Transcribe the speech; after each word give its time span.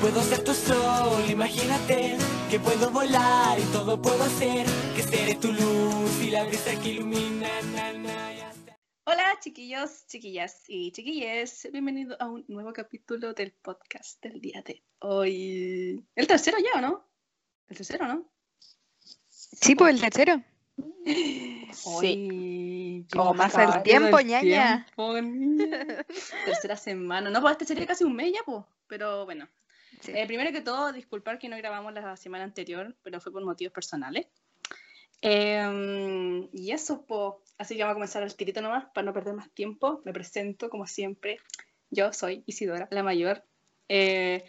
Puedo 0.00 0.22
ser 0.22 0.42
tu 0.42 0.54
sol, 0.54 1.28
imagínate 1.28 2.16
que 2.50 2.58
puedo 2.58 2.90
volar 2.90 3.58
y 3.58 3.62
todo 3.64 4.00
puedo 4.00 4.22
hacer. 4.24 4.66
Que 4.96 5.02
seré 5.02 5.34
tu 5.34 5.52
luz 5.52 6.22
y 6.22 6.30
la 6.30 6.44
brisa 6.44 6.70
que 6.80 6.88
ilumina. 6.88 7.48
na, 7.74 7.92
na, 7.92 8.32
ya 8.32 8.48
está. 8.48 8.78
Hola 9.04 9.38
chiquillos, 9.40 10.06
chiquillas 10.06 10.64
y 10.68 10.90
chiquilles, 10.92 11.68
bienvenidos 11.70 12.16
a 12.18 12.28
un 12.28 12.46
nuevo 12.48 12.72
capítulo 12.72 13.34
del 13.34 13.52
podcast 13.52 14.22
del 14.22 14.40
día 14.40 14.62
de 14.62 14.82
hoy. 15.00 16.02
El 16.14 16.26
tercero 16.26 16.56
ya, 16.58 16.78
¿o 16.78 16.80
no? 16.80 17.06
El 17.68 17.76
tercero, 17.76 18.06
¿no? 18.06 18.24
Sí, 19.28 19.74
pues 19.74 19.94
el 19.94 20.00
tercero. 20.00 20.42
Sí. 21.74 23.06
Como 23.12 23.34
pasa 23.34 23.64
el 23.64 23.82
tiempo, 23.82 24.18
ñaña. 24.20 24.86
Tercera 26.46 26.76
semana. 26.76 27.28
No, 27.28 27.42
pues 27.42 27.52
este 27.52 27.66
sería 27.66 27.86
casi 27.86 28.04
un 28.04 28.16
mes 28.16 28.32
ya, 28.32 28.40
pues. 28.46 28.64
Pero 28.86 29.26
bueno. 29.26 29.46
Sí. 30.00 30.12
Eh, 30.14 30.26
primero 30.26 30.52
que 30.52 30.60
todo, 30.60 30.92
disculpar 30.92 31.38
que 31.38 31.48
no 31.48 31.56
grabamos 31.56 31.92
la 31.92 32.16
semana 32.16 32.44
anterior, 32.44 32.96
pero 33.02 33.20
fue 33.20 33.32
por 33.32 33.44
motivos 33.44 33.72
personales. 33.72 34.26
Em, 35.22 36.48
y 36.52 36.70
eso, 36.72 37.04
pues. 37.06 37.34
Así 37.58 37.76
que 37.76 37.82
vamos 37.82 37.92
a 37.92 37.94
comenzar 37.94 38.22
el 38.22 38.34
tirito 38.34 38.62
nomás, 38.62 38.86
para 38.94 39.04
no 39.04 39.12
perder 39.12 39.34
más 39.34 39.50
tiempo. 39.50 40.00
Me 40.04 40.12
presento, 40.12 40.70
como 40.70 40.86
siempre. 40.86 41.38
Yo 41.90 42.12
soy 42.12 42.42
Isidora, 42.46 42.88
la 42.90 43.02
mayor. 43.02 43.44
Eh, 43.88 44.44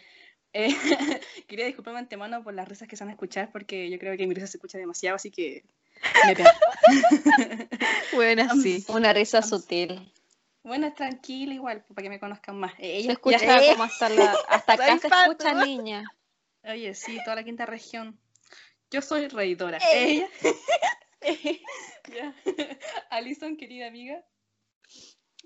eh, 0.52 0.68
quería 1.46 1.66
disculparme 1.66 2.00
antemano 2.00 2.42
por 2.42 2.54
las 2.54 2.68
risas 2.68 2.88
que 2.88 2.96
se 2.96 3.04
van 3.04 3.10
a 3.10 3.12
escuchar, 3.12 3.50
porque 3.52 3.90
yo 3.90 3.98
creo 3.98 4.16
que 4.16 4.26
mi 4.26 4.34
risa 4.34 4.46
se 4.46 4.56
escucha 4.56 4.78
demasiado, 4.78 5.16
así 5.16 5.30
que 5.30 5.64
me. 6.26 6.34
Bueno, 8.14 8.48
sí. 8.62 8.84
Una 8.88 9.12
risa 9.12 9.42
sutil. 9.42 10.12
Bueno, 10.62 10.86
es 10.86 10.94
tranquila 10.94 11.54
igual, 11.54 11.84
para 11.94 12.02
que 12.04 12.08
me 12.08 12.20
conozcan 12.20 12.58
más. 12.58 12.72
Se 12.76 12.98
Ella, 12.98 13.12
escucha 13.12 13.60
ya- 13.60 13.72
como 13.72 13.82
hasta, 13.84 14.08
la, 14.08 14.32
hasta 14.48 14.72
acá 14.74 14.98
se 14.98 15.08
pato. 15.08 15.32
escucha 15.32 15.54
niña. 15.54 16.10
Oye, 16.64 16.94
sí, 16.94 17.18
toda 17.24 17.36
la 17.36 17.44
quinta 17.44 17.66
región. 17.66 18.18
Yo 18.90 19.02
soy 19.02 19.26
reidora. 19.28 19.78
Ey. 19.78 20.26
Ella. 21.20 21.60
ya. 22.14 22.34
Alison, 23.10 23.56
querida 23.56 23.88
amiga. 23.88 24.22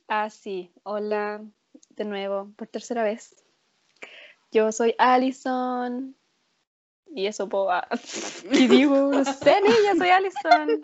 Ah, 0.09 0.29
sí. 0.31 0.73
Hola, 0.83 1.43
de 1.91 2.05
nuevo, 2.05 2.53
por 2.57 2.69
tercera 2.69 3.03
vez. 3.03 3.35
Yo 4.53 4.71
soy 4.73 4.95
Alison. 4.99 6.15
Y 7.15 7.27
eso 7.27 7.49
puedo. 7.49 7.71
ah, 7.71 7.89
Y 8.53 8.67
digo, 8.69 9.11
no 9.13 9.25
sé, 9.25 9.61
niña, 9.63 9.95
soy 9.97 10.11
Alison. 10.11 10.81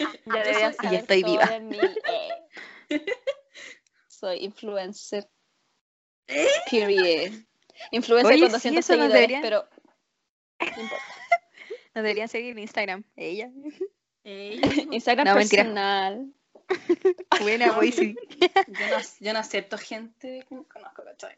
Ya 0.00 0.12
Yo 0.26 0.32
deberías 0.32 0.76
soy- 0.76 0.84
saber 0.84 0.92
Y 0.92 0.96
estoy 0.96 1.22
viva. 1.24 1.46
de 1.46 1.60
mí, 1.60 1.78
eh. 1.80 3.04
Soy 4.24 4.38
influencer. 4.42 5.28
Period. 6.70 7.32
Influencer 7.90 8.32
Oye, 8.32 8.40
con 8.40 8.48
sí, 8.48 8.70
200 8.70 8.84
eso 8.84 8.96
nos 8.96 9.12
seguidores, 9.12 9.12
deberían- 9.12 9.42
pero. 9.42 9.68
no 10.60 10.82
importa. 10.82 11.04
Nos 11.94 12.02
deberían 12.04 12.28
seguir 12.28 12.52
en 12.52 12.58
Instagram. 12.60 13.04
Ella. 13.16 13.50
Ella. 14.24 14.62
Instagram 14.92 15.26
No, 15.26 15.34
mentira. 15.34 15.62
personal. 15.64 16.32
Buena, 17.42 17.72
güey, 17.72 17.92
sí. 17.92 18.16
Yo 18.40 18.88
no, 18.96 19.02
yo 19.20 19.32
no 19.34 19.38
acepto 19.40 19.76
gente 19.76 20.46
que 20.48 20.54
no 20.54 20.64
conozco, 20.66 21.04
¿cachai? 21.04 21.36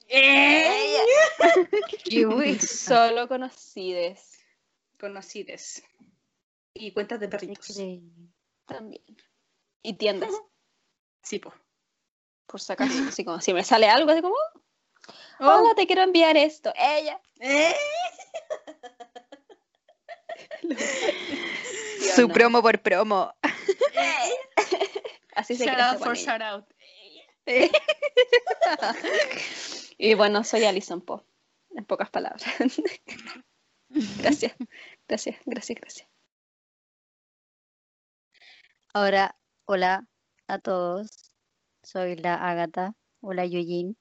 Uy. 2.24 2.58
Solo 2.60 3.26
conocides. 3.26 4.38
Conocides. 5.00 5.82
Y 6.72 6.92
cuentas 6.92 7.18
de 7.18 7.26
perritos. 7.26 7.76
También. 8.66 9.02
Y 9.82 9.94
tiendas, 9.94 10.30
Sí, 11.22 11.40
po. 11.40 11.52
Por 12.56 12.62
si 12.62 12.72
acaso. 12.72 12.94
Así 13.06 13.22
como 13.22 13.38
si 13.42 13.52
me 13.52 13.62
sale 13.62 13.86
algo, 13.86 14.10
así 14.10 14.22
como, 14.22 14.34
Oh. 15.38 15.46
hola, 15.46 15.74
te 15.74 15.86
quiero 15.86 16.00
enviar 16.02 16.38
esto. 16.38 16.72
Ella. 16.74 17.20
Su 22.14 22.28
no. 22.28 22.32
promo 22.32 22.62
por 22.62 22.80
promo. 22.80 23.34
Así 25.34 25.54
se 25.54 25.66
Shout 25.66 25.78
out 25.78 25.98
con 25.98 26.08
for 26.08 26.16
ella. 26.16 26.24
shout 26.24 26.40
out. 26.42 26.64
Y 29.98 30.14
bueno, 30.14 30.42
soy 30.44 30.64
Alison 30.64 31.00
Po. 31.02 31.24
En 31.74 31.84
pocas 31.84 32.08
palabras. 32.10 32.42
gracias. 33.88 34.54
Gracias, 35.08 35.36
gracias, 35.44 35.78
gracias. 35.78 36.08
Ahora, 38.94 39.36
hola 39.66 40.06
a 40.48 40.58
todos. 40.58 41.25
Soy 41.86 42.16
la 42.16 42.34
Ágata. 42.34 42.94
Hola, 43.20 43.46
Yuyin. 43.46 43.96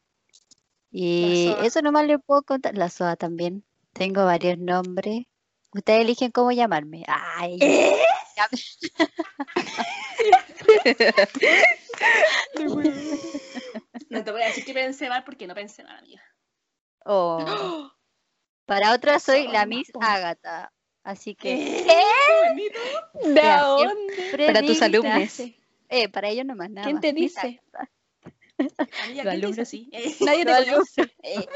Y 0.90 1.52
Soa. 1.54 1.66
eso 1.68 1.84
nomás 1.84 2.08
le 2.08 2.18
puedo 2.18 2.42
contar. 2.42 2.76
La 2.76 2.90
Soa 2.90 3.16
también. 3.16 3.64
Tengo 3.94 4.26
varios 4.26 4.58
nombres. 4.58 5.28
Ustedes 5.72 6.02
eligen 6.02 6.32
cómo 6.32 6.52
llamarme. 6.52 7.04
Ay, 7.08 7.60
No 14.10 14.24
te 14.24 14.32
voy 14.32 14.42
a 14.42 14.48
decir 14.48 14.66
que 14.66 14.74
pensé 14.74 15.08
mal 15.08 15.24
porque 15.24 15.46
no 15.46 15.54
pensé 15.54 15.84
mal, 15.84 16.00
amiga. 16.00 16.24
oh. 17.06 17.92
Para 18.66 18.96
otras 18.96 19.22
soy 19.22 19.48
la 19.50 19.68
Miss. 19.68 19.92
Ágata. 20.02 20.74
Así 21.04 21.36
que 21.36 21.86
¡Qué 21.86 22.02
bonito! 22.50 22.80
¿De 23.22 23.42
dónde? 23.60 24.48
Para 24.48 24.64
tus 24.64 24.82
alumnos. 24.82 25.40
Eh, 25.90 26.10
para 26.10 26.30
ellos 26.30 26.46
nomás 26.46 26.70
nada 26.70 26.86
¿Quién 26.86 26.96
más. 26.96 27.02
te 27.02 27.14
dice? 27.14 27.62
Amiga, 29.04 29.24
¿quién 29.24 29.42
te 29.42 29.48
dice 29.48 29.62
así? 29.62 29.90
Eh, 29.92 30.16
Nadie 30.22 30.46
te 30.46 30.72
conoce. 30.72 31.16
Eh. 31.24 31.48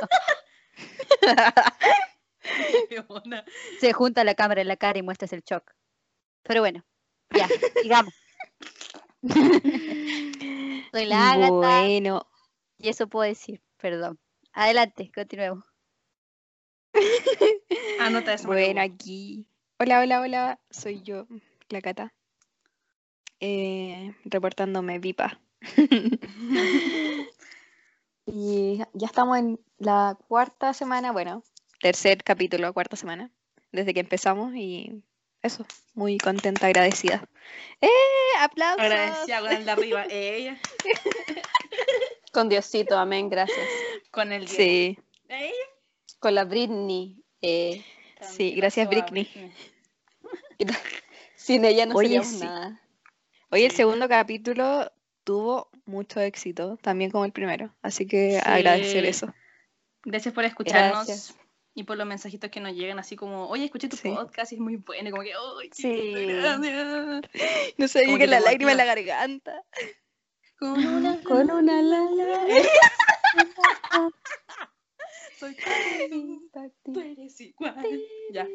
Se 3.80 3.94
junta 3.94 4.24
la 4.24 4.34
cámara 4.34 4.62
en 4.62 4.68
la 4.68 4.78
cara 4.78 4.98
y 4.98 5.02
muestras 5.04 5.34
el 5.34 5.42
shock. 5.44 5.72
Pero 6.44 6.62
bueno, 6.62 6.86
ya, 7.32 7.48
sigamos. 7.82 8.14
Soy 10.92 11.06
la 11.06 11.32
Ágata 11.32 11.52
Bueno. 11.52 12.28
y 12.78 12.90
eso 12.90 13.08
puedo 13.08 13.28
decir, 13.28 13.62
perdón. 13.78 14.20
Adelante, 14.54 15.12
continuemos. 15.14 15.66
Anota 18.00 18.34
eso. 18.34 18.48
Bueno, 18.48 18.82
aquí. 18.82 19.46
Hola, 19.80 20.00
hola, 20.00 20.22
hola. 20.22 20.60
Soy 20.70 21.02
yo, 21.04 21.28
la 21.70 21.82
Cata. 21.82 22.14
Eh, 23.40 24.14
reportándome 24.26 25.00
vipa. 25.00 25.40
y 28.26 28.78
ya 28.94 29.08
estamos 29.08 29.38
en 29.38 29.60
la 29.78 30.18
cuarta 30.28 30.74
semana, 30.74 31.12
bueno, 31.12 31.44
tercer 31.82 32.24
capítulo, 32.24 32.74
cuarta 32.74 32.96
semana, 32.96 33.32
desde 33.72 33.94
que 33.94 34.00
empezamos 34.02 34.54
y 34.56 35.04
eso, 35.42 35.66
muy 35.94 36.18
contenta, 36.18 36.68
agradecida. 36.68 37.28
¡Eh! 37.82 37.88
¡Aplausos! 38.40 38.84
Agradecida 38.84 39.40
con 39.40 39.52
el 39.52 39.66
de 39.66 39.72
arriba. 39.72 40.06
Ella. 40.10 40.60
Con 42.34 42.50
Diosito, 42.50 42.98
amén, 42.98 43.30
gracias. 43.30 43.68
Con 44.12 44.32
el. 44.32 44.48
Sí, 44.48 44.98
Ella. 45.30 45.54
Con 46.20 46.36
la 46.36 46.44
Britney. 46.44 47.24
eh, 47.42 47.84
Sí, 48.22 48.52
gracias, 48.52 48.90
Britney. 48.90 49.54
sin 51.36 51.64
ella 51.64 51.86
no 51.86 51.96
Oye, 51.96 52.08
seríamos 52.10 52.28
sí. 52.28 52.40
nada. 52.44 52.82
Hoy 53.52 53.64
el 53.64 53.72
segundo 53.72 54.08
capítulo 54.08 54.92
tuvo 55.24 55.70
mucho 55.86 56.20
éxito, 56.20 56.78
también 56.82 57.10
como 57.12 57.26
el 57.26 57.32
primero, 57.32 57.74
así 57.82 58.06
que 58.06 58.34
Sí. 58.34 58.42
agradecer 58.44 59.06
eso. 59.06 59.34
Gracias 60.04 60.34
por 60.34 60.46
escucharnos 60.46 61.08
Gracias. 61.08 61.36
y 61.74 61.84
por 61.84 61.98
los 61.98 62.06
mensajitos 62.08 62.52
que 62.52 62.60
nos 62.60 62.74
llegan, 62.76 63.00
así 63.00 63.16
como, 63.16 63.48
oye, 63.48 63.66
escuché 63.66 63.90
tu 63.90 63.98
Sí. 63.98 64.10
podcast 64.10 64.52
y 64.52 64.56
es 64.56 64.62
muy 64.62 64.76
bueno, 64.78 65.10
y 65.10 65.12
como 65.12 65.24
que, 65.24 65.34
¡ay, 65.34 65.70
Sí. 65.74 66.26
gracias! 66.28 67.22
No 67.78 67.88
que 67.88 68.18
que 68.20 68.28
la 68.28 68.40
lágrima 68.40 68.72
en 68.72 68.78
la 68.78 68.86
garganta. 68.86 69.64
Con 70.60 70.86
una, 70.86 71.20
Con 71.24 71.52
una 71.52 71.82
lala. 71.82 72.48
soy 75.40 75.56
tú 76.84 77.00
eres 77.00 77.40
igual. 77.42 78.02
Ya. 78.32 78.48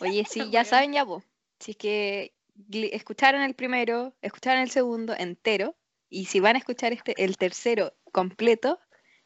Oye, 0.00 0.24
sí, 0.28 0.50
ya 0.50 0.64
saben 0.64 0.92
ya 0.92 1.04
vos. 1.04 1.24
Si 1.58 1.72
es 1.72 1.76
que 1.76 2.32
escucharon 2.70 3.42
el 3.42 3.54
primero, 3.54 4.14
escucharon 4.22 4.62
el 4.62 4.70
segundo 4.70 5.14
entero, 5.16 5.76
y 6.08 6.26
si 6.26 6.40
van 6.40 6.56
a 6.56 6.58
escuchar 6.58 6.92
este, 6.92 7.14
el 7.22 7.36
tercero 7.36 7.94
completo, 8.12 8.78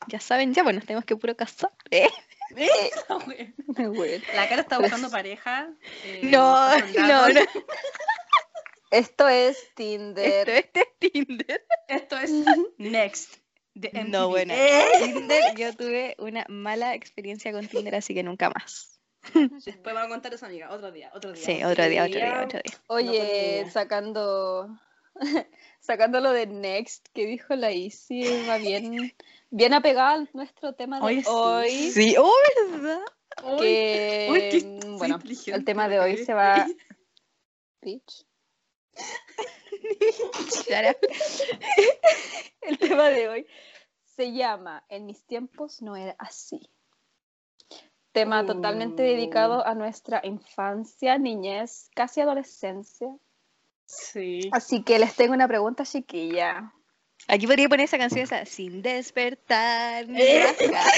ya 0.08 0.20
saben 0.20 0.54
ya, 0.54 0.62
bueno, 0.62 0.78
nos 0.78 0.86
tenemos 0.86 1.04
que 1.04 1.16
puro 1.16 1.36
casar. 1.36 1.72
¿eh? 1.90 2.08
Bueno. 3.76 4.24
La 4.34 4.48
cara 4.48 4.62
está 4.62 4.78
buscando 4.78 5.10
pareja. 5.10 5.68
eh, 6.04 6.20
No, 6.22 6.78
no, 6.78 7.28
no. 7.34 7.40
Esto 8.90 9.28
es 9.28 9.58
Tinder. 9.74 10.48
Esto, 10.48 10.52
este 10.52 10.80
es 10.80 11.12
Tinder. 11.12 11.66
Esto 11.88 12.18
es 12.18 12.30
Next. 12.78 13.34
de 13.74 13.90
No, 14.04 14.28
bueno. 14.28 14.54
Eh, 14.56 14.84
Tinder, 15.02 15.56
yo 15.56 15.74
tuve 15.74 16.14
una 16.18 16.46
mala 16.48 16.94
experiencia 16.94 17.50
con 17.52 17.66
Tinder, 17.66 17.96
así 17.96 18.14
que 18.14 18.22
nunca 18.22 18.48
más. 18.50 18.95
Después 19.64 19.94
vamos 19.94 20.04
a 20.04 20.08
contar 20.08 20.34
eso, 20.34 20.46
amiga. 20.46 20.72
Otro 20.72 20.92
día, 20.92 21.10
otro 21.14 21.32
día. 21.32 21.42
Sí, 21.42 21.64
otro 21.64 21.88
día, 21.88 22.04
otro 22.04 22.16
día, 22.16 22.42
otro 22.44 22.60
día. 22.62 22.78
Oye, 22.88 23.70
sacando 23.70 24.68
sacando 25.80 26.20
lo 26.20 26.32
de 26.32 26.46
Next 26.46 27.08
que 27.12 27.26
dijo 27.26 27.54
la 27.54 27.72
Isi, 27.72 28.24
va 28.48 28.58
bien, 28.58 29.14
bien 29.50 29.74
apegado 29.74 30.22
a 30.22 30.28
nuestro 30.32 30.74
tema 30.74 30.98
de 30.98 31.06
Oye, 31.06 31.22
hoy. 31.26 31.70
sí. 31.70 31.92
Sí, 31.92 32.16
oh, 32.18 32.32
¿verdad? 32.70 33.00
que, 33.58 34.60
soy 34.60 34.64
mm, 34.64 34.98
bueno, 34.98 35.18
el 35.46 35.64
tema 35.64 35.88
de 35.88 35.96
la 35.96 36.04
hoy 36.04 36.24
se 36.24 36.34
va... 36.34 36.66
Bitch. 37.82 38.26
El 42.62 42.78
tema 42.78 43.08
de 43.10 43.28
hoy 43.28 43.46
se 44.04 44.32
llama 44.32 44.84
En 44.88 45.06
mis 45.06 45.24
tiempos 45.24 45.82
no 45.82 45.94
era 45.96 46.16
así. 46.18 46.68
Tema 48.16 48.46
totalmente 48.46 49.02
Uh. 49.02 49.06
dedicado 49.14 49.66
a 49.66 49.74
nuestra 49.74 50.22
infancia, 50.24 51.18
niñez, 51.18 51.90
casi 51.94 52.22
adolescencia. 52.22 53.08
Sí. 53.84 54.48
Así 54.52 54.82
que 54.82 54.98
les 54.98 55.14
tengo 55.14 55.34
una 55.34 55.46
pregunta 55.46 55.84
chiquilla. 55.84 56.72
Aquí 57.28 57.46
podría 57.46 57.68
poner 57.68 57.84
esa 57.84 57.98
canción 57.98 58.22
esa, 58.24 58.46
sin 58.46 58.80
despertar. 58.80 60.08
ni 60.08 60.18
Eh. 60.22 60.44
rascar". 60.46 60.92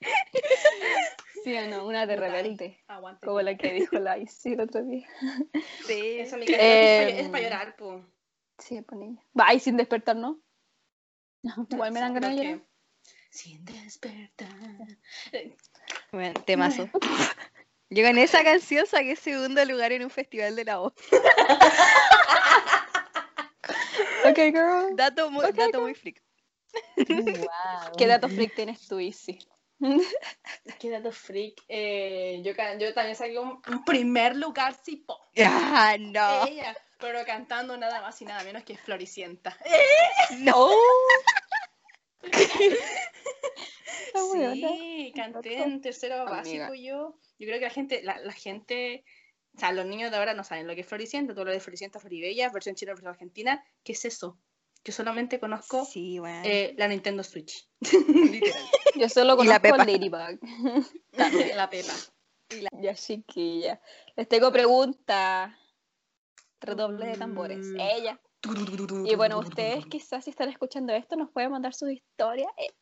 ¿Sí 1.44 1.54
o 1.56 1.66
no? 1.68 1.86
Una 1.86 2.04
de 2.04 2.16
rebelde. 2.16 2.82
Aguante. 2.88 3.24
Como 3.24 3.40
la 3.42 3.56
que 3.56 3.72
dijo 3.72 3.96
la 4.00 4.18
Isi 4.18 4.54
el 4.54 4.62
otro 4.62 4.82
día. 4.82 5.06
Sí. 5.86 6.18
Esa 6.18 6.36
mi 6.36 6.46
canción 6.46 6.60
es 6.68 7.26
Em, 7.26 7.30
para 7.30 7.44
llorar, 7.44 7.76
po. 7.76 8.04
Sí, 8.58 8.82
por 8.82 8.98
niña. 8.98 9.22
Va, 9.38 9.54
y 9.54 9.60
sin 9.60 9.76
despertar, 9.76 10.16
¿no? 10.16 10.40
Igual 11.70 11.92
me 11.92 12.00
dan 12.00 12.14
ganas 12.14 12.30
de 12.30 12.36
llorar. 12.44 12.60
Sin 13.36 13.62
despertar. 13.66 14.48
Bueno, 16.10 16.40
temazo. 16.46 16.88
Yo 17.90 18.02
con 18.02 18.16
esa 18.16 18.42
canción 18.42 18.86
saqué 18.86 19.14
segundo 19.14 19.62
lugar 19.66 19.92
en 19.92 20.04
un 20.04 20.10
festival 20.10 20.56
de 20.56 20.64
la 20.64 20.78
voz. 20.78 20.94
Ok, 24.24 24.38
girl. 24.52 24.96
Dato 24.96 25.30
muy, 25.30 25.52
dato 25.52 25.80
muy 25.80 25.94
freak. 25.94 26.20
Wow. 26.96 27.92
¿Qué 27.98 28.08
datos 28.08 28.32
freak 28.32 28.56
tienes 28.56 28.88
tú, 28.88 28.98
Isi? 28.98 29.38
Qué 30.80 30.90
dato 30.90 31.12
freak. 31.12 31.62
Eh, 31.68 32.40
yo, 32.42 32.52
yo 32.80 32.92
también 32.92 33.14
saqué 33.14 33.38
un, 33.38 33.62
un 33.68 33.84
primer 33.84 34.34
lugar, 34.34 34.76
sí, 34.82 34.96
po. 34.96 35.16
Ah, 35.38 35.96
no. 35.98 36.44
Ella, 36.46 36.76
pero 36.98 37.24
cantando 37.24 37.76
nada 37.76 38.00
más 38.00 38.20
y 38.20 38.24
nada 38.24 38.42
menos 38.42 38.64
que 38.64 38.76
Floricienta. 38.76 39.56
No. 40.38 40.70
Sí, 44.14 45.12
canté 45.14 45.62
en 45.62 45.80
tercero 45.80 46.22
Amiga. 46.22 46.36
básico 46.36 46.74
yo. 46.74 47.18
Yo 47.38 47.46
creo 47.46 47.58
que 47.58 47.64
la 47.66 47.70
gente, 47.70 48.02
la, 48.02 48.18
la 48.18 48.32
gente, 48.32 49.04
o 49.54 49.60
sea, 49.60 49.72
los 49.72 49.84
niños 49.86 50.10
de 50.10 50.16
ahora 50.16 50.34
no 50.34 50.42
saben 50.44 50.66
lo 50.66 50.74
que 50.74 50.80
es 50.80 50.86
Floricienta, 50.86 51.34
todo 51.34 51.44
lo 51.44 51.52
de 51.52 51.60
Floricienta 51.60 52.00
Floribella, 52.00 52.50
versión 52.50 52.74
china, 52.74 52.92
versión 52.92 53.10
argentina. 53.10 53.62
¿Qué 53.84 53.92
es 53.92 54.04
eso? 54.04 54.38
Yo 54.84 54.92
solamente 54.92 55.38
conozco 55.40 55.84
Sí, 55.84 56.18
bueno. 56.18 56.42
eh, 56.44 56.74
la 56.78 56.88
Nintendo 56.88 57.22
Switch. 57.22 57.68
Literal. 57.80 58.62
Yo 58.94 59.08
solo 59.08 59.34
Y 59.42 59.46
la 59.46 59.60
conozco 59.60 59.84
Pepa. 59.84 59.84
Ladybug. 59.84 60.40
También 61.16 61.56
la 61.56 61.68
Pepa. 61.68 61.92
Ya, 62.80 62.94
chiquilla. 62.94 63.80
Les 64.16 64.28
tengo 64.28 64.50
pregunta. 64.52 65.58
Redoble 66.60 67.06
de 67.06 67.16
tambores. 67.18 67.66
Mm. 67.66 67.80
Ella. 67.80 68.20
Y 69.04 69.14
bueno, 69.14 69.38
ustedes 69.38 69.86
quizás 69.86 70.24
si 70.24 70.30
están 70.30 70.48
escuchando 70.48 70.92
esto 70.92 71.16
nos 71.16 71.30
pueden 71.30 71.50
mandar 71.50 71.74
sus 71.74 71.90
historias. 71.90 72.50
eh, 72.56 72.72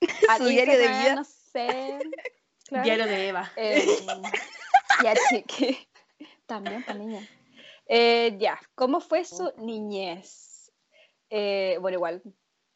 Su 0.38 0.44
diario 0.46 0.78
de 0.78 0.88
vida. 0.88 1.14
No 1.14 1.24
sé. 1.24 1.98
Claro. 2.68 2.84
Diario 2.84 3.06
de 3.06 3.28
Eva. 3.28 3.50
Eh, 3.56 3.84
ya, 5.02 5.14
chiqui. 5.28 5.76
También 6.46 6.84
para 6.84 7.00
niña. 7.00 7.28
Eh, 7.86 8.36
ya, 8.38 8.60
¿cómo 8.76 9.00
fue 9.00 9.24
su 9.24 9.52
niñez? 9.56 10.70
Eh, 11.30 11.78
bueno, 11.80 11.96
igual, 11.96 12.22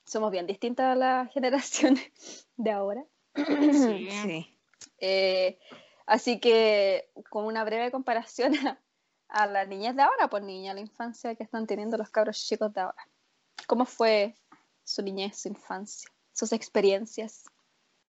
somos 0.04 0.32
bien 0.32 0.48
distintas 0.48 0.86
a 0.86 0.96
la 0.96 1.30
generación 1.32 1.96
de 2.56 2.70
ahora. 2.72 3.04
Sí. 3.36 4.08
Sí. 4.10 4.58
Eh, 4.98 5.60
así 6.06 6.40
que, 6.40 7.08
con 7.30 7.44
una 7.44 7.62
breve 7.62 7.92
comparación 7.92 8.56
a, 8.66 8.80
a 9.34 9.46
las 9.48 9.66
niñas 9.66 9.96
de 9.96 10.02
ahora, 10.02 10.28
pues 10.28 10.44
niña, 10.44 10.72
la 10.74 10.80
infancia 10.80 11.34
que 11.34 11.42
están 11.42 11.66
teniendo 11.66 11.96
los 11.98 12.08
cabros 12.10 12.38
chicos 12.38 12.72
de 12.72 12.82
ahora. 12.82 13.08
¿Cómo 13.66 13.84
fue 13.84 14.36
su 14.84 15.02
niñez, 15.02 15.36
su 15.40 15.48
infancia, 15.48 16.08
sus 16.32 16.52
experiencias? 16.52 17.44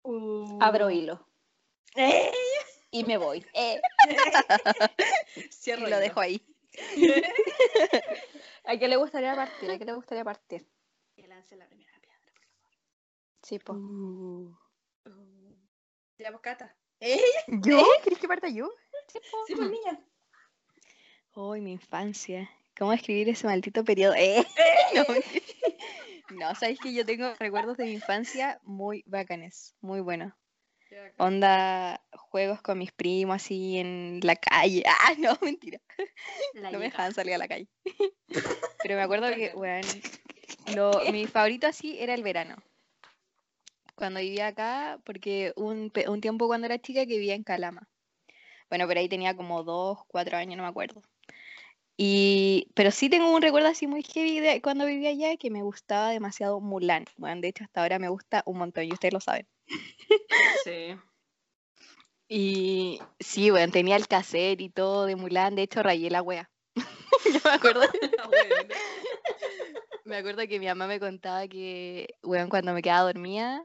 Uh. 0.01 0.57
Abro 0.59 0.89
hilo 0.89 1.27
¡Eh! 1.95 2.31
y 2.91 3.03
me 3.03 3.17
voy. 3.17 3.45
Eh, 3.53 3.79
Y 5.35 5.41
Cierro 5.51 5.81
lo 5.81 5.87
hilo. 5.89 5.99
dejo 5.99 6.19
ahí. 6.19 6.43
¿A 8.65 8.77
qué 8.77 8.87
le 8.87 8.95
gustaría 8.95 9.35
partir? 9.35 9.69
¿A 9.69 9.77
qué 9.77 9.85
le 9.85 9.93
gustaría 9.93 10.23
partir? 10.23 10.67
Que 11.15 11.27
lance 11.27 11.55
la 11.55 11.67
primera 11.67 11.99
piedra. 11.99 12.33
Sí, 13.43 13.59
pues. 13.59 13.77
Uh. 13.77 14.57
Cata. 16.41 16.75
¿Yo? 17.47 17.83
¿Quieres 18.03 18.19
que 18.19 18.27
parta 18.27 18.47
yo? 18.47 18.71
Sí, 19.47 19.53
pues, 19.55 19.69
niña. 19.69 19.99
Uy, 21.33 21.61
mi 21.61 21.71
infancia. 21.71 22.49
¿Cómo 22.77 22.91
escribir 22.91 23.29
ese 23.29 23.47
maldito 23.47 23.83
periodo? 23.83 24.15
Eh, 24.15 24.45
No, 24.93 25.05
no, 26.49 26.55
sabes 26.55 26.77
que 26.79 26.93
yo 26.93 27.05
tengo 27.05 27.33
recuerdos 27.39 27.77
de 27.77 27.85
mi 27.85 27.93
infancia 27.93 28.59
muy 28.63 29.03
bacanes, 29.05 29.73
muy 29.79 30.01
buenos. 30.01 30.33
Onda, 31.17 32.01
juegos 32.11 32.61
con 32.61 32.77
mis 32.77 32.91
primos 32.91 33.37
así 33.37 33.77
en 33.77 34.19
la 34.23 34.35
calle. 34.35 34.83
Ah, 35.03 35.13
no, 35.17 35.37
mentira. 35.41 35.79
La 36.53 36.71
No 36.71 36.79
me 36.79 36.85
dejaban 36.85 37.13
salir 37.13 37.35
a 37.35 37.37
la 37.37 37.47
calle. 37.47 37.69
Pero 38.83 38.95
me 38.95 39.01
acuerdo 39.01 39.33
que, 39.33 39.53
bueno, 39.53 39.87
mi 41.11 41.27
favorito 41.27 41.67
así 41.67 41.97
era 41.99 42.13
el 42.13 42.23
verano. 42.23 42.57
Cuando 43.95 44.19
vivía 44.19 44.47
acá, 44.47 44.99
porque 45.05 45.53
un, 45.55 45.93
un 46.07 46.21
tiempo 46.21 46.47
cuando 46.47 46.65
era 46.65 46.79
chica 46.79 47.05
que 47.05 47.17
vivía 47.17 47.35
en 47.35 47.43
Calama. 47.43 47.87
Bueno, 48.69 48.87
pero 48.87 48.99
ahí 48.99 49.09
tenía 49.09 49.35
como 49.35 49.63
dos, 49.63 49.99
cuatro 50.07 50.37
años, 50.37 50.57
no 50.57 50.63
me 50.63 50.69
acuerdo. 50.69 51.01
Y, 52.03 52.67
pero 52.73 52.89
sí 52.89 53.11
tengo 53.11 53.29
un 53.29 53.43
recuerdo 53.43 53.67
así 53.67 53.85
muy 53.85 54.01
heavy 54.01 54.39
de 54.39 54.59
cuando 54.59 54.87
vivía 54.87 55.11
allá 55.11 55.37
que 55.37 55.51
me 55.51 55.61
gustaba 55.61 56.09
demasiado 56.09 56.59
Mulan. 56.59 57.05
Bueno, 57.15 57.41
de 57.41 57.49
hecho 57.49 57.63
hasta 57.63 57.83
ahora 57.83 57.99
me 57.99 58.09
gusta 58.09 58.41
un 58.47 58.57
montón 58.57 58.85
y 58.85 58.91
ustedes 58.91 59.13
lo 59.13 59.19
saben. 59.19 59.47
Sí. 60.63 60.95
Y 62.27 62.99
sí, 63.19 63.51
bueno, 63.51 63.71
tenía 63.71 63.97
el 63.97 64.07
cassette 64.07 64.61
y 64.61 64.69
todo 64.69 65.05
de 65.05 65.15
Mulan. 65.15 65.53
De 65.53 65.61
hecho, 65.61 65.83
rayé 65.83 66.09
la 66.09 66.23
wea. 66.23 66.49
Yo 67.25 67.39
me 67.45 67.51
acuerdo. 67.51 67.83
Ah. 68.17 68.29
Me 70.03 70.17
acuerdo 70.17 70.47
que 70.47 70.59
mi 70.59 70.65
mamá 70.65 70.87
me 70.87 70.99
contaba 70.99 71.47
que, 71.47 72.15
weón, 72.23 72.49
cuando 72.49 72.73
me 72.73 72.81
quedaba 72.81 73.03
dormida, 73.03 73.63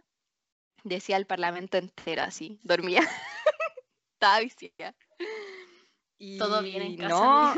decía 0.84 1.16
el 1.16 1.26
parlamento 1.26 1.78
entero 1.78 2.22
así, 2.22 2.60
dormía. 2.62 3.00
Estaba 4.12 4.40
viciada. 4.40 4.94
Y 6.18 6.36
Todo 6.36 6.62
bien 6.62 6.82
en 6.82 6.96
casa, 6.98 7.08
No. 7.08 7.54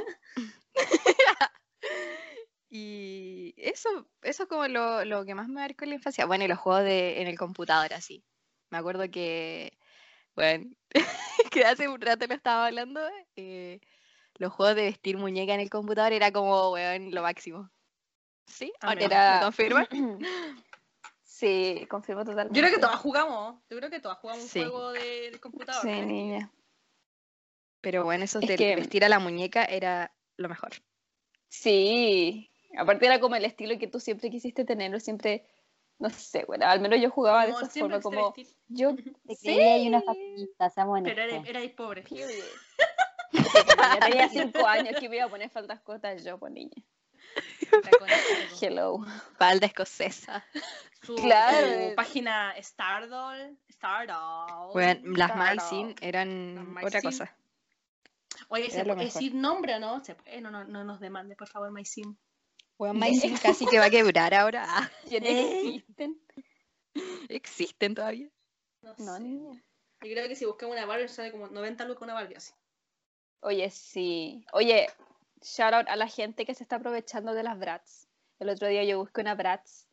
y 2.70 3.54
eso, 3.56 3.88
eso 4.23 4.42
es 4.44 4.49
como 4.49 4.66
lo, 4.68 5.04
lo 5.04 5.25
que 5.25 5.35
más 5.35 5.49
me 5.49 5.54
marcó 5.61 5.85
en 5.85 5.90
la 5.90 5.97
infancia. 5.97 6.26
Bueno, 6.26 6.44
y 6.44 6.49
los 6.49 6.58
juegos 6.58 6.85
de, 6.85 7.20
en 7.23 7.28
el 7.28 7.38
computador, 7.38 7.92
así. 7.94 8.25
Me 8.70 8.78
acuerdo 8.78 9.11
que, 9.11 9.78
bueno, 10.35 10.70
que 11.52 11.64
hace 11.64 11.88
un 11.88 12.00
rato 12.00 12.26
lo 12.26 12.35
estaba 12.35 12.66
hablando, 12.66 13.00
eh, 13.37 13.80
los 14.37 14.52
juegos 14.52 14.76
de 14.76 14.82
vestir 14.82 15.16
muñeca 15.16 15.54
en 15.54 15.61
el 15.61 15.70
computador 15.70 16.12
era 16.12 16.30
como, 16.32 16.70
weón, 16.73 17.11
lo 17.12 17.23
máximo. 17.23 17.70
¿Sí? 18.47 18.73
¿O 18.82 18.87
no? 18.87 18.92
Amiga. 18.92 19.08
¿Me 19.08 19.14
Era- 19.14 19.40
confirman? 19.42 19.88
Sí, 21.23 21.87
confirmo 21.88 22.25
totalmente. 22.25 22.58
Yo 22.58 22.62
creo 22.66 22.75
que 22.75 22.80
todas 22.80 22.97
jugamos. 22.99 23.62
Yo 23.70 23.76
creo 23.76 23.90
que 23.90 24.00
todas 24.00 24.18
jugamos 24.18 24.42
un 24.42 24.50
juego 24.50 24.90
de, 24.90 25.30
de 25.30 25.38
computador. 25.38 25.82
Sí, 25.82 26.00
¿no? 26.00 26.06
niña. 26.06 26.52
Pero 27.80 28.02
bueno, 28.02 28.25
eso 28.25 28.40
Es 28.40 28.49
de 28.49 28.56
que- 28.56 28.75
vestir 28.75 29.04
a 29.04 29.08
la 29.08 29.20
muñeca 29.20 29.64
era 29.64 30.12
lo 30.38 30.49
mejor. 30.49 30.71
Sí. 31.49 32.50
Aparte 32.76 33.07
era 33.07 33.21
como 33.21 33.37
el 33.37 33.45
estilo 33.45 33.78
que 33.78 33.87
tú 33.88 34.00
siempre 34.00 34.30
quisiste 34.30 34.64
tenerlo, 34.64 35.00
siempre, 35.00 35.45
no 35.99 36.11
sé, 36.11 36.45
bueno, 36.47 36.66
al 36.66 36.80
menos 36.80 37.00
yo 37.00 37.11
jugaba 37.11 37.45
de 37.47 37.52
Como 37.52 37.62
esa 37.64 37.73
siempre 37.73 38.00
forma, 38.00 38.33
como 38.33 38.35
yo... 38.68 38.95
Te 38.95 39.35
Sí. 39.35 39.54
creía 39.54 39.75
ahí 39.75 39.88
una 39.88 40.02
fashionista, 40.02 40.71
seamos 40.71 41.00
Pero 41.02 41.23
erais 41.23 41.47
erais 41.49 41.73
pobre. 41.73 42.04
Tenía 44.00 44.28
cinco 44.28 44.66
años 44.66 44.99
que 44.99 45.09
me 45.09 45.16
iba 45.16 45.25
a 45.26 45.28
poner 45.28 45.50
faltas 45.50 45.80
cortas 45.80 46.25
yo, 46.25 46.38
pues 46.38 46.52
niña. 46.52 46.76
Hello. 48.61 49.04
Falda 49.38 49.66
escocesa. 49.66 50.45
Su, 51.02 51.14
Claro. 51.16 51.90
su 51.90 51.95
página 51.95 52.54
Stardoll. 52.61 53.59
Stardoll. 53.71 54.73
Bueno, 54.73 55.16
las. 55.16 55.37
Maisin 55.37 55.95
eran 56.00 56.75
Las 56.75 56.85
otra 56.85 57.02
cosa. 57.02 57.35
Oye, 58.49 58.71
¿se 58.71 58.83
puede 58.85 58.97
mejor. 58.97 59.05
decir 59.05 59.35
nombre 59.35 59.78
no? 59.78 60.02
¿Se 60.05 60.14
puede? 60.14 60.40
No, 60.40 60.50
no, 60.50 60.64
no 60.64 60.85
nos 60.85 61.00
demande, 61.00 61.37
por 61.37 61.49
favor, 61.49 61.71
Maisim. 61.71 62.17
Bueno, 62.78 62.95
Maisin 62.99 63.37
casi 63.37 63.67
que 63.67 63.78
va 63.78 63.87
a 63.87 63.90
quebrar 63.90 64.33
ahora. 64.35 64.64
Ah, 64.67 64.90
¿Quiénes 65.09 65.64
existen? 65.64 66.21
existen 67.28 67.95
todavía. 67.95 68.28
No, 68.83 68.95
No, 68.99 69.17
sé. 69.17 69.21
niña. 69.21 69.64
Yo 70.00 70.12
creo 70.12 70.28
que 70.28 70.37
si 70.37 70.45
buscamos 70.45 70.76
una 70.76 70.87
Barbie 70.87 71.09
sale 71.09 71.33
como 71.33 71.49
90 71.49 71.85
lucas 71.85 72.02
una 72.02 72.14
Barbie 72.14 72.37
así. 72.37 72.52
Oye, 73.40 73.69
sí. 73.71 74.45
Oye, 74.52 74.87
shout 75.43 75.75
out 75.75 75.88
a 75.88 75.97
la 75.97 76.07
gente 76.09 76.47
que 76.47 76.55
se 76.55 76.62
está 76.62 76.76
aprovechando 76.76 77.35
de 77.35 77.43
las 77.43 77.59
brats. 77.59 78.09
El 78.38 78.49
otro 78.49 78.69
día 78.69 78.85
yo 78.85 78.99
busqué 78.99 79.21
una 79.21 79.35
brats 79.35 79.88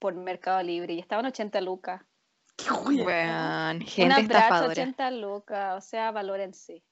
por 0.00 0.14
Mercado 0.14 0.62
Libre 0.62 0.94
y 0.94 0.98
estaban 0.98 1.24
80 1.26 1.60
lucas. 1.60 2.02
Weón, 2.68 3.80
gente 3.82 4.02
Una 4.04 4.16
brats 4.16 4.22
estafadora. 4.22 4.72
80 4.72 5.10
lucas, 5.12 5.76
o 5.76 5.80
sea, 5.88 6.10
valórense. 6.10 6.82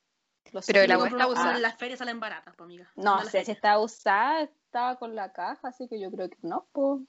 Lo 0.57 0.63
Pero 0.67 0.87
la 0.87 1.07
está 1.07 1.27
usada. 1.27 1.57
En 1.57 1.63
las 1.63 1.77
ferias 1.77 1.99
salen 1.99 2.19
baratas, 2.19 2.55
pues, 2.57 2.65
amiga. 2.65 2.91
No 2.97 3.23
sé 3.25 3.45
si 3.45 3.53
estaba 3.53 3.79
usada, 3.79 4.43
estaba 4.43 4.97
con 4.97 5.15
la 5.15 5.33
caja, 5.33 5.69
así 5.69 5.87
que 5.87 6.01
yo 6.01 6.11
creo 6.11 6.31
que 6.31 6.39
no, 6.43 6.67
po. 6.73 7.03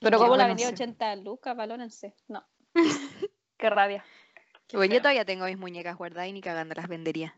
Pero 0.00 0.18
como 0.18 0.36
la 0.36 0.46
vendía 0.46 0.68
sí. 0.68 0.74
80 0.74 1.16
lucas, 1.16 1.56
valórense. 1.56 2.14
No. 2.28 2.46
Qué 3.56 3.70
rabia. 3.70 4.04
Bueno, 4.72 4.94
yo 4.94 5.00
todavía 5.00 5.24
tengo 5.24 5.46
mis 5.46 5.58
muñecas 5.58 5.96
guardadas 5.96 6.28
y 6.28 6.32
ni 6.34 6.42
cagando 6.42 6.74
las 6.74 6.86
vendería. 6.86 7.34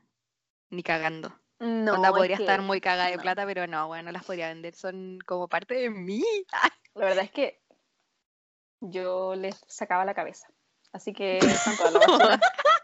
Ni 0.71 0.83
cagando. 0.83 1.33
No, 1.61 1.95
Onda 1.95 2.09
es 2.09 2.15
podría 2.15 2.37
que 2.37 2.43
estar 2.43 2.63
muy 2.63 2.81
cagada 2.81 3.11
de 3.11 3.17
no. 3.17 3.23
plata, 3.23 3.47
pero 3.47 3.67
no, 3.67 3.87
bueno, 3.87 4.05
no 4.05 4.13
las 4.13 4.25
podría 4.25 4.49
vender. 4.49 4.75
Son 4.75 5.19
como 5.25 5.47
parte 5.47 5.75
de 5.75 5.91
mí. 5.91 6.25
La 6.95 7.05
verdad 7.05 7.25
es 7.25 7.31
que 7.31 7.63
yo 8.81 9.37
les 9.37 9.63
sacaba 9.69 10.05
la 10.05 10.15
cabeza. 10.15 10.49
Así 10.93 11.13
que 11.13 11.39
están 11.39 11.77
todas 11.77 11.93
las. 11.93 12.41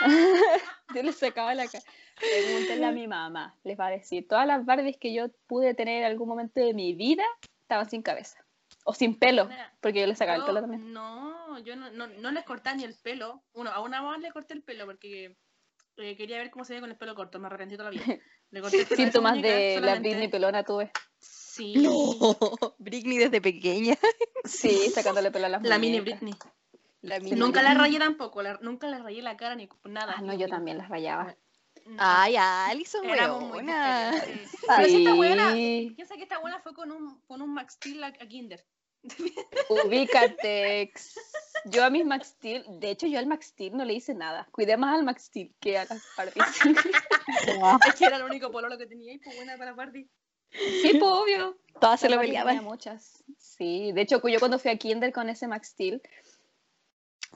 yo 0.94 1.02
les 1.02 1.16
sacaba 1.16 1.54
la 1.54 1.66
cabeza. 1.66 1.88
Pregúntenle 2.18 2.86
a 2.86 2.92
mi 2.92 3.06
mamá. 3.06 3.56
Les 3.64 3.78
va 3.78 3.86
a 3.86 3.90
decir, 3.90 4.26
todas 4.26 4.46
las 4.46 4.64
Barbies 4.64 4.96
que 4.98 5.12
yo 5.12 5.28
pude 5.46 5.74
tener 5.74 6.02
en 6.02 6.04
algún 6.04 6.28
momento 6.28 6.60
de 6.60 6.74
mi 6.74 6.94
vida 6.94 7.24
estaban 7.62 7.88
sin 7.88 8.02
cabeza. 8.02 8.44
O 8.84 8.94
sin 8.94 9.18
pelo, 9.18 9.48
porque 9.80 10.00
yo 10.00 10.06
les 10.06 10.16
sacaba 10.16 10.38
el 10.38 10.44
pelo 10.44 10.60
también. 10.60 10.92
No, 10.92 11.58
yo 11.58 11.76
no, 11.76 11.90
no, 11.90 12.06
no 12.06 12.30
les 12.30 12.44
cortaba 12.44 12.76
ni 12.76 12.84
el 12.84 12.94
pelo. 12.94 13.42
Uno, 13.52 13.70
a 13.70 13.80
una 13.80 14.00
más 14.00 14.18
le 14.18 14.32
corté 14.32 14.54
el 14.54 14.62
pelo 14.62 14.86
porque 14.86 15.36
eh, 15.98 16.16
quería 16.16 16.38
ver 16.38 16.50
cómo 16.50 16.64
se 16.64 16.74
ve 16.74 16.80
con 16.80 16.90
el 16.90 16.96
pelo 16.96 17.14
corto. 17.14 17.38
Me 17.38 17.48
arrepentí 17.48 17.76
toda 17.76 17.90
la 17.90 17.98
vida. 17.98 18.18
Le 18.50 18.60
corté 18.62 18.80
el 18.80 18.86
pelo 18.86 19.02
Síntomas 19.02 19.42
de 19.42 19.78
la 19.80 19.96
Britney 19.96 20.28
pelona 20.28 20.64
tuve. 20.64 20.90
Sí. 21.18 21.74
Britney 22.78 23.18
desde 23.18 23.42
pequeña. 23.42 23.94
Sí, 24.44 24.90
sacándole 24.90 25.30
pelo 25.30 25.46
a 25.46 25.48
las 25.50 25.62
La 25.62 25.78
mini. 25.78 26.00
Britney. 26.00 26.34
La 27.00 27.20
Sí. 27.20 27.30
Nunca 27.36 27.62
la 27.62 27.74
rayé 27.74 27.98
tampoco. 27.98 28.42
la- 28.42 28.58
nunca 28.60 28.86
la 28.88 28.98
rayé 28.98 29.22
la 29.22 29.36
cara 29.36 29.54
ni 29.54 29.68
nada. 29.84 30.14
Ah, 30.16 30.20
no, 30.22 30.34
yo 30.34 30.48
también 30.48 30.78
las 30.78 30.88
rayaba. 30.88 31.36
No. 31.86 31.96
Ay, 31.98 32.36
Alison, 32.36 33.08
Éramos 33.08 33.42
muy 33.44 33.58
weona. 33.58 34.10
diferentes. 34.12 34.50
Pero 34.66 34.88
si 34.88 34.96
esta 34.96 35.14
buena, 35.14 35.52
Sí, 35.52 35.92
piensa 35.96 36.16
que 36.16 36.22
esta 36.24 36.38
buena 36.38 36.58
fue 36.60 36.74
con 36.74 36.90
un, 36.92 37.20
con 37.22 37.40
un 37.40 37.54
Max 37.54 37.74
Steel 37.74 38.02
a, 38.04 38.08
a 38.08 38.26
Kinder. 38.26 38.66
ubícate. 39.68 40.92
Yo 41.64 41.84
a 41.84 41.90
mis 41.90 42.04
Max 42.04 42.28
Steel, 42.28 42.64
de 42.78 42.90
hecho 42.90 43.06
yo 43.08 43.18
al 43.18 43.26
Max 43.26 43.46
Steel 43.46 43.76
no 43.76 43.84
le 43.84 43.92
hice 43.94 44.14
nada. 44.14 44.46
Cuidé 44.52 44.76
más 44.76 44.94
al 44.96 45.04
Max 45.04 45.24
Steel 45.24 45.52
que 45.60 45.76
a 45.78 45.84
las 45.86 46.02
Barbies. 46.16 46.44
Es 47.88 47.94
que 47.96 48.04
era 48.04 48.16
el 48.16 48.22
único 48.22 48.50
pololo 48.52 48.78
que 48.78 48.86
tenía 48.86 49.12
y 49.12 49.18
pues 49.18 49.34
buena 49.36 49.56
para 49.58 49.72
Barbie. 49.72 50.08
Sí, 50.50 50.90
pues 50.98 51.02
obvio. 51.12 51.58
Todas 51.80 52.00
se 52.00 52.08
La 52.08 52.16
lo 52.16 52.22
peleaban. 52.22 52.62
muchas. 52.64 53.22
Sí, 53.38 53.90
de 53.92 54.02
hecho 54.02 54.22
yo 54.28 54.38
cuando 54.38 54.58
fui 54.58 54.70
a 54.70 54.76
Kinder 54.78 55.12
con 55.12 55.28
ese 55.28 55.46
Max 55.48 55.68
Steel, 55.68 56.00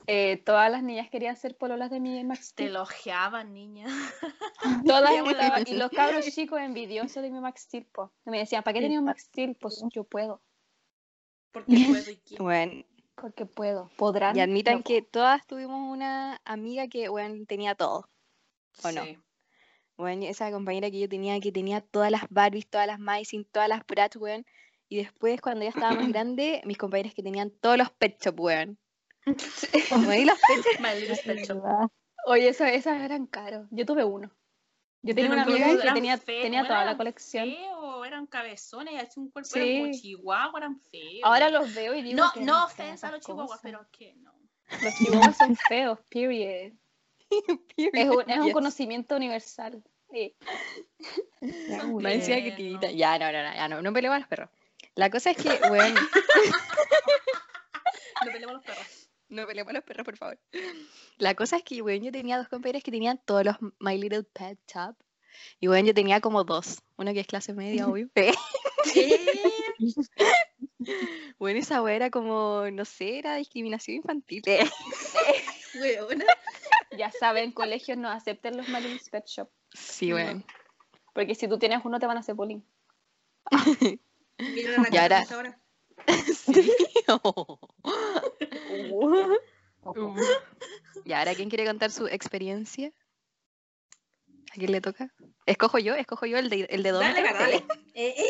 eh, 0.07 0.37
todas 0.45 0.69
las 0.71 0.83
niñas 0.83 1.09
querían 1.09 1.35
ser 1.37 1.55
pololas 1.57 1.89
de 1.89 1.99
mi 1.99 2.23
Max 2.23 2.53
Te 2.55 2.65
elogiaban, 2.65 3.53
niña. 3.53 3.85
Todas 4.85 5.11
estaban- 5.11 5.63
y 5.67 5.73
los 5.75 5.89
cabros 5.91 6.25
chicos 6.25 6.59
envidiosos 6.59 7.21
de 7.23 7.29
mi 7.31 7.39
Max 7.39 7.61
Steel, 7.61 7.85
po. 7.85 8.11
Me 8.25 8.39
decían, 8.39 8.63
¿para 8.63 8.73
qué 8.75 8.81
tenía 8.81 8.99
un 8.99 9.05
Max 9.05 9.23
Steel? 9.23 9.55
Pues 9.55 9.83
yo 9.91 10.03
puedo, 10.03 10.41
Porque 11.51 11.85
puedo 11.87 12.11
y 12.11 12.15
quiero. 12.25 12.43
Bueno, 12.43 12.83
porque 13.15 13.45
puedo. 13.45 13.89
¿Podrán? 13.97 14.35
y 14.35 14.41
admitan 14.41 14.77
No. 14.77 14.83
que 14.83 15.01
todas 15.01 15.45
tuvimos 15.47 15.91
una 15.91 16.41
amiga 16.45 16.87
que, 16.87 17.09
weón, 17.09 17.45
tenía 17.45 17.75
todo. 17.75 18.09
¿O 18.83 18.91
no? 18.91 19.03
Bueno, 19.95 20.25
esa 20.25 20.51
compañera 20.51 20.89
que 20.89 20.99
yo 20.99 21.07
tenía, 21.07 21.39
que 21.39 21.51
tenía 21.51 21.79
todas 21.81 22.09
las 22.11 22.23
Barbies, 22.29 22.67
todas 22.67 22.87
las 22.87 22.99
Mycin, 22.99 23.45
todas 23.45 23.69
las 23.69 23.85
Bratz, 23.85 24.15
weón. 24.17 24.45
Y 24.89 24.97
después, 24.97 25.39
cuando 25.41 25.63
ya 25.63 25.69
estaba 25.69 25.93
más 25.93 26.07
grande, 26.11 26.61
mis 26.65 26.77
compañeras 26.77 27.13
que 27.13 27.21
tenían 27.23 27.51
todos 27.51 27.77
los 27.77 27.91
Pet 27.91 28.19
Shop, 28.21 28.39
weón. 28.39 28.79
Little 29.25 30.35
Pet 31.25 31.45
Shop. 31.45 31.61
¿Verdad? 31.63 31.87
Oye, 32.25 32.47
esas, 32.49 32.71
esas 32.71 33.01
eran 33.01 33.25
caros. 33.27 33.67
Yo 33.71 33.85
tuve 33.85 34.03
uno. 34.03 34.31
Yo 35.01 35.13
tenía 35.13 35.31
una 35.31 35.43
amiga 35.43 35.67
que 35.81 35.91
tenía, 35.91 36.17
feos, 36.17 36.43
tenía 36.43 36.63
toda 36.63 36.77
la 36.79 36.83
eran 36.83 36.97
colección. 36.97 37.49
Feos, 37.49 38.07
eran 38.07 38.25
cabezones, 38.25 39.03
así 39.03 39.19
un 39.19 39.29
cuerpo 39.31 39.49
Sí. 39.49 39.59
eran 39.59 39.81
como 39.81 39.93
chihuahua, 40.01 40.59
eran 40.59 40.79
feos. 40.79 41.19
Ahora 41.23 41.49
los 41.49 41.73
veo 41.75 41.93
y 41.93 42.01
digo 42.01 42.23
no, 42.23 42.31
que 42.31 42.39
no 42.39 42.65
ofensa 42.65 43.09
a 43.09 43.11
los 43.11 43.19
chihuahuas, 43.19 43.47
cosas. 43.59 43.61
pero 43.63 43.85
que 43.91 44.13
no. 44.15 44.33
Los 44.81 44.95
chihuahuas 44.95 45.37
son 45.37 45.55
feos, 45.67 45.99
period. 46.09 46.71
Es 47.77 48.09
un, 48.09 48.29
es 48.29 48.37
un 48.39 48.45
Yes. 48.45 48.53
conocimiento 48.53 49.15
universal. 49.17 49.83
Sí. 50.09 50.33
Me 51.41 52.15
decía 52.17 52.41
que 52.41 52.51
tiernos. 52.53 52.79
tita. 52.81 52.91
Ya, 52.93 53.19
no, 53.19 53.29
no, 53.31 53.43
no, 53.43 53.53
ya 53.55 53.67
no, 53.67 53.81
no 53.81 53.91
peleo 53.91 54.13
a 54.13 54.19
los 54.19 54.27
perros. 54.29 54.49
La 54.95 55.09
cosa 55.09 55.31
es 55.31 55.37
que, 55.37 55.49
weón, 55.69 55.95
No 58.25 58.31
peleamos 58.31 58.51
a 58.51 58.53
los 58.53 58.63
perros. 58.63 59.02
No 59.33 59.45
peleemos 59.47 59.71
a 59.71 59.73
los 59.73 59.83
perros, 59.83 60.05
por 60.05 60.17
favor. 60.17 60.39
La 61.17 61.35
cosa 61.35 61.57
es 61.57 61.63
que, 61.63 61.81
weón, 61.81 62.03
yo 62.03 62.11
tenía 62.11 62.37
dos 62.37 62.47
compañeras 62.47 62.83
que 62.83 62.91
tenían 62.91 63.19
todos 63.25 63.45
los 63.45 63.55
My 63.79 63.97
Little 63.97 64.23
Pet 64.23 64.59
Shop. 64.71 64.95
Y, 65.59 65.67
weón, 65.67 65.85
yo 65.85 65.93
tenía 65.93 66.21
como 66.21 66.43
dos. 66.43 66.81
Una 66.97 67.13
que 67.13 67.19
es 67.21 67.27
clase 67.27 67.53
media, 67.53 67.87
obvio. 67.87 68.09
Bueno, 71.39 71.59
esa 71.59 71.81
weá 71.81 71.95
era 71.95 72.09
como, 72.11 72.69
no 72.71 72.85
sé, 72.85 73.19
era 73.19 73.35
discriminación 73.35 73.97
infantil. 73.97 74.43
Weona. 75.79 76.25
Ya 76.97 77.11
saben, 77.11 77.51
colegios 77.51 77.97
no 77.97 78.09
acepten 78.09 78.57
los 78.57 78.69
Marilyn's 78.69 79.09
Pet 79.09 79.25
Shop. 79.25 79.49
Sí, 79.73 80.09
No. 80.09 80.15
weón. 80.15 80.45
Porque 81.13 81.35
si 81.35 81.47
tú 81.47 81.57
tienes 81.59 81.81
uno 81.83 81.99
te 81.99 82.05
van 82.07 82.17
a 82.17 82.19
hacer 82.21 82.35
bullying. 82.35 82.61
Miren 84.39 84.79
a 84.79 84.83
la 84.83 84.89
Y 84.91 84.97
ahora. 84.97 85.59
Sí. 86.45 86.71
¿Y 91.05 91.13
ahora 91.13 91.35
quién 91.35 91.49
quiere 91.49 91.65
contar 91.65 91.91
su 91.91 92.07
experiencia? 92.07 92.91
¿A 94.51 94.53
quién 94.55 94.71
le 94.71 94.81
toca? 94.81 95.11
¿Escojo 95.45 95.77
yo? 95.79 95.95
¿Escojo 95.95 96.25
yo 96.25 96.37
el 96.37 96.49
de, 96.49 96.67
el 96.69 96.83
de 96.83 96.91
Dale, 96.91 97.21
dale. 97.23 97.55
Eh, 97.93 98.13
eh. 98.17 98.25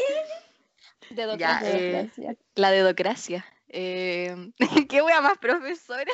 De 1.12 1.38
Ya, 1.38 1.60
doctor. 1.60 1.76
eh, 1.80 1.92
Gracias. 1.92 2.38
La 2.56 2.72
dedocracia. 2.72 3.46
Eh, 3.68 4.36
¿Qué 4.90 5.02
wea 5.02 5.22
más 5.22 5.38
profesora? 5.38 6.12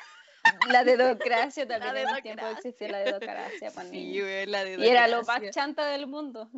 La 0.69 0.83
dedocracia 0.83 1.67
también 1.67 1.93
La 1.93 2.01
en 2.01 2.07
el 2.09 2.21
tiempo 2.23 2.41
dedocracia. 2.45 2.69
existía 2.69 2.89
la 2.89 2.99
dedocracia 2.99 3.71
para 3.71 3.89
Sí, 3.89 3.95
niños. 3.97 4.23
weón, 4.25 4.51
la 4.51 4.67
Y 4.69 4.87
era 4.89 5.07
lo 5.07 5.23
más 5.23 5.41
chanta 5.51 5.85
del 5.87 6.07
mundo. 6.07 6.49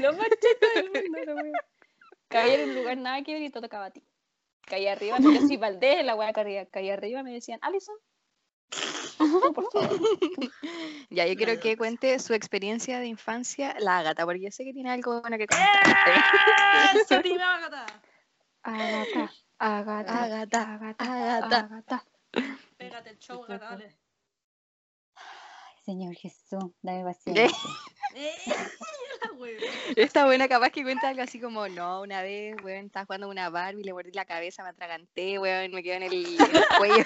lo 0.00 0.12
más 0.14 0.28
chanta 0.28 0.68
del 0.74 1.10
mundo. 1.10 1.58
Caía 2.28 2.54
en 2.62 2.70
un 2.70 2.74
lugar 2.76 2.96
nada 2.98 3.22
que 3.22 3.34
ver 3.34 3.42
y 3.42 3.50
te 3.50 3.60
tocaba 3.60 3.86
a 3.86 3.90
ti. 3.90 4.02
Caía 4.66 4.92
arriba, 4.92 5.18
no 5.20 5.32
yo 5.32 5.40
soy 5.46 5.56
Valdés, 5.56 6.04
la 6.04 6.16
wea 6.16 6.32
caía, 6.32 6.66
caía 6.66 6.94
arriba, 6.94 7.22
me 7.22 7.32
decían, 7.32 7.58
Alison. 7.62 7.94
Tú, 9.18 9.52
por 9.54 9.70
favor. 9.70 9.90
Ya, 11.08 11.24
yo 11.26 11.36
quiero 11.36 11.58
que 11.60 11.76
cuente 11.76 12.18
su 12.18 12.34
experiencia 12.34 12.98
de 12.98 13.06
infancia, 13.06 13.76
la 13.78 13.98
Agata, 13.98 14.24
porque 14.24 14.40
yo 14.40 14.50
sé 14.50 14.64
que 14.64 14.72
tiene 14.72 14.90
algo 14.90 15.20
bueno 15.20 15.38
que 15.38 15.46
contar. 15.46 15.68
¡Eh! 16.08 17.20
Prima 17.20 17.54
Agatha. 17.54 17.86
Agata, 18.64 19.32
agata, 19.58 20.24
Agata, 20.24 20.74
agata, 20.74 21.04
Agata. 21.04 21.58
agata. 21.60 22.04
Pégate 22.76 23.10
el 23.10 23.18
show, 23.18 23.44
Agatha, 23.44 23.70
dale. 23.70 23.96
Señor 25.84 26.14
Jesús, 26.16 26.72
dame 26.82 27.04
paciencia. 27.04 27.56
Eh. 29.48 29.58
Esta 29.96 30.24
buena 30.24 30.48
capaz 30.48 30.70
que 30.70 30.82
cuenta 30.82 31.08
algo 31.08 31.22
así 31.22 31.38
como, 31.40 31.68
no, 31.68 32.00
una 32.00 32.22
vez, 32.22 32.56
weón, 32.64 32.86
estaba 32.86 33.04
jugando 33.06 33.28
una 33.28 33.50
Barbie, 33.50 33.84
le 33.84 33.92
mordí 33.92 34.10
la 34.12 34.24
cabeza, 34.24 34.62
me 34.62 34.70
atraganté, 34.70 35.38
weón, 35.38 35.70
me 35.72 35.82
quedó 35.82 35.94
en 35.96 36.02
el, 36.04 36.12
en 36.26 36.38
el 36.56 36.64
cuello. 36.78 37.04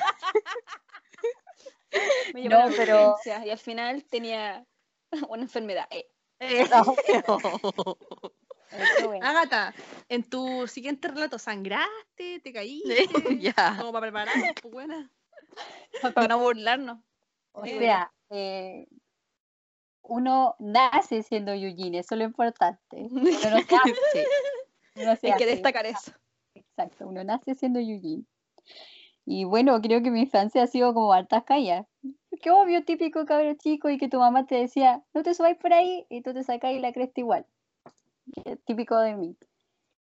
Me 2.34 2.44
No, 2.44 2.68
pero- 2.76 3.16
y 3.44 3.50
al 3.50 3.58
final 3.58 4.04
tenía 4.04 4.64
una 5.28 5.42
enfermedad. 5.42 5.88
Eh, 5.90 6.06
bueno. 9.04 9.26
Agatha, 9.26 9.74
en 10.08 10.22
tu 10.22 10.68
siguiente 10.68 11.08
relato, 11.08 11.38
¿sangraste? 11.38 12.38
¿Te 12.40 12.52
caíste? 12.52 13.08
ya. 13.40 13.74
Como 13.78 13.92
para 13.92 14.02
prepararnos, 14.02 14.48
pues 14.62 14.72
buena. 14.72 15.10
para 16.14 16.28
no 16.28 16.38
burlarnos. 16.38 16.98
O 17.52 17.64
Eh, 17.64 17.78
sea, 17.80 18.12
eh, 18.30 18.86
uno 20.02 20.56
nace 20.58 21.22
siendo 21.22 21.52
Eugene, 21.52 21.98
eso 21.98 22.14
es 22.14 22.18
lo 22.18 22.24
importante. 22.24 22.96
Uno 23.10 23.22
no 23.22 23.60
se 23.60 23.76
hace, 23.76 23.94
Sí. 24.12 24.24
uno 24.96 25.16
se 25.16 25.26
Hay 25.32 25.38
que 25.38 25.46
destacar 25.46 25.86
eso. 25.86 26.12
Exacto, 26.54 27.06
uno 27.06 27.22
nace 27.24 27.54
siendo 27.54 27.78
Eugene. 27.78 28.24
Y 29.24 29.44
bueno, 29.44 29.80
creo 29.80 30.02
que 30.02 30.10
mi 30.10 30.22
infancia 30.22 30.62
ha 30.62 30.66
sido 30.66 30.92
como 30.94 31.12
hartas 31.12 31.44
calles. 31.44 31.84
Qué 32.42 32.50
obvio, 32.50 32.84
típico 32.84 33.26
cabro 33.26 33.54
chico 33.54 33.88
y 33.90 33.98
que 33.98 34.08
tu 34.08 34.18
mamá 34.18 34.46
te 34.46 34.56
decía, 34.56 35.02
no 35.14 35.22
te 35.22 35.34
subáis 35.34 35.56
por 35.58 35.72
ahí 35.72 36.06
y 36.08 36.22
tú 36.22 36.32
te 36.32 36.42
sacáis 36.42 36.80
la 36.80 36.92
cresta 36.92 37.20
igual. 37.20 37.46
Es 38.44 38.58
típico 38.64 38.98
de 38.98 39.14
mí. 39.14 39.36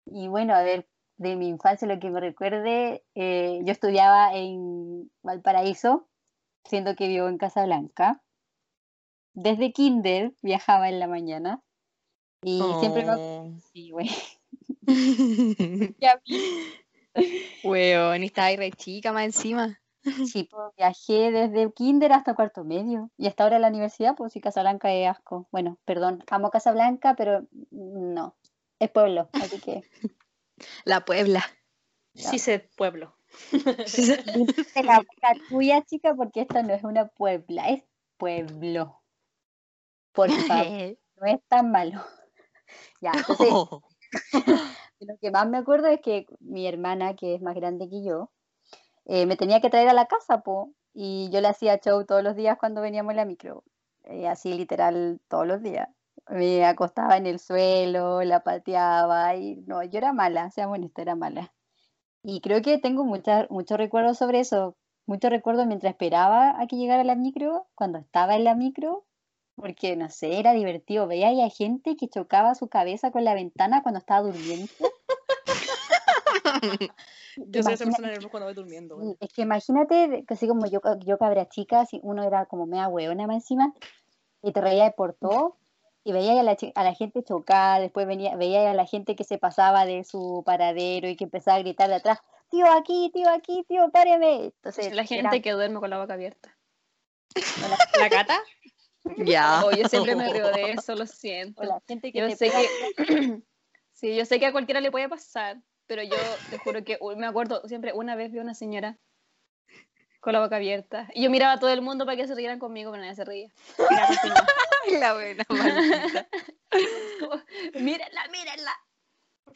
Y 0.06 0.28
bueno, 0.28 0.54
a 0.54 0.62
ver, 0.62 0.88
de 1.18 1.36
mi 1.36 1.50
infancia 1.50 1.88
lo 1.88 2.00
que 2.00 2.10
me 2.10 2.20
recuerde, 2.22 3.04
eh, 3.16 3.60
yo 3.64 3.72
estudiaba 3.72 4.34
en 4.34 5.12
Valparaíso, 5.24 6.08
siendo 6.64 6.96
que 6.96 7.08
vivo 7.08 7.28
en 7.28 7.38
Casablanca. 7.38 8.22
Desde 9.34 9.72
kinder 9.72 10.34
viajaba 10.42 10.90
en 10.90 11.00
la 11.00 11.08
mañana 11.08 11.62
Y 12.42 12.62
siempre 12.80 13.06
me 13.06 13.12
Oh. 13.12 13.54
sí, 13.74 13.92
güey. 13.92 14.10
Weón, 17.64 18.24
estaba 18.24 18.48
ahí 18.48 18.58
re 18.58 18.72
chica 18.72 19.12
más 19.12 19.26
encima. 19.26 19.80
Sí, 20.04 20.48
pues, 20.50 20.74
viajé 20.78 21.32
desde 21.32 21.72
kinder 21.74 22.14
hasta 22.14 22.34
cuarto 22.34 22.64
medio. 22.64 23.12
Y 23.18 23.28
hasta 23.28 23.44
ahora 23.44 23.58
en 23.58 23.64
la 23.64 23.68
universidad, 23.68 24.16
pues 24.16 24.34
sí, 24.34 24.40
Casablanca 24.40 24.94
es 24.94 25.10
asco. 25.10 25.48
Bueno, 25.52 25.78
perdón, 25.86 26.24
amo 26.30 26.50
Casablanca, 26.50 27.16
pero 27.16 27.46
no. 27.72 28.36
Es 28.80 28.90
pueblo, 28.90 29.30
así 29.34 29.60
que. 29.60 29.84
La 30.86 31.04
Puebla. 31.04 31.44
Sí, 32.16 32.40
sé 32.40 32.60
pueblo. 32.60 33.16
Límpiate 33.52 34.84
la 34.84 35.04
tuya, 35.48 35.84
chica, 35.84 36.16
porque 36.16 36.42
esta 36.42 36.64
no 36.64 36.74
es 36.74 36.84
una 36.84 37.08
puebla, 37.08 37.70
es 37.70 37.84
pueblo. 38.18 38.99
Por 40.20 40.30
favor, 40.48 40.98
no 41.16 41.28
es 41.28 41.40
tan 41.48 41.72
malo. 41.72 42.02
Ya, 43.02 43.12
entonces, 43.16 43.50
lo 45.00 45.18
que 45.20 45.32
más 45.32 45.50
me 45.50 45.58
acuerdo 45.58 45.88
es 45.88 46.02
que 46.02 46.28
mi 46.40 46.68
hermana, 46.68 47.16
que 47.16 47.34
es 47.34 47.42
más 47.42 47.56
grande 47.56 47.90
que 47.90 48.04
yo, 48.04 48.30
eh, 49.06 49.26
me 49.26 49.38
tenía 49.38 49.60
que 49.60 49.72
traer 49.72 49.88
a 49.88 49.94
la 49.94 50.06
casa, 50.06 50.42
po, 50.42 50.74
y 50.94 51.30
yo 51.32 51.42
le 51.42 51.48
hacía 51.48 51.80
show 51.80 52.06
todos 52.06 52.22
los 52.22 52.36
días 52.36 52.58
cuando 52.60 52.82
veníamos 52.82 53.12
en 53.12 53.18
la 53.18 53.26
micro, 53.26 53.64
eh, 54.04 54.28
así 54.28 54.54
literal 54.54 55.20
todos 55.30 55.48
los 55.48 55.64
días. 55.64 55.88
Me 56.28 56.64
acostaba 56.64 57.18
en 57.18 57.26
el 57.26 57.40
suelo, 57.40 58.22
la 58.22 58.44
pateaba, 58.44 59.36
y 59.36 59.56
no, 59.66 59.82
yo 59.82 59.98
era 59.98 60.14
mala, 60.14 60.52
seamos 60.52 60.78
honestos, 60.78 61.02
era 61.02 61.16
mala. 61.16 61.54
Y 62.22 62.42
creo 62.42 62.62
que 62.62 62.78
tengo 62.78 63.04
muchos 63.04 63.78
recuerdos 63.78 64.18
sobre 64.18 64.42
eso, 64.42 64.76
muchos 65.08 65.32
recuerdos 65.32 65.66
mientras 65.66 65.92
esperaba 65.92 66.62
a 66.62 66.68
que 66.68 66.76
llegara 66.76 67.04
la 67.04 67.16
micro, 67.16 67.68
cuando 67.74 67.98
estaba 67.98 68.36
en 68.36 68.44
la 68.44 68.54
micro, 68.54 69.08
porque 69.60 69.96
no 69.96 70.10
sé, 70.10 70.40
era 70.40 70.54
divertido. 70.54 71.08
Veía 71.08 71.30
a 71.46 71.50
gente 71.50 71.96
que 71.96 72.08
chocaba 72.08 72.56
su 72.56 72.68
cabeza 72.68 73.12
con 73.12 73.24
la 73.24 73.34
ventana 73.34 73.82
cuando 73.84 74.00
estaba 74.00 74.22
durmiendo. 74.22 74.72
Yo 77.38 77.64
soy 77.64 77.74
esa 77.74 77.86
persona 77.86 78.08
nerviosa 78.08 78.30
cuando 78.30 78.46
voy 78.48 78.54
durmiendo. 78.54 79.16
Es 79.20 79.32
que 79.34 79.44
imagínate, 79.44 80.08
de- 80.08 80.26
que 80.26 80.34
así 80.34 80.48
como 80.48 80.66
yo, 80.66 80.82
yo 81.06 81.18
cabra 81.18 81.48
chica, 81.48 81.86
si 81.86 82.00
uno 82.04 82.24
era 82.24 82.46
como 82.48 82.66
mea 82.66 82.88
hueona 82.90 83.28
más 83.28 83.38
encima, 83.38 83.74
y 84.42 84.52
te 84.52 84.60
reías 84.62 84.94
por 84.94 85.14
todo, 85.14 85.56
y 86.04 86.12
veías 86.12 86.38
a 86.38 86.44
la, 86.44 86.58
a 86.76 86.84
la 86.84 86.94
gente 86.94 87.24
chocar, 87.24 87.82
después 87.82 88.08
venía, 88.08 88.36
veías 88.36 88.66
a 88.68 88.74
la 88.74 88.86
gente 88.86 89.16
que 89.16 89.24
se 89.24 89.38
pasaba 89.38 89.86
de 89.86 90.04
su 90.04 90.44
paradero 90.46 91.08
y 91.08 91.16
que 91.16 91.26
empezaba 91.26 91.58
a 91.58 91.62
gritar 91.62 91.88
de 91.88 91.96
atrás, 91.96 92.20
tío 92.50 92.66
aquí, 92.72 93.10
tío 93.14 93.30
aquí, 93.30 93.64
tío, 93.70 93.90
páreme. 93.92 94.46
Entonces, 94.46 94.94
La 94.94 95.06
gente 95.06 95.28
era- 95.28 95.40
que 95.42 95.52
duerme 95.52 95.80
con 95.80 95.90
la 95.90 96.00
boca 96.00 96.16
abierta. 96.16 96.58
¿La 98.00 98.10
cata? 98.10 98.40
Ya. 99.18 99.64
Oh, 99.66 99.72
yo 99.72 99.88
siempre 99.88 100.16
me 100.16 100.32
río 100.32 100.48
de 100.52 100.72
eso, 100.74 100.96
lo 100.96 101.06
siento. 101.08 101.62
o 101.62 101.66
la 101.66 101.82
gente 101.88 102.12
que 102.12 102.20
Yo 102.20 102.30
sé 102.32 102.48
pega- 102.50 102.60
que 102.98 103.42
sí, 103.94 104.16
yo 104.16 104.26
sé 104.26 104.40
que 104.40 104.46
a 104.48 104.52
cualquiera 104.52 104.82
le 104.82 104.92
puede 104.92 105.10
pasar, 105.10 105.62
pero 105.88 106.04
yo 106.04 106.16
te 106.50 106.58
juro 106.60 106.84
que 106.84 107.00
me 107.18 107.26
acuerdo 107.28 107.62
siempre 107.68 107.94
una 107.94 108.16
vez 108.16 108.32
vi 108.32 108.40
a 108.40 108.42
una 108.42 108.54
señora 108.54 108.98
con 110.20 110.34
la 110.34 110.42
boca 110.42 110.58
abierta 110.58 111.08
y 111.14 111.24
yo 111.24 111.30
miraba 111.30 111.54
a 111.54 111.60
todo 111.60 111.70
el 111.72 111.82
mundo 111.82 112.06
para 112.06 112.18
que 112.18 112.28
se 112.28 112.36
rieran 112.36 112.60
conmigo, 112.60 112.92
pero 112.92 113.02
nadie 113.02 113.16
se 113.16 113.26
reía. 113.26 113.50
La 115.02 115.14
buena 115.14 115.44
maldita. 115.50 116.28
Mírenla, 117.80 118.28
mírenla. 118.32 118.72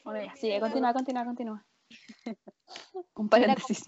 Bueno, 0.03 0.33
sigue, 0.35 0.59
continúa, 0.59 0.93
continúa, 0.93 1.25
continúa. 1.25 1.65
Un 3.15 3.29
paréntesis. 3.29 3.83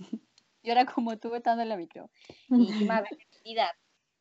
yo 0.64 0.72
era 0.72 0.86
como 0.86 1.18
tú 1.18 1.34
estando 1.36 1.62
en 1.64 1.70
la 1.70 1.78
micro. 1.78 2.10
Y 2.50 2.86
más 2.86 3.04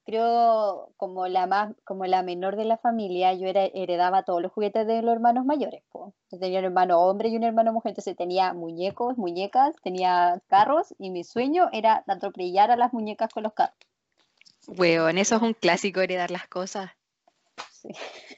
creo 0.05 0.93
como 0.97 1.27
la 1.27 1.47
más, 1.47 1.75
como 1.85 2.07
la 2.07 2.23
menor 2.23 2.57
de 2.57 2.65
la 2.65 2.79
familia, 2.79 3.33
yo 3.35 3.47
era, 3.47 3.65
heredaba 3.65 4.23
todos 4.23 4.43
los 4.43 4.53
juguetes 4.53 4.87
de 4.87 5.03
los 5.03 5.15
hermanos 5.15 5.45
mayores. 5.45 5.83
po. 5.91 6.15
Yo 6.31 6.39
tenía 6.39 6.61
un 6.61 6.67
hermano 6.67 7.01
hombre 7.01 7.29
y 7.29 7.37
un 7.37 7.45
hermano 7.45 7.73
mujer, 7.73 7.91
entonces 7.91 8.17
tenía 8.17 8.53
muñecos, 8.53 9.19
muñecas, 9.19 9.75
tenía 9.83 10.41
carros 10.49 10.95
y 10.99 11.11
mi 11.11 11.25
sueño 11.25 11.69
era 11.73 12.05
atropellar 12.07 12.71
a 12.71 12.77
las 12.77 12.93
muñecas 12.93 13.33
con 13.33 13.43
los 13.43 13.55
carros. 13.55 13.77
Weón, 14.67 15.19
eso 15.19 15.37
es 15.37 15.43
un 15.43 15.55
clásico 15.55 16.01
heredar 16.01 16.31
las 16.31 16.49
cosas. 16.49 16.91
Sí. 17.71 17.89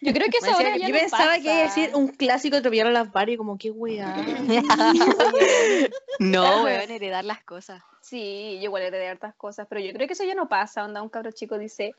Yo 0.03 0.13
creo 0.13 0.29
que 0.29 0.39
eso 0.39 0.53
ahora 0.53 0.71
yo 0.71 0.77
ya 0.77 0.89
Yo 0.89 0.95
no 0.95 1.01
pensaba 1.01 1.35
que 1.35 1.43
iba 1.43 1.59
a 1.59 1.63
decir 1.63 1.91
un 1.95 2.09
clásico 2.09 2.57
atropellar 2.57 2.89
a 2.89 2.91
las 2.91 3.13
Barbie, 3.13 3.37
como 3.37 3.57
qué 3.59 3.71
weá. 3.71 4.17
No, 6.19 6.65
weón, 6.65 6.91
heredar 6.91 7.25
las 7.25 7.45
cosas. 7.45 7.83
Sí, 8.07 8.59
yo 8.61 8.67
igual 8.67 8.85
heredé 8.85 9.09
hartas 9.09 9.35
cosas, 9.35 9.67
pero 9.69 9.81
yo 9.81 9.93
creo 9.93 10.07
que 10.07 10.13
eso 10.13 10.23
ya 10.23 10.37
no 10.37 10.49
pasa. 10.49 10.85
Onda, 10.85 11.03
un 11.03 11.09
cabro 11.09 11.33
chico 11.33 11.59
dice, 11.59 11.93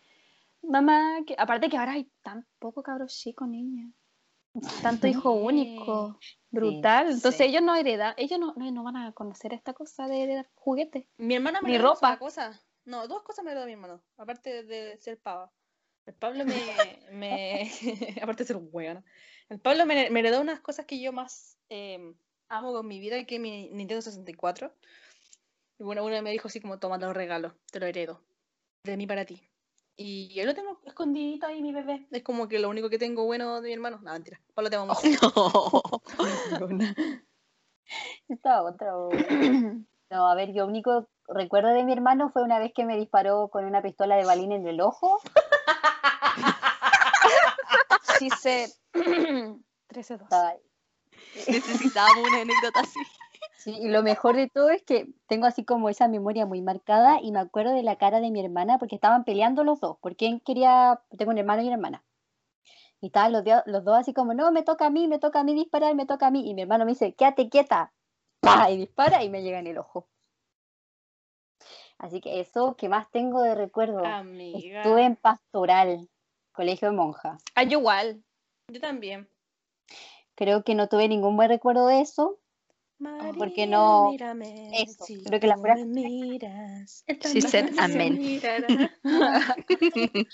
mamá, 0.61 1.17
que... 1.25 1.35
aparte 1.37 1.67
que 1.67 1.75
ahora 1.75 1.93
hay 1.93 2.09
tan 2.21 2.47
poco 2.59 2.81
cabros 2.81 3.13
chicos, 3.13 3.45
niña. 3.45 3.91
Tanto 4.81 5.05
hijo 5.05 5.33
único. 5.33 6.17
Brutal. 6.49 7.07
Entonces 7.07 7.35
sí. 7.35 7.43
ellos 7.43 7.61
no 7.61 7.75
heredan, 7.75 8.13
ellos 8.15 8.39
no, 8.39 8.53
no, 8.55 8.71
no 8.71 8.83
van 8.85 8.95
a 8.95 9.11
conocer 9.11 9.51
esta 9.51 9.73
cosa 9.73 10.07
de 10.07 10.23
heredar 10.23 10.49
juguetes. 10.55 11.05
Mi 11.17 11.35
hermana 11.35 11.59
me 11.61 11.67
Ni 11.67 11.75
heredó 11.75 11.95
ropa. 11.95 12.07
una 12.07 12.19
cosa. 12.19 12.61
No, 12.85 13.05
dos 13.09 13.23
cosas 13.23 13.43
me 13.43 13.51
heredó 13.51 13.65
mi 13.65 13.73
hermano. 13.73 14.01
Aparte 14.15 14.63
de 14.63 14.97
ser 15.01 15.19
pava. 15.19 15.51
El 16.05 16.13
Pablo 16.13 16.45
me. 16.45 16.55
me 17.11 17.69
aparte 18.23 18.43
de 18.43 18.47
ser 18.47 18.55
un 18.55 18.69
weón. 18.71 19.03
El 19.49 19.59
Pablo 19.59 19.85
me, 19.85 20.09
me 20.09 20.21
heredó 20.21 20.39
unas 20.39 20.61
cosas 20.61 20.85
que 20.85 21.01
yo 21.01 21.11
más 21.11 21.57
eh, 21.67 22.15
amo 22.47 22.71
con 22.71 22.87
mi 22.87 23.01
vida, 23.01 23.21
que 23.25 23.35
es 23.35 23.41
mi 23.41 23.69
Nintendo 23.71 24.01
64. 24.01 24.73
Y 25.79 25.83
bueno, 25.83 26.03
uno 26.03 26.21
me 26.21 26.31
dijo 26.31 26.47
así 26.47 26.59
como, 26.59 26.79
toma 26.79 26.97
los 26.97 27.13
regalos, 27.15 27.53
te 27.71 27.79
lo 27.79 27.85
heredo. 27.85 28.21
De 28.83 28.97
mí 28.97 29.05
para 29.05 29.25
ti. 29.25 29.41
Y 29.95 30.33
yo 30.33 30.45
lo 30.45 30.53
tengo 30.53 30.79
escondidito 30.85 31.47
ahí, 31.47 31.61
mi 31.61 31.73
bebé. 31.73 32.07
Es 32.11 32.23
como 32.23 32.47
que 32.47 32.59
lo 32.59 32.69
único 32.69 32.89
que 32.89 32.99
tengo 32.99 33.25
bueno 33.25 33.61
de 33.61 33.67
mi 33.69 33.73
hermano. 33.73 33.99
No, 34.01 34.11
mentira. 34.13 34.39
Pablo 34.53 34.69
te 34.69 34.75
amo 34.75 34.93
mucho. 34.93 35.01
Esta 38.27 38.63
otra. 38.63 38.95
o- 38.97 39.09
No, 40.09 40.29
a 40.29 40.35
ver, 40.35 40.53
yo 40.53 40.65
único 40.65 41.09
recuerdo 41.27 41.69
de 41.69 41.83
mi 41.83 41.93
hermano 41.93 42.29
fue 42.31 42.43
una 42.43 42.59
vez 42.59 42.71
que 42.73 42.85
me 42.85 42.95
disparó 42.97 43.49
con 43.49 43.65
una 43.65 43.81
pistola 43.81 44.15
de 44.15 44.25
balín 44.25 44.51
en 44.51 44.67
el 44.67 44.81
ojo. 44.81 45.19
Sí 48.17 48.29
sé. 48.29 48.71
13-2. 48.93 50.23
Estaba 50.23 50.49
ahí. 50.49 50.59
Necesitábamos 51.47 52.27
una 52.27 52.41
anécdota 52.41 52.79
así. 52.81 52.99
Sí, 53.57 53.75
y 53.75 53.87
lo 53.89 54.03
mejor 54.03 54.35
de 54.35 54.47
todo 54.47 54.69
es 54.69 54.83
que 54.83 55.07
tengo 55.25 55.47
así 55.47 55.65
como 55.65 55.89
esa 55.89 56.07
memoria 56.07 56.45
muy 56.45 56.61
marcada 56.61 57.19
y 57.21 57.31
me 57.31 57.39
acuerdo 57.39 57.73
de 57.73 57.81
la 57.81 57.95
cara 57.95 58.19
de 58.19 58.29
mi 58.29 58.39
hermana 58.39 58.77
porque 58.77 58.93
estaban 58.93 59.23
peleando 59.23 59.63
los 59.63 59.79
dos, 59.79 59.97
porque 59.99 60.27
él 60.27 60.43
quería, 60.45 61.01
tengo 61.17 61.31
un 61.31 61.39
hermano 61.39 61.63
y 61.63 61.65
una 61.65 61.75
hermana. 61.75 62.03
Y 63.01 63.07
estaban 63.07 63.31
los, 63.31 63.43
los 63.65 63.83
dos 63.83 63.97
así 63.97 64.13
como, 64.13 64.35
no, 64.35 64.51
me 64.51 64.61
toca 64.61 64.85
a 64.85 64.89
mí, 64.91 65.07
me 65.07 65.17
toca 65.17 65.39
a 65.39 65.43
mí 65.43 65.55
disparar, 65.55 65.95
me 65.95 66.05
toca 66.05 66.27
a 66.27 66.31
mí. 66.31 66.47
Y 66.47 66.53
mi 66.53 66.61
hermano 66.61 66.85
me 66.85 66.91
dice, 66.91 67.13
quédate 67.13 67.49
quieta. 67.49 67.93
¡Pah! 68.39 68.69
Y 68.69 68.77
dispara 68.77 69.23
y 69.23 69.29
me 69.29 69.41
llega 69.41 69.59
en 69.59 69.67
el 69.67 69.79
ojo. 69.79 70.07
Así 71.97 72.21
que 72.21 72.39
eso 72.39 72.75
que 72.75 72.89
más 72.89 73.09
tengo 73.09 73.41
de 73.41 73.55
recuerdo. 73.55 74.05
Amiga. 74.05 74.81
Estuve 74.81 75.03
en 75.03 75.15
pastoral, 75.15 76.09
colegio 76.51 76.89
de 76.89 76.95
monja. 76.95 77.39
Ah, 77.55 77.63
yo 77.63 77.79
igual. 77.79 78.23
Yo 78.67 78.79
también. 78.79 79.27
Creo 80.35 80.63
que 80.63 80.75
no 80.75 80.87
tuve 80.87 81.07
ningún 81.07 81.35
buen 81.35 81.49
recuerdo 81.49 81.87
de 81.87 82.01
eso. 82.01 82.37
Porque 83.37 83.61
María, 83.61 83.67
no- 83.67 84.09
mírame, 84.11 84.81
eso, 84.81 85.05
si 85.05 85.23
creo 85.23 85.39
que 85.39 85.47
la 85.47 85.57
frase- 85.57 85.85
miras. 85.85 87.03
Said 87.21 87.77
amen. 87.77 88.17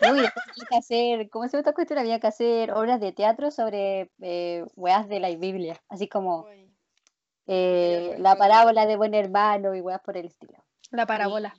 Uy, 0.00 0.18
había 0.18 0.32
que 0.68 0.76
hacer, 0.76 1.28
¿cómo 1.30 1.44
se 1.44 1.52
llama 1.52 1.60
esta 1.60 1.72
cuestión? 1.74 1.98
Había 1.98 2.18
que 2.20 2.26
hacer 2.26 2.72
obras 2.72 3.00
de 3.00 3.12
teatro 3.12 3.50
sobre 3.50 4.10
eh, 4.20 4.64
weas 4.76 5.08
de 5.08 5.20
la 5.20 5.28
Biblia, 5.30 5.80
así 5.88 6.08
como 6.08 6.46
eh, 7.46 8.16
la 8.18 8.36
parábola 8.36 8.86
de 8.86 8.96
buen 8.96 9.14
hermano 9.14 9.74
y 9.74 9.80
weas 9.80 10.00
por 10.00 10.16
el 10.16 10.26
estilo. 10.26 10.64
La 10.90 11.06
parábola. 11.06 11.54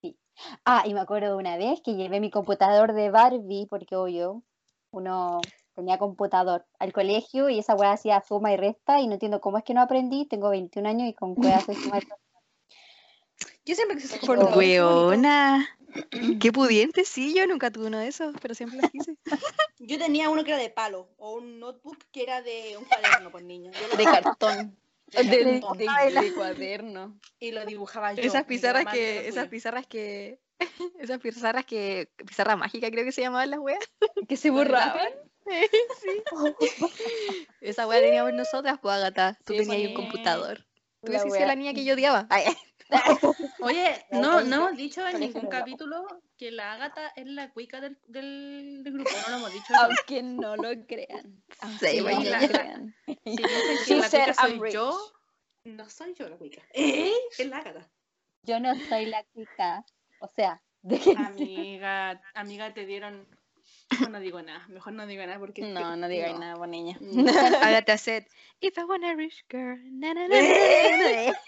Sí. 0.00 0.16
Ah, 0.64 0.84
y 0.86 0.94
me 0.94 1.00
acuerdo 1.00 1.30
de 1.30 1.34
una 1.36 1.56
vez 1.56 1.80
que 1.82 1.94
llevé 1.94 2.20
mi 2.20 2.30
computador 2.30 2.92
de 2.92 3.10
Barbie, 3.10 3.66
porque 3.68 3.96
obvio, 3.96 4.42
uno 4.90 5.40
tenía 5.76 5.98
computador 5.98 6.64
al 6.80 6.92
colegio 6.92 7.48
y 7.50 7.58
esa 7.60 7.74
wea 7.76 7.92
hacía 7.92 8.20
suma 8.26 8.52
y 8.52 8.56
resta 8.56 8.98
y 9.00 9.06
no 9.06 9.12
entiendo 9.12 9.40
cómo 9.40 9.58
es 9.58 9.64
que 9.64 9.74
no 9.74 9.82
aprendí, 9.82 10.26
tengo 10.26 10.48
21 10.50 10.88
años 10.88 11.08
y 11.08 11.14
con 11.14 11.34
weas 11.36 11.62
hacer 11.62 11.76
suma 11.76 11.98
y 11.98 12.00
resta. 12.00 12.16
Yo 13.64 13.74
siempre 13.74 13.96
quise 13.98 14.18
ser. 14.18 14.28
Weona. 14.30 15.68
Qué 16.40 16.52
pudiente, 16.52 17.04
sí, 17.04 17.34
yo 17.34 17.46
nunca 17.46 17.70
tuve 17.70 17.86
uno 17.86 17.98
de 17.98 18.08
esos, 18.08 18.34
pero 18.40 18.54
siempre 18.54 18.80
los 18.80 18.90
quise. 18.90 19.16
Yo 19.78 19.98
tenía 19.98 20.30
uno 20.30 20.44
que 20.44 20.50
era 20.50 20.60
de 20.60 20.68
palo 20.70 21.08
o 21.16 21.34
un 21.34 21.58
notebook 21.58 21.98
que 22.12 22.22
era 22.22 22.42
de 22.42 22.76
un 22.78 22.84
cuaderno 22.84 23.30
con 23.30 23.46
niños. 23.46 23.74
De 23.96 24.04
cartón. 24.04 24.76
De, 25.06 25.22
De 25.22 25.44
de, 25.44 25.60
cartón. 25.60 25.78
de- 25.78 26.20
de 26.20 26.34
cuaderno. 26.34 27.18
y 27.38 27.52
lo 27.52 27.64
dibujaba 27.64 28.12
yo. 28.12 28.22
Esas 28.22 28.44
pizarras 28.44 28.86
que, 28.86 29.28
esas 29.28 29.48
pizarras 29.48 29.86
que, 29.86 30.38
esas 30.98 31.18
pizarras 31.20 31.64
que, 31.64 32.10
pizarra 32.26 32.56
mágica 32.56 32.90
creo 32.90 33.04
que 33.04 33.12
se 33.12 33.22
llamaban 33.22 33.50
las 33.50 33.60
weas. 33.60 33.84
Que 34.28 34.36
se 34.36 34.50
borraban. 34.50 35.08
Esa 37.60 37.86
wea 37.86 38.00
teníamos 38.00 38.32
nosotras, 38.34 38.78
pues 38.80 38.94
Agatha. 38.96 39.38
Tú 39.44 39.52
Sí, 39.52 39.58
tenías 39.60 39.76
ahí 39.76 39.86
un 39.86 39.94
pues. 39.94 40.06
computador. 40.06 40.66
Tú 41.04 41.12
La 41.12 41.20
sí 41.20 41.28
wea. 41.28 41.46
la 41.46 41.54
niña 41.54 41.72
que 41.74 41.84
yo 41.84 41.94
odiaba. 41.94 42.26
Ay, 42.30 42.44
Oye, 43.60 44.04
No, 44.12 44.40
no, 44.42 44.56
hemos 44.68 44.76
dicho 44.76 45.06
en 45.06 45.18
ningún 45.20 45.48
capítulo 45.48 46.06
que 46.36 46.50
la 46.52 46.72
Ágata 46.72 47.12
es 47.16 47.26
la 47.26 47.50
cuica 47.52 47.80
del, 47.80 47.98
del, 48.06 48.82
del 48.84 48.92
grupo. 48.92 49.10
No 49.24 49.30
lo 49.30 49.36
hemos 49.38 49.52
dicho. 49.52 49.74
Aunque 49.80 50.22
no 50.22 50.56
lo 50.56 50.68
crean. 50.86 51.42
Aunque 51.60 51.86
Sí, 51.90 51.96
no 51.98 52.02
bueno. 52.04 52.22
lo 52.24 52.30
La- 52.30 52.48
crean. 52.48 52.94
Si 53.06 53.36
piensan 53.86 54.10
que 54.10 54.18
la 54.18 54.34
cuica 54.34 54.34
soy 54.34 54.58
rich. 54.60 54.72
yo, 54.74 55.12
no 55.64 55.88
soy 55.90 56.14
yo 56.14 56.28
la 56.28 56.36
cuica. 56.36 56.62
¿Eh? 56.74 57.12
Es 57.38 57.46
la 57.48 57.58
Ágata. 57.58 57.88
Yo 58.42 58.60
no 58.60 58.72
soy 58.88 59.06
la 59.06 59.24
chica. 59.34 59.84
O 60.20 60.28
sea, 60.28 60.62
déjense. 60.82 61.20
Amiga, 61.20 62.22
amiga, 62.34 62.72
te 62.72 62.86
dieron. 62.86 63.26
Mejor 63.90 64.10
no 64.10 64.20
digo 64.20 64.42
nada. 64.42 64.66
Mejor 64.68 64.92
no 64.94 65.06
digo 65.06 65.24
nada 65.26 65.38
porque. 65.38 65.62
No, 65.62 65.96
no 65.96 66.08
digáis 66.08 66.38
nada, 66.38 66.56
por 66.56 66.68
niña. 66.68 66.96
No. 67.00 67.22
Agatha 67.62 67.96
said, 67.98 68.24
if 68.60 68.76
I 68.78 68.84
want 68.84 69.04
a 69.04 69.14
rich 69.14 69.44
girl, 69.48 69.78
na, 69.92 70.12
na, 70.14 70.26
na, 70.28 70.40
na, 70.40 70.96
na, 70.98 71.26
na". 71.26 71.32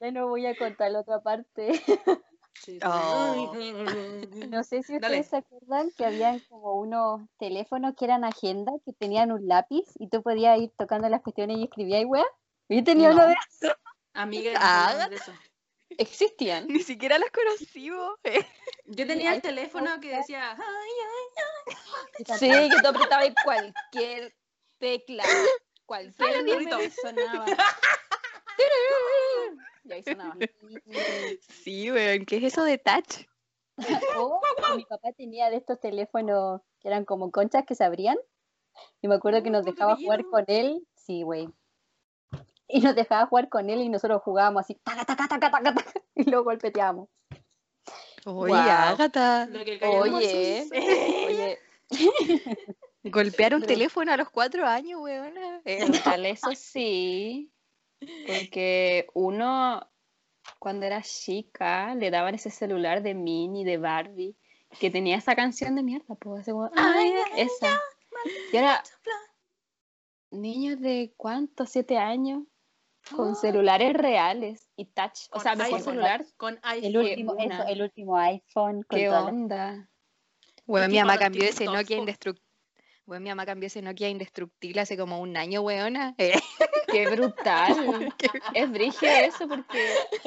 Ya 0.00 0.10
no 0.12 0.28
voy 0.28 0.46
a 0.46 0.54
contar 0.56 0.90
la 0.90 1.00
otra 1.00 1.20
parte. 1.20 1.72
Sí, 2.54 2.78
sí. 2.78 2.86
Oh. 2.86 3.52
No 4.48 4.64
sé 4.64 4.82
si 4.82 4.94
Dale. 4.98 5.06
ustedes 5.20 5.26
se 5.28 5.36
acuerdan 5.36 5.90
que 5.96 6.06
habían 6.06 6.40
como 6.40 6.74
unos 6.74 7.20
teléfonos 7.38 7.94
que 7.96 8.06
eran 8.06 8.24
agenda, 8.24 8.72
que 8.84 8.92
tenían 8.94 9.30
un 9.30 9.46
lápiz 9.46 9.84
y 9.98 10.08
tú 10.08 10.22
podías 10.22 10.58
ir 10.58 10.70
tocando 10.76 11.08
las 11.10 11.20
cuestiones 11.22 11.58
y 11.58 11.64
escribías, 11.64 12.04
weá. 12.06 12.24
Yo 12.70 12.82
tenía 12.84 13.10
uno 13.10 13.22
No. 13.22 13.28
de 13.28 13.34
esos. 13.34 13.76
Amiga, 14.14 14.52
Ah, 14.56 14.94
no 14.98 15.08
de 15.10 15.16
eso. 15.16 15.32
Existían. 15.98 16.66
Ni 16.68 16.80
siquiera 16.80 17.18
los 17.18 17.30
conocí, 17.30 17.90
vos. 17.90 18.18
eh. 18.24 18.44
Yo 18.86 19.06
tenía 19.06 19.34
el 19.34 19.42
teléfono 19.42 20.00
que 20.00 20.16
decía. 20.16 20.52
"Ay, 20.52 20.90
ay". 21.68 22.36
Sí, 22.38 22.48
que 22.50 22.80
tú 22.82 22.88
apretabas 22.88 23.30
cualquier 23.44 24.34
tecla. 24.78 25.24
Cualquier 25.86 26.14
Sale, 26.32 26.42
número 26.44 26.80
y 26.80 26.84
Nito. 26.84 26.94
sonaba. 27.02 27.46
Y 29.84 29.92
ahí 29.92 30.02
sonaba. 30.04 30.36
Sí, 31.48 31.90
weón, 31.90 32.24
¿qué 32.26 32.36
es 32.36 32.44
eso 32.44 32.62
de 32.64 32.78
touch? 32.78 33.26
O 34.18 34.40
mi 34.76 34.84
papá 34.84 35.12
tenía 35.16 35.48
de 35.50 35.56
estos 35.56 35.80
teléfonos 35.80 36.60
que 36.80 36.88
eran 36.88 37.04
como 37.06 37.30
conchas 37.30 37.64
que 37.66 37.74
se 37.74 37.82
abrían. 37.84 38.18
Y 39.00 39.08
me 39.08 39.14
acuerdo 39.14 39.42
que 39.42 39.50
nos 39.50 39.62
Oh, 39.66 39.70
dejaba 39.70 39.96
jugar 39.96 40.24
con 40.30 40.44
él. 40.48 40.86
Sí, 40.94 41.22
güey. 41.22 41.48
Y 42.72 42.80
nos 42.80 42.94
dejaba 42.94 43.26
jugar 43.26 43.48
con 43.48 43.68
él 43.68 43.80
y 43.80 43.88
nosotros 43.88 44.22
jugábamos 44.22 44.60
así, 44.60 44.74
taca, 44.82 45.04
taca, 45.04 45.26
taca, 45.28 45.50
taca, 45.50 45.74
taca, 45.74 45.92
y 46.14 46.24
lo 46.30 46.44
golpeteábamos. 46.44 47.08
Oye. 48.26 48.52
Agatha, 48.54 49.46
gallo 49.46 50.02
Oye, 50.02 50.68
oye, 50.72 51.58
golpear 53.04 53.54
un 53.54 53.62
Pero- 53.62 53.72
teléfono 53.72 54.12
a 54.12 54.16
los 54.16 54.30
cuatro 54.30 54.66
años, 54.66 55.00
weona. 55.00 55.62
Eh, 55.64 55.84
brutal, 55.86 56.26
eso 56.26 56.50
sí. 56.54 57.50
Porque 58.26 59.06
uno, 59.14 59.86
cuando 60.58 60.86
era 60.86 61.02
chica, 61.02 61.94
le 61.94 62.10
daban 62.10 62.34
ese 62.34 62.50
celular 62.50 63.02
de 63.02 63.14
Minnie, 63.14 63.64
de 63.64 63.78
Barbie, 63.78 64.36
que 64.78 64.90
tenía 64.90 65.16
esa 65.16 65.34
canción 65.34 65.74
de 65.74 65.82
mierda, 65.82 66.14
pues, 66.14 66.46
como, 66.46 66.70
ay, 66.76 67.12
esa. 67.36 67.80
Y 68.52 68.56
ahora, 68.56 68.82
niños 70.30 70.80
de 70.80 71.12
cuántos, 71.16 71.70
siete 71.70 71.98
años, 71.98 72.44
con 73.14 73.36
celulares 73.36 73.92
reales 73.94 74.68
y 74.76 74.86
touch, 74.86 75.28
o 75.32 75.40
sea, 75.40 75.54
mejor 75.54 75.80
celular. 75.80 76.24
Con 76.36 76.58
iPhone. 76.62 76.84
El 76.84 76.96
último, 76.96 77.36
eso, 77.38 77.62
el 77.68 77.82
último 77.82 78.16
iPhone. 78.16 78.82
Con 78.82 78.98
¿Qué 78.98 79.10
onda? 79.10 79.88
Weón, 80.66 80.90
mi 80.90 80.98
mamá 80.98 81.18
cambió 81.18 81.44
ese 81.44 81.64
Nokia 81.64 81.96
indestructible. 81.96 82.48
Weón, 83.06 83.22
mi 83.24 83.28
mamá 83.30 83.44
cambió 83.44 83.66
ese 83.66 83.82
Nokia 83.82 84.08
indestructible 84.08 84.80
hace 84.80 84.96
como 84.96 85.20
un 85.20 85.36
año, 85.36 85.62
weona. 85.62 86.14
Eh, 86.18 86.40
Qué 86.92 87.08
brutal. 87.08 88.12
es 88.54 88.70
brígido 88.70 89.12
eso 89.12 89.46
porque 89.46 89.86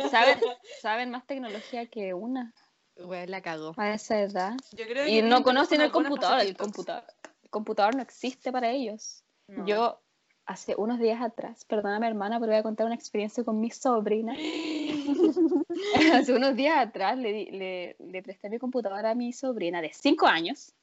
saben, 0.09 0.39
saben 0.81 1.11
más 1.11 1.25
tecnología 1.25 1.87
que 1.87 2.13
una 2.13 2.53
Weón, 2.95 3.31
la 3.31 3.41
cagó. 3.41 3.73
a 3.77 3.93
esa 3.93 4.19
edad. 4.21 4.53
Yo 4.71 4.85
creo 4.85 5.07
Y 5.07 5.15
que 5.15 5.23
no 5.23 5.43
conocen 5.43 5.81
el 5.81 5.91
computador, 5.91 6.39
el 6.41 6.55
computador. 6.55 7.03
El 7.41 7.49
computador 7.49 7.95
no 7.95 8.01
existe 8.01 8.51
para 8.51 8.69
ellos. 8.69 9.23
No. 9.47 9.65
Yo 9.65 10.01
hace 10.45 10.75
unos 10.77 10.99
días 10.99 11.21
atrás, 11.21 11.65
perdóname 11.65 12.07
hermana, 12.07 12.39
pero 12.39 12.51
voy 12.51 12.59
a 12.59 12.63
contar 12.63 12.85
una 12.85 12.95
experiencia 12.95 13.43
con 13.43 13.59
mi 13.59 13.69
sobrina. 13.71 14.35
hace 16.13 16.33
unos 16.33 16.55
días 16.55 16.77
atrás 16.77 17.17
le, 17.17 17.51
le, 17.51 17.95
le 17.99 18.23
presté 18.23 18.49
mi 18.49 18.59
computadora 18.59 19.11
a 19.11 19.15
mi 19.15 19.33
sobrina 19.33 19.81
de 19.81 19.91
5 19.93 20.27
años. 20.27 20.73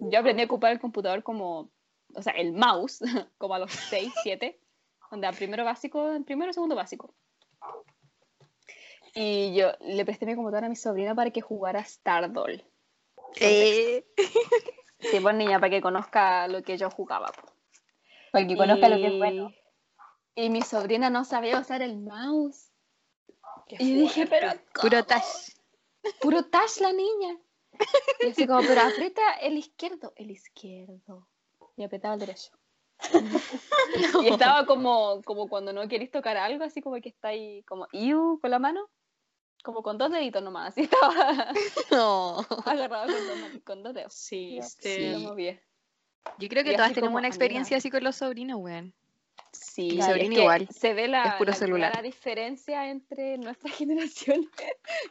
Yo 0.00 0.18
aprendí 0.18 0.42
a 0.42 0.46
ocupar 0.46 0.72
el 0.72 0.80
computador 0.80 1.22
como, 1.22 1.70
o 2.14 2.22
sea, 2.22 2.32
el 2.32 2.52
mouse, 2.52 3.00
como 3.38 3.54
a 3.54 3.58
los 3.58 3.72
6, 3.72 4.12
7, 4.22 4.58
donde 5.10 5.26
a 5.26 5.32
primero 5.32 5.64
básico, 5.64 6.08
primero 6.24 6.52
segundo 6.52 6.74
básico. 6.74 7.14
Y 9.14 9.54
yo 9.54 9.72
le 9.80 10.04
presté 10.04 10.24
mi 10.24 10.36
computadora 10.36 10.66
a 10.66 10.70
mi 10.70 10.76
sobrina 10.76 11.14
para 11.14 11.30
que 11.30 11.40
jugara 11.40 11.84
Stardoll. 11.84 12.64
Eh, 13.40 14.04
Sí, 15.00 15.18
pues 15.18 15.34
niña, 15.34 15.58
para 15.58 15.70
que 15.70 15.80
conozca 15.80 16.46
lo 16.46 16.62
que 16.62 16.76
yo 16.76 16.90
jugaba. 16.90 17.28
po. 17.28 17.49
Para 18.32 18.46
que 18.46 18.56
conozca 18.56 18.88
lo 18.88 18.96
que 18.96 19.06
es 19.06 19.12
Y- 19.12 19.18
bueno. 19.18 19.52
Y 20.34 20.48
mi 20.50 20.62
sobrina 20.62 21.10
no 21.10 21.24
sabía 21.24 21.58
usar 21.58 21.82
el 21.82 21.98
mouse. 21.98 22.70
Y 23.68 23.94
dije, 23.94 24.26
pero 24.26 24.52
puro 24.80 25.04
touch. 25.04 25.22
puro 26.20 26.42
touch 26.44 26.78
la 26.80 26.92
niña. 26.92 27.36
Y 28.20 28.28
así 28.30 28.46
como, 28.46 28.60
pero 28.62 28.80
aprieta 28.82 29.32
el 29.40 29.56
izquierdo, 29.58 30.12
el 30.16 30.30
izquierdo. 30.30 31.28
Y 31.76 31.84
apretaba 31.84 32.14
el 32.14 32.20
derecho. 32.20 32.50
Y 34.22 34.28
estaba 34.28 34.66
como, 34.66 35.20
como 35.24 35.48
cuando 35.48 35.72
no 35.72 35.86
querés 35.88 36.10
tocar 36.10 36.36
algo, 36.36 36.64
así 36.64 36.80
como 36.80 37.00
que 37.00 37.08
está 37.08 37.28
ahí 37.28 37.62
como 37.64 37.86
iu 37.92 38.38
con 38.40 38.50
la 38.50 38.58
mano. 38.58 38.88
Como 39.64 39.82
con 39.82 39.98
dos 39.98 40.10
deditos 40.10 40.42
nomás, 40.42 40.68
así 40.72 40.82
estaba 40.82 41.52
No. 41.90 42.38
agarrado 42.66 43.06
con 43.12 43.26
dos, 43.26 43.62
con 43.64 43.82
dos 43.82 43.94
dedos. 43.94 44.14
Sí, 44.14 44.54
Y 44.54 44.58
este, 44.58 45.12
lo 45.12 45.18
movía. 45.20 45.60
Yo 46.38 46.48
creo 46.48 46.64
que 46.64 46.72
Y 46.72 46.76
todas 46.76 46.92
tenemos 46.92 47.10
una 47.12 47.18
amiga. 47.20 47.28
experiencia 47.28 47.76
así 47.76 47.90
con 47.90 48.02
los 48.04 48.16
sobrinos, 48.16 48.58
weón. 48.60 48.94
Sí, 49.52 49.82
Mi 49.82 49.94
y 49.94 49.98
es 50.00 50.06
sobrina 50.06 50.34
que 50.34 50.40
igual. 50.42 50.68
Se 50.68 50.94
ve 50.94 51.08
la, 51.08 51.24
Es 51.24 51.32
puro 51.34 51.50
la 51.50 51.56
celular. 51.56 51.90
clara 51.90 52.02
diferencia 52.02 52.88
entre 52.88 53.36
nuestra 53.38 53.70
generación 53.70 54.48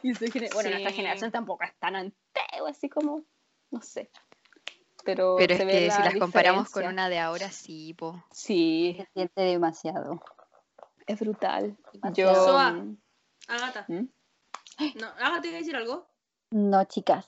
y 0.02 0.14
su 0.14 0.26
generación. 0.26 0.50
Bueno, 0.54 0.70
nuestra 0.70 0.92
generación 0.92 1.30
tampoco 1.30 1.64
es 1.64 1.74
tan 1.78 1.96
antigua, 1.96 2.70
así 2.70 2.88
como, 2.88 3.24
no 3.70 3.82
sé. 3.82 4.10
Pero, 5.04 5.36
Pero 5.38 5.52
es 5.54 5.58
se 5.58 5.64
ve 5.64 5.72
que 5.72 5.90
si 5.90 5.98
la 5.98 6.04
las 6.06 6.14
comparamos 6.16 6.70
con 6.70 6.84
una 6.86 7.08
de 7.08 7.18
ahora, 7.18 7.50
sí, 7.50 7.94
po. 7.94 8.22
Sí, 8.32 8.94
Se 8.98 9.06
siente 9.14 9.40
demasiado. 9.42 10.22
es 11.06 11.18
brutal. 11.20 11.76
Demasiado. 11.92 12.32
Yo. 12.34 12.44
Soa. 12.44 12.72
mm, 12.72 12.96
Ágata. 13.48 13.84
¿Mm? 13.88 14.08
No, 15.00 15.06
Ágata, 15.18 15.40
¿te 15.42 15.48
iba 15.48 15.56
a 15.56 15.60
decir 15.60 15.76
algo? 15.76 16.06
No, 16.50 16.84
chicas. 16.84 17.26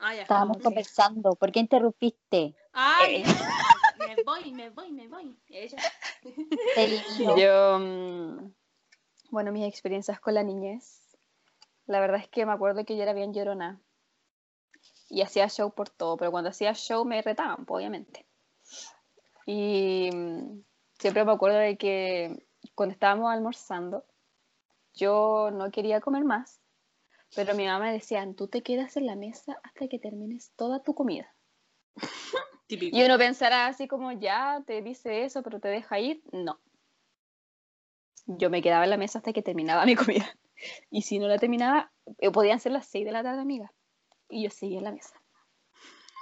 Ah, 0.00 0.14
ya. 0.14 0.22
Estábamos 0.22 0.56
Sí. 0.56 0.62
conversando. 0.62 1.34
¿Por 1.34 1.52
qué 1.52 1.60
interrumpiste? 1.60 2.54
Ay, 2.72 3.22
Eh. 3.22 3.24
me 3.98 4.22
voy, 4.24 4.52
me 4.52 4.70
voy, 4.70 4.92
me 4.92 5.08
voy. 5.08 5.38
Ella. 5.48 5.78
Yo, 7.38 7.78
mm, 7.78 8.52
bueno, 9.30 9.52
mis 9.52 9.66
experiencias 9.66 10.18
con 10.20 10.34
la 10.34 10.42
niñez. 10.42 11.16
La 11.86 12.00
verdad 12.00 12.20
es 12.20 12.28
que 12.28 12.46
me 12.46 12.52
acuerdo 12.52 12.84
que 12.84 12.96
yo 12.96 13.02
era 13.02 13.12
bien 13.12 13.34
llorona. 13.34 13.80
Y 15.08 15.22
hacía 15.22 15.48
show 15.48 15.72
por 15.72 15.90
todo, 15.90 16.16
pero 16.16 16.30
cuando 16.30 16.50
hacía 16.50 16.72
show 16.72 17.04
me 17.04 17.20
retaban, 17.20 17.64
pues, 17.66 17.78
obviamente. 17.78 18.24
Y 19.44 20.08
mm, 20.12 20.62
siempre 20.98 21.24
me 21.24 21.32
acuerdo 21.32 21.58
de 21.58 21.76
que 21.76 22.46
cuando 22.74 22.92
estábamos 22.92 23.30
almorzando, 23.32 24.04
yo 24.94 25.50
no 25.52 25.70
quería 25.70 26.00
comer 26.00 26.24
más, 26.24 26.60
pero 27.34 27.54
mi 27.54 27.66
mamá 27.66 27.86
me 27.86 27.92
decía, 27.92 28.26
tú 28.36 28.48
te 28.48 28.62
quedas 28.62 28.96
en 28.96 29.06
la 29.06 29.16
mesa 29.16 29.60
hasta 29.62 29.88
que 29.88 29.98
termines 29.98 30.52
toda 30.56 30.82
tu 30.82 30.94
comida. 30.94 31.34
Típico. 32.66 32.96
Y 32.96 33.02
uno 33.04 33.18
pensará 33.18 33.66
así 33.66 33.88
como, 33.88 34.12
ya, 34.12 34.62
te 34.66 34.82
dice 34.82 35.24
eso, 35.24 35.42
pero 35.42 35.60
te 35.60 35.68
deja 35.68 35.98
ir. 35.98 36.22
No. 36.32 36.60
Yo 38.26 38.50
me 38.50 38.62
quedaba 38.62 38.84
en 38.84 38.90
la 38.90 38.96
mesa 38.96 39.18
hasta 39.18 39.32
que 39.32 39.42
terminaba 39.42 39.84
mi 39.86 39.96
comida. 39.96 40.28
Y 40.90 41.00
si 41.00 41.18
no 41.18 41.26
la 41.26 41.38
terminaba, 41.38 41.90
eh, 42.18 42.30
podían 42.30 42.60
ser 42.60 42.72
las 42.72 42.86
6 42.88 43.06
de 43.06 43.12
la 43.12 43.22
tarde, 43.22 43.40
amiga. 43.40 43.72
Y 44.28 44.44
yo 44.44 44.50
seguía 44.50 44.76
en 44.76 44.84
la 44.84 44.92
mesa. 44.92 45.18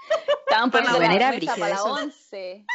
Estaban 0.46 0.70
Para 0.70 0.84
la 0.84 0.92
poniendo 0.92 1.18
la 1.18 1.28
era 1.28 1.36
mesa 1.36 1.56
para 1.56 1.70
las 1.70 1.80
eso. 1.80 1.92
11. 1.92 2.66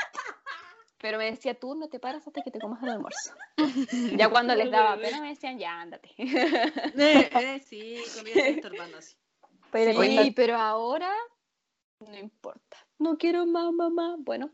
Pero 1.04 1.18
me 1.18 1.26
decía, 1.26 1.54
tú 1.54 1.76
no 1.76 1.90
te 1.90 2.00
paras 2.00 2.26
hasta 2.26 2.42
que 2.42 2.50
te 2.50 2.60
comas 2.60 2.82
el 2.82 2.88
almuerzo. 2.92 3.34
Ya 4.18 4.30
cuando 4.30 4.56
les 4.56 4.72
daba 4.72 4.96
pena 4.96 5.20
me 5.20 5.28
decían, 5.28 5.60
ya, 5.60 5.82
ándate. 5.82 6.10
Eh, 6.18 7.30
eh, 7.34 7.60
sí, 7.60 7.96
estorbando 7.96 9.00
así. 9.00 9.18
Pero 9.70 9.92
Sí, 9.92 9.98
cuenta- 9.98 10.24
pero 10.34 10.56
ahora 10.56 11.12
no 12.00 12.18
importa. 12.18 12.78
No 13.00 13.18
quiero 13.18 13.46
más, 13.46 13.74
mamá. 13.74 14.16
Bueno, 14.18 14.50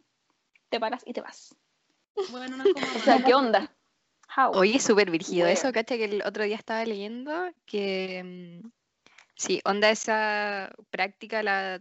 te 0.70 0.80
paras 0.80 1.04
y 1.06 1.14
te 1.14 1.22
vas. 1.22 1.56
Bueno, 2.32 2.58
no 2.58 2.64
es 2.64 2.74
como. 2.74 2.86
O 2.96 3.00
sea, 3.00 3.24
¿qué 3.24 3.36
onda? 3.36 3.72
How? 4.36 4.52
Oye, 4.58 4.80
súper 4.80 5.12
virgido 5.12 5.46
Wea. 5.46 5.54
eso, 5.54 5.72
cacha 5.72 5.98
que 5.98 6.06
el 6.06 6.24
otro 6.24 6.44
día 6.46 6.56
estaba 6.56 6.84
leyendo 6.84 7.32
que 7.68 8.62
mm, 8.64 8.70
sí, 9.36 9.62
onda 9.66 9.92
esa 9.92 10.72
práctica 10.90 11.44
la 11.44 11.80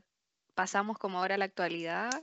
pasamos 0.54 0.98
como 0.98 1.20
ahora 1.20 1.36
a 1.36 1.38
la 1.38 1.46
actualidad. 1.46 2.22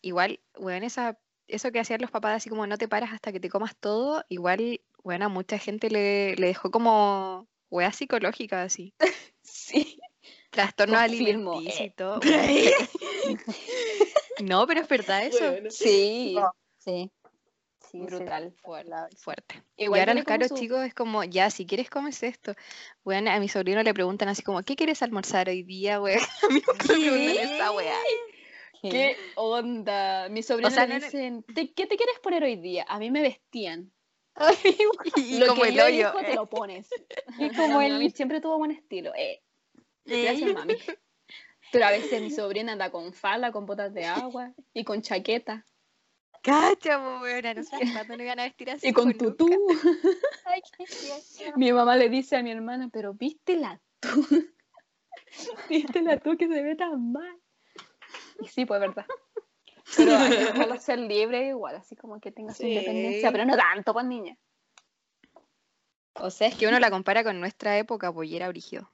Igual, 0.00 0.40
weón, 0.56 0.84
esa 0.84 1.18
eso 1.48 1.72
que 1.72 1.80
hacían 1.80 2.00
los 2.00 2.10
papás, 2.10 2.36
así 2.36 2.48
como 2.48 2.66
no 2.66 2.78
te 2.78 2.88
paras 2.88 3.12
hasta 3.12 3.32
que 3.32 3.40
te 3.40 3.48
comas 3.48 3.76
todo, 3.76 4.24
igual, 4.28 4.80
bueno, 5.02 5.26
a 5.26 5.28
mucha 5.28 5.58
gente 5.58 5.90
le, 5.90 6.36
le 6.36 6.48
dejó 6.48 6.70
como 6.70 7.48
wea 7.70 7.92
psicológica, 7.92 8.62
así. 8.62 8.94
Sí. 9.48 10.00
Trastorno 10.50 10.98
Confirmo, 10.98 11.52
alimenticio 11.52 11.84
eh. 11.84 11.86
y 11.86 11.90
todo. 11.90 12.20
no, 14.44 14.66
pero 14.66 14.80
es 14.80 14.88
verdad 14.88 15.24
eso. 15.24 15.70
Sí. 15.70 16.36
Sí. 16.78 17.10
Brutal. 17.92 18.52
Fuerte. 18.62 19.16
fuerte. 19.16 19.62
Igual 19.76 19.98
y 19.98 20.00
ahora 20.00 20.14
los 20.14 20.24
caros 20.24 20.48
su- 20.48 20.56
chicos 20.56 20.84
es 20.84 20.94
como, 20.94 21.24
ya, 21.24 21.50
si 21.50 21.66
quieres 21.66 21.88
comes 21.88 22.22
esto. 22.22 22.54
Bueno, 23.04 23.30
a 23.30 23.38
mi 23.38 23.48
sobrino 23.48 23.82
le 23.82 23.94
preguntan 23.94 24.28
así 24.28 24.42
como, 24.42 24.62
¿qué 24.62 24.76
quieres 24.76 25.02
almorzar 25.02 25.48
hoy 25.48 25.62
día, 25.62 25.98
güey? 25.98 26.16
A 26.42 26.48
mí 26.48 26.62
me 27.10 27.34
preguntan 27.34 27.76
weá. 27.76 27.98
¿Qué? 28.82 28.88
¿Qué 28.90 29.16
onda? 29.36 30.28
Mis 30.28 30.46
sobrinos 30.46 30.74
sea, 30.74 30.86
me 30.86 30.94
no- 30.94 31.00
no- 31.00 31.04
dicen, 31.06 31.42
"¿Te- 31.42 31.72
¿qué 31.72 31.86
te 31.86 31.96
quieres 31.96 32.18
poner 32.22 32.42
hoy 32.44 32.56
día? 32.56 32.84
A 32.88 32.98
mí 32.98 33.10
me 33.10 33.22
vestían. 33.22 33.92
Y 35.16 35.38
lo 35.38 35.46
como 35.48 35.62
que 35.62 35.68
el 35.70 35.74
yo 35.76 35.84
hoyo. 35.84 35.94
elijo, 36.10 36.18
te 36.20 36.34
lo 36.34 36.46
pones. 36.46 36.88
Y 37.38 37.48
Como 37.56 37.78
mi 37.78 37.86
el- 37.86 37.92
mami 37.94 38.10
siempre 38.10 38.40
tuvo 38.40 38.58
buen 38.58 38.70
estilo. 38.70 39.12
Eh. 39.16 39.42
Gracias, 40.04 40.52
mami. 40.54 40.74
Pero 41.72 41.84
a 41.86 41.90
veces 41.90 42.22
mi 42.22 42.30
sobrina 42.30 42.72
anda 42.72 42.90
con 42.90 43.12
falda, 43.12 43.50
con 43.50 43.66
botas 43.66 43.92
de 43.92 44.04
agua 44.04 44.52
y 44.72 44.84
con 44.84 45.02
chaqueta 45.02 45.66
Cacha, 46.42 47.20
weona, 47.20 47.54
no 47.54 47.64
sé 47.64 47.76
cuándo 47.92 48.16
no 48.16 48.22
iban 48.22 48.38
a 48.38 48.44
vestir 48.44 48.70
así. 48.70 48.86
y 48.86 48.92
con 48.92 49.12
tutú. 49.18 49.48
Ay, 50.44 50.60
qué. 50.78 51.52
Mi 51.56 51.72
mamá 51.72 51.96
le 51.96 52.08
dice 52.08 52.36
a 52.36 52.42
mi 52.44 52.52
hermana, 52.52 52.88
pero 52.92 53.14
vístela 53.14 53.80
tú. 53.98 54.24
vístela 55.68 56.18
tú 56.20 56.36
que 56.36 56.46
se 56.46 56.62
ve 56.62 56.76
tan 56.76 57.10
mal. 57.10 57.36
Y 58.40 58.46
sí, 58.48 58.64
pues 58.66 58.80
verdad. 58.80 59.06
Pero 59.96 60.16
hay 60.16 60.30
que 60.30 60.44
dejarlo 60.44 60.76
ser 60.80 60.98
libre 60.98 61.48
igual, 61.48 61.76
así 61.76 61.94
como 61.96 62.20
que 62.20 62.32
tenga 62.32 62.52
su 62.52 62.62
Sí. 62.62 62.68
independencia, 62.70 63.30
pero 63.30 63.44
no 63.44 63.56
tanto, 63.56 63.92
pues 63.92 64.04
niña. 64.04 64.36
O 66.14 66.30
sea, 66.30 66.48
es 66.48 66.54
que 66.56 66.66
uno 66.66 66.80
la 66.80 66.90
compara 66.90 67.22
con 67.22 67.38
nuestra 67.40 67.78
época, 67.78 68.12
pues 68.12 68.28
y 68.30 68.36
era 68.36 68.48
brígido. 68.48 68.90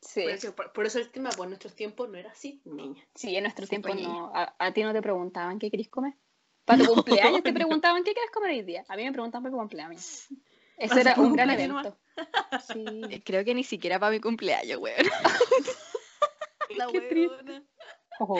Sí. 0.00 0.22
Por 0.22 0.30
eso, 0.32 0.54
por- 0.56 0.72
por 0.72 0.86
eso 0.86 0.98
el 0.98 1.10
tema, 1.10 1.28
pues 1.30 1.44
en 1.44 1.50
nuestros 1.50 1.74
tiempos 1.74 2.08
no 2.08 2.16
era 2.16 2.30
así, 2.30 2.62
niña. 2.64 3.06
Sí, 3.14 3.36
en 3.36 3.42
nuestro 3.44 3.66
Sí, 3.66 3.70
tiempo 3.70 3.90
pues, 3.90 4.00
no. 4.02 4.32
A, 4.34 4.54
a 4.58 4.72
ti 4.72 4.82
no 4.82 4.92
te 4.92 5.02
preguntaban 5.02 5.58
qué 5.58 5.70
querés 5.70 5.88
comer. 5.90 6.14
Para 6.64 6.82
tu 6.82 6.94
cumpleaños 6.94 7.42
te 7.42 7.52
preguntaban 7.52 8.02
qué 8.02 8.14
quieres 8.14 8.30
comer 8.30 8.50
hoy 8.52 8.62
día. 8.62 8.84
A 8.88 8.96
mí 8.96 9.04
me 9.04 9.12
preguntaban 9.12 9.42
por 9.42 9.52
tu 9.52 9.58
cumpleaños. 9.58 10.26
Eso 10.78 10.98
era 10.98 11.14
un 11.18 11.34
gran 11.34 11.50
evento. 11.50 11.96
Sí. 12.72 12.84
Creo 13.24 13.44
que 13.44 13.54
ni 13.54 13.62
siquiera 13.62 14.00
para 14.00 14.10
mi 14.12 14.20
cumpleaños, 14.20 14.78
weón. 14.80 15.06
La 16.76 16.86
Qué 16.86 17.00
triste. 17.02 17.62
Ojo. 18.18 18.38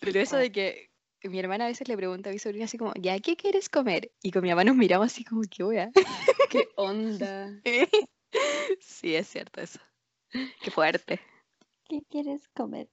Pero 0.00 0.20
eso 0.20 0.36
de 0.36 0.50
que 0.50 0.90
mi 1.22 1.38
hermana 1.38 1.64
a 1.64 1.68
veces 1.68 1.88
le 1.88 1.96
pregunta 1.96 2.30
a 2.30 2.32
mi 2.32 2.38
sobrina 2.38 2.64
así 2.64 2.78
como, 2.78 2.92
¿ya 2.94 3.18
qué 3.20 3.36
quieres 3.36 3.68
comer? 3.68 4.12
Y 4.22 4.32
con 4.32 4.42
mi 4.42 4.48
mamá 4.48 4.64
nos 4.64 4.76
miramos 4.76 5.06
así 5.06 5.24
como, 5.24 5.42
¿qué 5.48 5.62
wea? 5.64 5.90
¿Qué 6.50 6.68
onda? 6.76 7.60
sí, 8.80 9.14
es 9.14 9.28
cierto 9.28 9.60
eso. 9.60 9.78
Qué 10.30 10.70
fuerte. 10.70 11.20
¿Qué 11.84 12.02
quieres 12.08 12.48
comer? 12.48 12.88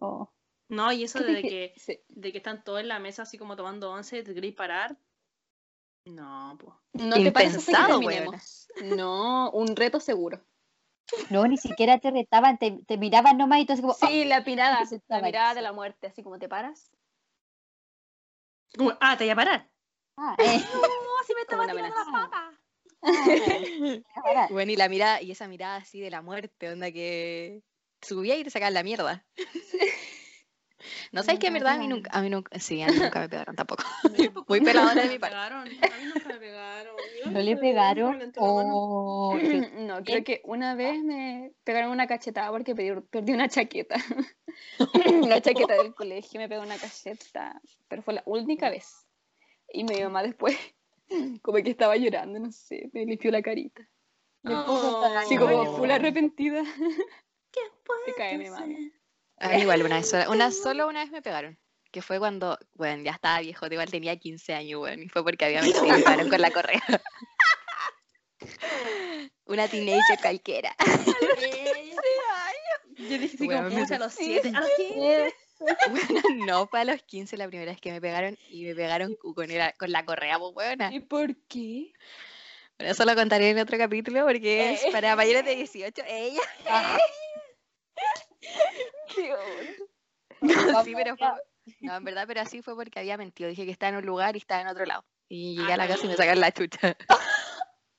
Oh. 0.00 0.30
No, 0.68 0.92
y 0.92 1.04
eso 1.04 1.18
¿Qué 1.18 1.24
de 1.24 1.42
que, 1.42 1.74
Sí. 1.76 2.00
de 2.08 2.32
que 2.32 2.38
están 2.38 2.64
todos 2.64 2.80
en 2.80 2.88
la 2.88 2.98
mesa 2.98 3.22
así 3.22 3.36
como 3.36 3.56
tomando 3.56 3.90
once 3.90 4.22
te 4.22 4.34
queréis 4.34 4.54
parar. 4.54 4.96
No, 6.06 6.56
pues. 6.58 6.74
No 6.92 7.16
te 7.16 7.32
parece 7.32 7.58
que 7.58 7.72
terminemos. 7.72 8.68
No, 8.84 9.50
un 9.50 9.74
reto 9.76 10.00
seguro. 10.00 10.44
No, 11.30 11.46
ni 11.46 11.56
siquiera 11.56 11.98
te 11.98 12.10
retaban, 12.10 12.58
te, 12.58 12.78
te 12.86 12.98
miraban 12.98 13.36
nomás 13.36 13.60
y 13.60 13.66
tú 13.66 13.72
así 13.72 13.82
como. 13.82 13.94
Sí, 13.94 14.24
la 14.24 14.40
mirada, 14.40 14.78
la 15.08 15.20
mirada 15.20 15.54
de 15.54 15.62
la 15.62 15.72
muerte, 15.72 16.06
así 16.06 16.22
como 16.22 16.38
te 16.38 16.48
paras. 16.48 16.90
Como, 18.76 18.92
ah, 19.00 19.16
te 19.16 19.24
voy 19.24 19.30
a 19.30 19.36
parar. 19.36 19.70
"Ah, 20.16 20.36
eh, 20.40 20.58
No, 20.72 21.24
si 21.26 21.34
me 21.34 21.40
estaba 21.42 21.66
tirando 21.66 21.94
la 21.94 22.00
amenaza. 22.02 22.30
papa. 23.02 24.04
ahora". 24.24 24.48
Bueno, 24.50 24.72
y 24.72 24.76
la 24.76 24.88
mirada, 24.88 25.22
y 25.22 25.30
esa 25.30 25.48
mirada 25.48 25.76
así 25.76 26.00
de 26.00 26.10
la 26.10 26.22
muerte, 26.22 26.70
onda 26.70 26.90
que 26.90 27.62
subía 28.02 28.36
y 28.36 28.44
te 28.44 28.50
sacaban 28.50 28.74
la 28.74 28.82
mierda. 28.82 29.26
No 31.12 31.22
sabes 31.22 31.38
que 31.40 31.48
en 31.48 31.54
verdad 31.54 31.74
a 31.74 31.78
mí 31.78 31.88
nunca, 31.88 32.10
a 32.12 32.20
mí 32.20 32.30
nunca, 32.30 32.58
sí, 32.58 32.82
a 32.82 32.86
mí 32.88 32.98
nunca 32.98 33.20
me 33.20 33.28
pegaron 33.28 33.56
tampoco. 33.56 33.84
Muy 34.48 34.60
peladora 34.60 35.02
de 35.02 35.08
mi 35.08 35.18
parte. 35.18 35.34
pegaron. 35.36 35.60
A 35.60 35.70
mí 35.70 36.04
nunca 36.14 36.28
me 36.28 36.36
pegaron. 36.36 36.96
Yo 37.24 37.30
¿No 37.30 37.40
le 37.40 37.56
pegaron? 37.56 38.32
Oh, 38.38 39.36
No, 39.78 40.02
creo 40.04 40.24
que 40.24 40.40
una 40.44 40.74
vez 40.74 41.02
me 41.02 41.52
pegaron 41.64 41.90
una 41.90 42.06
cachetada 42.06 42.50
porque 42.50 42.74
perdí, 42.74 43.00
perdí 43.10 43.32
una 43.32 43.48
chaqueta. 43.48 43.96
una 45.22 45.40
chaqueta 45.40 45.74
del 45.74 45.94
colegio, 45.94 46.40
me 46.40 46.48
pegó 46.48 46.62
una 46.62 46.78
cacheta, 46.78 47.60
pero 47.88 48.02
fue 48.02 48.14
la 48.14 48.22
única 48.26 48.70
vez. 48.70 49.06
Y 49.72 49.84
mi 49.84 50.02
mamá 50.02 50.22
después, 50.22 50.56
como 51.42 51.58
que 51.58 51.70
estaba 51.70 51.96
llorando, 51.96 52.38
no 52.38 52.52
sé, 52.52 52.90
me 52.92 53.04
limpió 53.06 53.30
la 53.30 53.42
carita. 53.42 53.88
puso 54.42 55.00
para 55.00 55.20
Así 55.20 55.36
como 55.36 55.76
full 55.76 55.90
arrepentida. 55.90 56.62
¿Qué 57.50 57.60
Se 58.06 58.14
cae 58.14 58.38
mi 58.38 58.48
puede 58.50 58.66
mamá. 58.66 58.90
A 59.38 59.48
mí 59.48 59.62
igual, 59.62 59.82
una 59.82 59.96
vez 59.96 60.08
sola, 60.10 60.28
una, 60.30 60.50
solo 60.50 60.86
una 60.88 61.00
vez 61.02 61.10
me 61.10 61.22
pegaron. 61.22 61.58
Que 61.90 62.02
fue 62.02 62.18
cuando, 62.18 62.58
bueno, 62.74 63.02
ya 63.04 63.12
estaba 63.12 63.38
viejo, 63.40 63.66
igual 63.70 63.90
tenía 63.90 64.16
15 64.16 64.54
años, 64.54 64.80
bueno, 64.80 65.02
y 65.02 65.08
fue 65.08 65.22
porque 65.22 65.44
había 65.44 65.62
me 65.62 65.70
pegaron 65.72 66.28
con 66.28 66.40
la 66.40 66.50
correa. 66.50 66.82
Una 69.46 69.68
teenager 69.68 70.18
cualquiera. 70.20 70.74
Yo 72.96 73.18
dije 73.18 73.36
Weón, 73.44 73.70
como, 73.70 73.86
me 73.86 73.94
a 73.94 73.98
los 73.98 74.12
7, 74.14 74.52
a 74.54 74.60
los 74.60 74.70
15. 74.76 75.34
Bueno, 75.90 76.22
no 76.46 76.66
fue 76.66 76.80
a 76.80 76.84
los 76.84 77.02
15 77.02 77.36
la 77.36 77.48
primera 77.48 77.72
vez 77.72 77.80
que 77.80 77.92
me 77.92 78.00
pegaron 78.00 78.38
y 78.48 78.64
me 78.64 78.74
pegaron 78.74 79.14
con, 79.16 79.50
el- 79.50 79.74
con 79.78 79.92
la 79.92 80.04
correa, 80.04 80.38
pues 80.38 80.52
buena. 80.54 80.92
¿Y 80.92 81.00
por 81.00 81.36
qué? 81.48 81.92
Bueno, 82.78 82.92
eso 82.92 83.04
lo 83.04 83.14
contaré 83.14 83.50
en 83.50 83.58
otro 83.58 83.78
capítulo 83.78 84.24
porque 84.26 84.72
es 84.72 84.84
Eh. 84.84 84.88
para 84.92 85.16
mayores 85.16 85.44
de 85.44 85.56
18. 85.56 86.02
Ella. 86.06 86.40
No, 90.40 90.84
sí, 90.84 90.92
pero 90.94 91.16
fue. 91.16 91.28
No, 91.80 91.96
en 91.96 92.04
verdad, 92.04 92.24
pero 92.26 92.42
así 92.42 92.60
fue 92.60 92.74
porque 92.74 92.98
había 92.98 93.16
mentido. 93.16 93.48
Dije 93.48 93.64
que 93.64 93.70
estaba 93.70 93.90
en 93.90 93.96
un 93.96 94.06
lugar 94.06 94.36
y 94.36 94.38
estaba 94.38 94.60
en 94.60 94.68
otro 94.68 94.84
lado. 94.84 95.04
Y 95.28 95.56
llegué 95.56 95.72
a 95.72 95.76
la 95.78 95.88
casa 95.88 96.04
y 96.04 96.08
me 96.08 96.16
sacaron 96.16 96.40
la 96.40 96.52
chucha. 96.52 96.96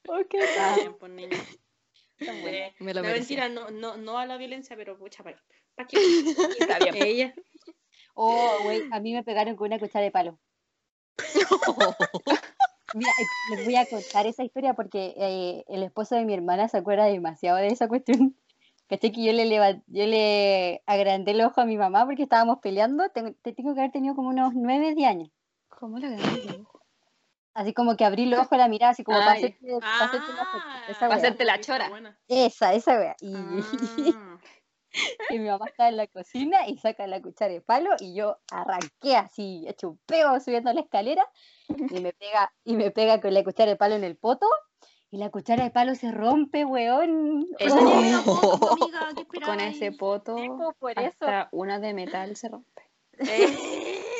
Ok. 0.07 0.35
Está 0.35 0.75
bien, 0.75 0.93
pues, 0.99 1.11
niña. 1.11 1.37
Tan 2.23 2.39
bueno. 2.41 2.57
Eh, 2.57 2.75
Me 2.77 2.93
lo 2.93 3.01
no, 3.01 3.09
mentira, 3.09 3.49
no, 3.49 3.71
no, 3.71 3.97
no 3.97 4.19
a 4.19 4.27
la 4.27 4.37
violencia, 4.37 4.75
pero 4.75 4.99
pucha, 4.99 5.23
para, 5.23 5.43
¿para 5.73 5.87
qué? 5.87 5.97
Está 6.59 6.77
bien. 6.77 6.95
Ella. 6.95 7.33
Oh, 8.13 8.59
güey, 8.61 8.83
a 8.91 8.99
mí 8.99 9.13
me 9.13 9.23
pegaron 9.23 9.55
con 9.55 9.65
una 9.65 9.79
cuchara 9.79 10.05
de 10.05 10.11
palo. 10.11 10.39
Mira, 12.93 13.09
eh, 13.09 13.55
les 13.55 13.65
voy 13.65 13.75
a 13.75 13.85
contar 13.87 14.27
esa 14.27 14.43
historia 14.43 14.73
porque 14.73 15.15
eh, 15.17 15.65
el 15.67 15.83
esposo 15.83 16.15
de 16.15 16.23
mi 16.23 16.33
hermana 16.33 16.69
se 16.69 16.77
acuerda 16.77 17.05
demasiado 17.05 17.57
de 17.57 17.67
esa 17.67 17.87
cuestión. 17.87 18.37
Caché 18.87 19.11
que 19.11 19.23
yo 19.23 19.33
le, 19.33 19.45
leva- 19.45 19.81
yo 19.87 20.05
le 20.05 20.83
agrandé 20.85 21.31
el 21.31 21.41
ojo 21.41 21.59
a 21.61 21.65
mi 21.65 21.75
mamá 21.77 22.05
porque 22.05 22.23
estábamos 22.23 22.59
peleando. 22.59 23.09
Tengo, 23.09 23.33
te 23.41 23.53
tengo 23.53 23.73
que 23.73 23.79
haber 23.79 23.91
tenido 23.91 24.15
como 24.15 24.29
unos 24.29 24.53
9, 24.53 24.93
10 24.93 25.09
años. 25.09 25.29
¿Cómo 25.69 25.97
la 25.99 26.09
gané? 26.09 26.23
Así 27.55 27.73
como 27.73 27.95
que 27.95 28.03
abrí 28.05 28.23
el 28.23 28.33
ojo, 28.33 28.55
la 28.57 28.67
mirada, 28.67 28.91
así 28.91 29.03
como 29.03 29.17
para 29.17 29.31
hacerte, 29.33 29.65
para 29.79 30.03
hacerte 30.05 30.33
la 30.33 30.45
foto. 30.45 30.63
Esa 30.89 30.99
Para 30.99 31.09
wea. 31.09 31.17
hacerte 31.17 31.45
la 31.45 31.55
está 31.55 31.73
chora. 31.73 32.13
Esa, 32.27 32.73
esa 32.73 32.97
wea. 32.99 33.15
Y, 33.21 33.33
Ah. 33.35 34.39
y 35.29 35.39
mi 35.39 35.47
mamá 35.49 35.65
estaba 35.67 35.89
en 35.89 35.97
la 35.97 36.07
cocina 36.07 36.67
y 36.67 36.77
saca 36.77 37.07
la 37.07 37.21
cuchara 37.21 37.53
de 37.53 37.61
palo 37.61 37.91
y 37.99 38.13
yo 38.13 38.37
arranqué 38.51 39.15
así, 39.15 39.65
hecho 39.67 39.89
un 39.91 39.97
peo 40.05 40.39
subiendo 40.39 40.71
la 40.73 40.81
escalera 40.81 41.25
y 41.67 41.99
me 42.01 42.13
pega, 42.13 42.53
y 42.63 42.75
me 42.75 42.91
pega 42.91 43.19
con 43.21 43.33
la 43.33 43.43
cuchara 43.43 43.71
de 43.71 43.77
palo 43.77 43.95
en 43.95 44.03
el 44.03 44.15
poto 44.17 44.47
y 45.11 45.17
la 45.17 45.29
cuchara 45.29 45.63
de 45.63 45.71
palo 45.71 45.95
se 45.95 46.11
rompe, 46.11 46.65
weón. 46.65 47.47
Eso 47.59 47.75
Oh, 47.77 48.59
poco, 48.59 48.71
amiga, 48.73 49.09
¿qué 49.15 49.41
Con 49.45 49.59
ese 49.59 49.91
poto, 49.91 50.73
por 50.79 50.91
eso. 50.91 51.07
hasta 51.07 51.49
una 51.51 51.79
de 51.79 51.93
metal 51.93 52.35
se 52.35 52.49
rompe. 52.49 52.81
Eh, 53.17 54.01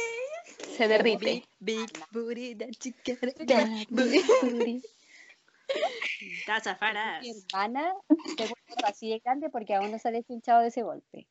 Se 0.77 0.87
derrite. 0.89 1.45
Big, 1.59 1.89
big 1.89 1.89
booty 2.11 2.55
that 2.55 2.67
got, 3.07 3.47
that 3.47 3.85
booty. 3.89 4.81
That's 6.45 6.67
a 6.67 6.75
fat 6.75 7.21
mi 7.21 7.31
hermana 7.31 7.93
se 8.37 8.43
vuelve 8.43 8.83
así 8.85 9.09
de 9.09 9.19
grande 9.19 9.49
porque 9.49 9.73
aún 9.75 9.91
no 9.91 9.99
se 9.99 10.09
ha 10.09 10.11
deshinchado 10.11 10.61
de 10.61 10.67
ese 10.67 10.81
golpe. 10.83 11.27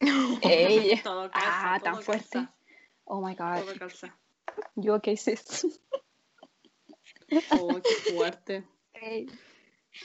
Ella. 0.00 1.00
Todo 1.02 1.30
calza, 1.30 1.74
Ah, 1.74 1.80
tan 1.82 2.02
fuerte. 2.02 2.28
calza, 2.32 2.54
Oh 3.04 3.20
my 3.20 3.34
god. 3.34 3.60
Todo 3.64 3.78
calza. 3.78 4.18
¿Yo 4.76 5.00
qué 5.00 5.12
hice 5.12 5.32
esto? 5.34 5.68
Oh, 7.60 7.80
qué 7.82 8.12
fuerte. 8.12 8.64
Pero 8.92 9.26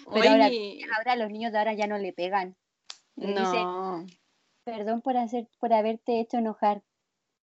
Oye, 0.06 0.28
ahora- 0.30 0.50
Ahora 0.98 1.16
los 1.16 1.30
niños 1.32 1.52
de 1.52 1.58
ahora 1.58 1.74
ya 1.74 1.88
no 1.88 1.98
le 1.98 2.14
pegan. 2.14 2.56
Le 3.16 3.28
dicen, 3.28 3.64
No. 3.64 4.06
perdón 4.64 5.02
por 5.02 5.18
hacer, 5.18 5.48
por 5.60 5.74
haberte 5.74 6.20
hecho 6.20 6.38
enojar. 6.38 6.84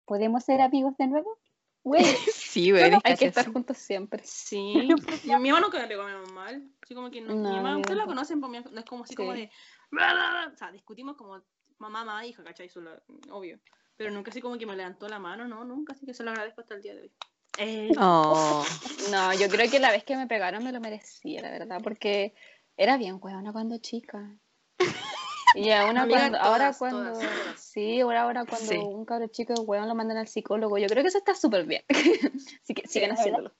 ¿Podemos 0.04 0.44
ser 0.44 0.60
amigos 0.60 0.96
de 0.98 1.06
nuevo? 1.06 1.38
Güey, 1.84 2.02
Sí, 2.34 2.70
bueno, 2.72 3.00
Hay 3.04 3.16
que 3.16 3.26
estar 3.26 3.50
juntos 3.52 3.76
siempre. 3.78 4.22
Sí, 4.24 4.74
mi, 5.24 5.38
mi 5.38 5.50
mamá 5.50 5.60
nunca 5.60 5.78
me 5.80 5.86
pegó 5.88 6.02
a 6.02 6.06
mi 6.06 6.12
mamá 6.12 6.32
mal. 6.32 6.70
Así 6.82 6.94
como 6.94 7.10
que 7.10 7.20
no, 7.20 7.34
No, 7.34 7.50
mi 7.50 7.56
mamá, 7.56 7.72
yo 7.72 7.78
ustedes 7.78 7.96
la 7.98 8.06
conocen, 8.06 8.40
pues, 8.40 8.50
mi- 8.52 8.70
no 8.72 8.78
es 8.80 8.84
como 8.84 9.04
así 9.04 9.14
como 9.14 9.32
Sí. 9.34 9.40
de. 9.42 9.50
"Bla, 9.90 10.12
bla, 10.12 10.30
bla". 10.30 10.50
O 10.52 10.56
sea, 10.56 10.70
discutimos 10.72 11.16
como 11.16 11.32
mamá, 11.78 12.04
mamá, 12.04 12.26
hija, 12.26 12.44
¿cachai? 12.44 12.66
Eso 12.66 12.80
lo- 12.80 13.02
obvio. 13.30 13.58
Pero 13.96 14.10
nunca 14.10 14.30
así 14.30 14.40
como 14.40 14.58
que 14.58 14.66
me 14.66 14.76
levantó 14.76 15.08
la 15.08 15.18
mano, 15.18 15.46
no, 15.48 15.64
nunca, 15.64 15.92
así 15.92 16.06
que 16.06 16.14
se 16.14 16.22
lo 16.24 16.30
agradezco 16.30 16.60
hasta 16.60 16.74
el 16.74 16.82
día 16.82 16.94
de 16.94 17.02
hoy. 17.02 17.12
Eh, 17.58 17.92
Oh. 17.98 18.64
No, 19.12 19.34
yo 19.34 19.48
creo 19.48 19.70
que 19.70 19.78
la 19.78 19.90
vez 19.90 20.04
que 20.04 20.16
me 20.16 20.26
pegaron 20.26 20.64
me 20.64 20.72
lo 20.72 20.80
merecía, 20.80 21.42
la 21.42 21.50
verdad, 21.50 21.80
porque 21.82 22.34
era 22.76 22.96
bien 22.96 23.18
huevona 23.20 23.52
cuando 23.52 23.78
chica. 23.78 24.30
Y 25.54 25.70
ahora 25.70 26.02
Amiga, 26.02 26.20
cuando, 26.20 26.38
ahora 26.38 26.72
cuando, 26.78 27.12
todas, 27.12 27.60
sí, 27.60 28.00
ahora, 28.00 28.22
ahora 28.22 28.44
cuando 28.46 28.70
Sí. 28.70 28.78
un 28.78 29.04
cabro 29.04 29.26
chico 29.26 29.52
huevón 29.60 29.86
lo 29.86 29.94
mandan 29.94 30.16
al 30.16 30.26
psicólogo, 30.26 30.78
yo 30.78 30.86
creo 30.88 31.02
que 31.02 31.08
eso 31.08 31.18
está 31.18 31.34
súper 31.34 31.66
bien. 31.66 31.84
Así 32.62 32.72
que 32.72 32.88
sigan 32.88 33.12
haciéndolo. 33.12 33.52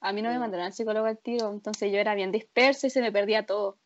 A 0.00 0.12
mí 0.12 0.20
no 0.20 0.30
me 0.30 0.40
mandaron 0.40 0.66
al 0.66 0.72
psicólogo 0.72 1.06
al 1.06 1.18
tiro, 1.18 1.52
entonces 1.52 1.92
yo 1.92 1.98
era 1.98 2.16
bien 2.16 2.32
dispersa 2.32 2.88
y 2.88 2.90
se 2.90 3.00
me 3.00 3.12
perdía 3.12 3.46
todo. 3.46 3.78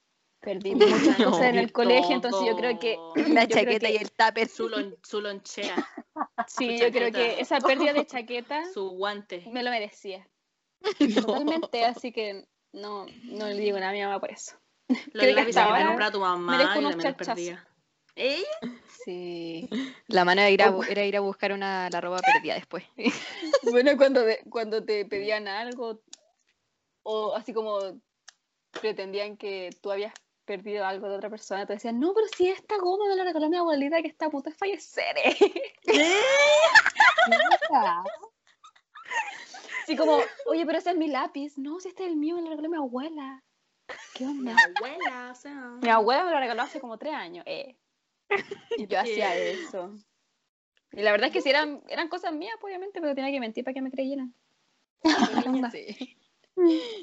Perdí 0.47 0.75
muchas 0.77 1.19
No. 1.19 1.33
cosas 1.33 1.47
en 1.49 1.59
el 1.59 1.73
colegio, 1.73 2.15
entonces 2.15 2.41
yo 2.47 2.57
creo 2.57 2.79
que. 2.79 2.97
La 3.35 3.49
chaqueta 3.49 3.89
que- 3.89 3.95
y 3.95 3.97
el 3.97 4.13
tupper. 4.13 4.47
Su, 4.49 4.69
lon- 4.69 4.97
su 5.03 5.21
lonchera, 5.21 5.75
sí, 6.47 6.79
su 6.79 6.85
yo 6.85 6.93
creo 6.93 7.11
que 7.11 7.41
esa 7.41 7.59
pérdida 7.59 7.93
de 7.93 8.07
chaqueta 8.07 8.65
su 8.73 8.91
guante. 8.91 9.43
me 9.51 9.65
lo 9.65 9.71
merecía. 9.71 10.25
Totalmente, 11.17 11.85
así 11.85 12.13
que 12.13 12.45
no, 12.73 13.07
no 13.25 13.47
le 13.49 13.55
digo 13.57 13.77
nada 13.79 13.91
a 13.91 13.95
mi 13.95 14.03
mamá 14.03 14.21
por 14.21 14.31
eso. 14.31 14.57
Los 14.89 15.25
Creo 15.25 15.35
que 15.35 15.53
compraba 15.53 16.13
tu 16.13 16.21
mamá 16.21 16.77
y 16.79 17.03
charchazos. 17.03 17.27
perdía. 17.27 17.69
¿Ella? 18.15 18.47
Sí. 19.05 19.69
La 20.07 20.25
mano 20.25 20.43
era 20.43 20.51
ir 20.51 20.63
a, 20.63 20.73
era 20.89 21.05
ir 21.05 21.17
a 21.17 21.21
buscar 21.21 21.53
una, 21.53 21.91
la 21.91 22.01
ropa 22.01 22.21
perdida 22.23 22.55
después. 22.55 22.85
Bueno, 23.65 23.97
cuando, 23.97 24.23
de- 24.23 24.45
cuando 24.49 24.85
te 24.85 25.05
pedían 25.07 25.49
algo, 25.49 26.01
o 27.03 27.35
así 27.35 27.53
como 27.53 28.01
pretendían 28.81 29.37
que 29.37 29.71
tú 29.83 29.91
habías 29.91 30.13
perdido 30.47 30.87
algo 30.87 31.09
de 31.09 31.17
otra 31.17 31.29
persona, 31.29 31.67
te 31.67 31.75
decían, 31.75 32.01
no, 32.01 32.15
pero 32.15 32.27
si 32.29 32.49
esta 32.49 32.79
goma 32.79 33.09
me 33.09 33.17
la 33.17 33.25
regaló 33.25 33.51
mi 33.51 33.57
abuelita 33.57 34.01
que 34.01 34.09
está 34.09 34.27
a 34.27 34.31
punto 34.31 34.49
de 34.49 34.57
fallecer. 34.57 35.17
¿eh". 35.19 35.37
Así 39.83 39.97
como, 39.97 40.19
oye, 40.47 40.65
pero 40.65 40.79
ese 40.79 40.91
es 40.91 40.97
mi 40.97 41.09
lápiz. 41.09 41.59
No, 41.59 41.81
si 41.81 41.89
este 41.89 42.05
es 42.05 42.11
el 42.11 42.17
mío, 42.17 42.37
me 42.37 42.43
lo 42.43 42.51
regaló 42.51 42.69
mi 42.69 42.77
abuela. 42.77 43.43
¿Qué 44.15 44.25
Mi 44.25 44.51
onda? 44.51 44.57
abuela, 44.77 45.31
o 45.31 45.35
sea. 45.35 45.55
Mi 45.83 45.89
abuela 45.89 46.25
me 46.25 46.31
lo 46.31 46.41
regaló 46.41 46.63
hace 46.63 46.81
como 46.81 46.99
tres 46.99 47.15
años. 47.15 47.45
Eh. 47.47 47.77
Y 48.77 48.87
yo 48.87 49.01
hacía 49.01 49.37
eso. 49.37 49.97
Y 50.93 51.03
la 51.03 51.13
verdad 51.13 51.29
es 51.29 51.33
que 51.33 51.41
si 51.41 51.51
eran, 51.51 51.83
eran 51.89 52.09
cosas 52.09 52.33
mías, 52.33 52.57
pues, 52.61 52.73
obviamente, 52.73 53.01
pero 53.01 53.15
tenía 53.15 53.31
que 53.31 53.41
mentir 53.41 53.65
para 53.65 53.75
que 53.75 53.83
me 53.83 53.91
creyeran. 53.91 54.35
Sí. 55.73 56.17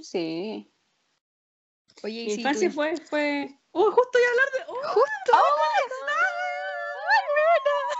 Sí. 0.01 0.72
Oye, 2.03 2.21
y 2.21 2.25
Mi 2.27 2.33
infancia 2.33 2.69
tú- 2.69 2.75
fue, 2.75 2.97
fue. 2.97 3.59
¡Oh, 3.71 3.91
justo 3.91 4.19
iba 4.19 4.27
a 4.27 4.31
hablar 4.31 4.49
de. 4.51 4.59
¡Oh! 4.67 4.93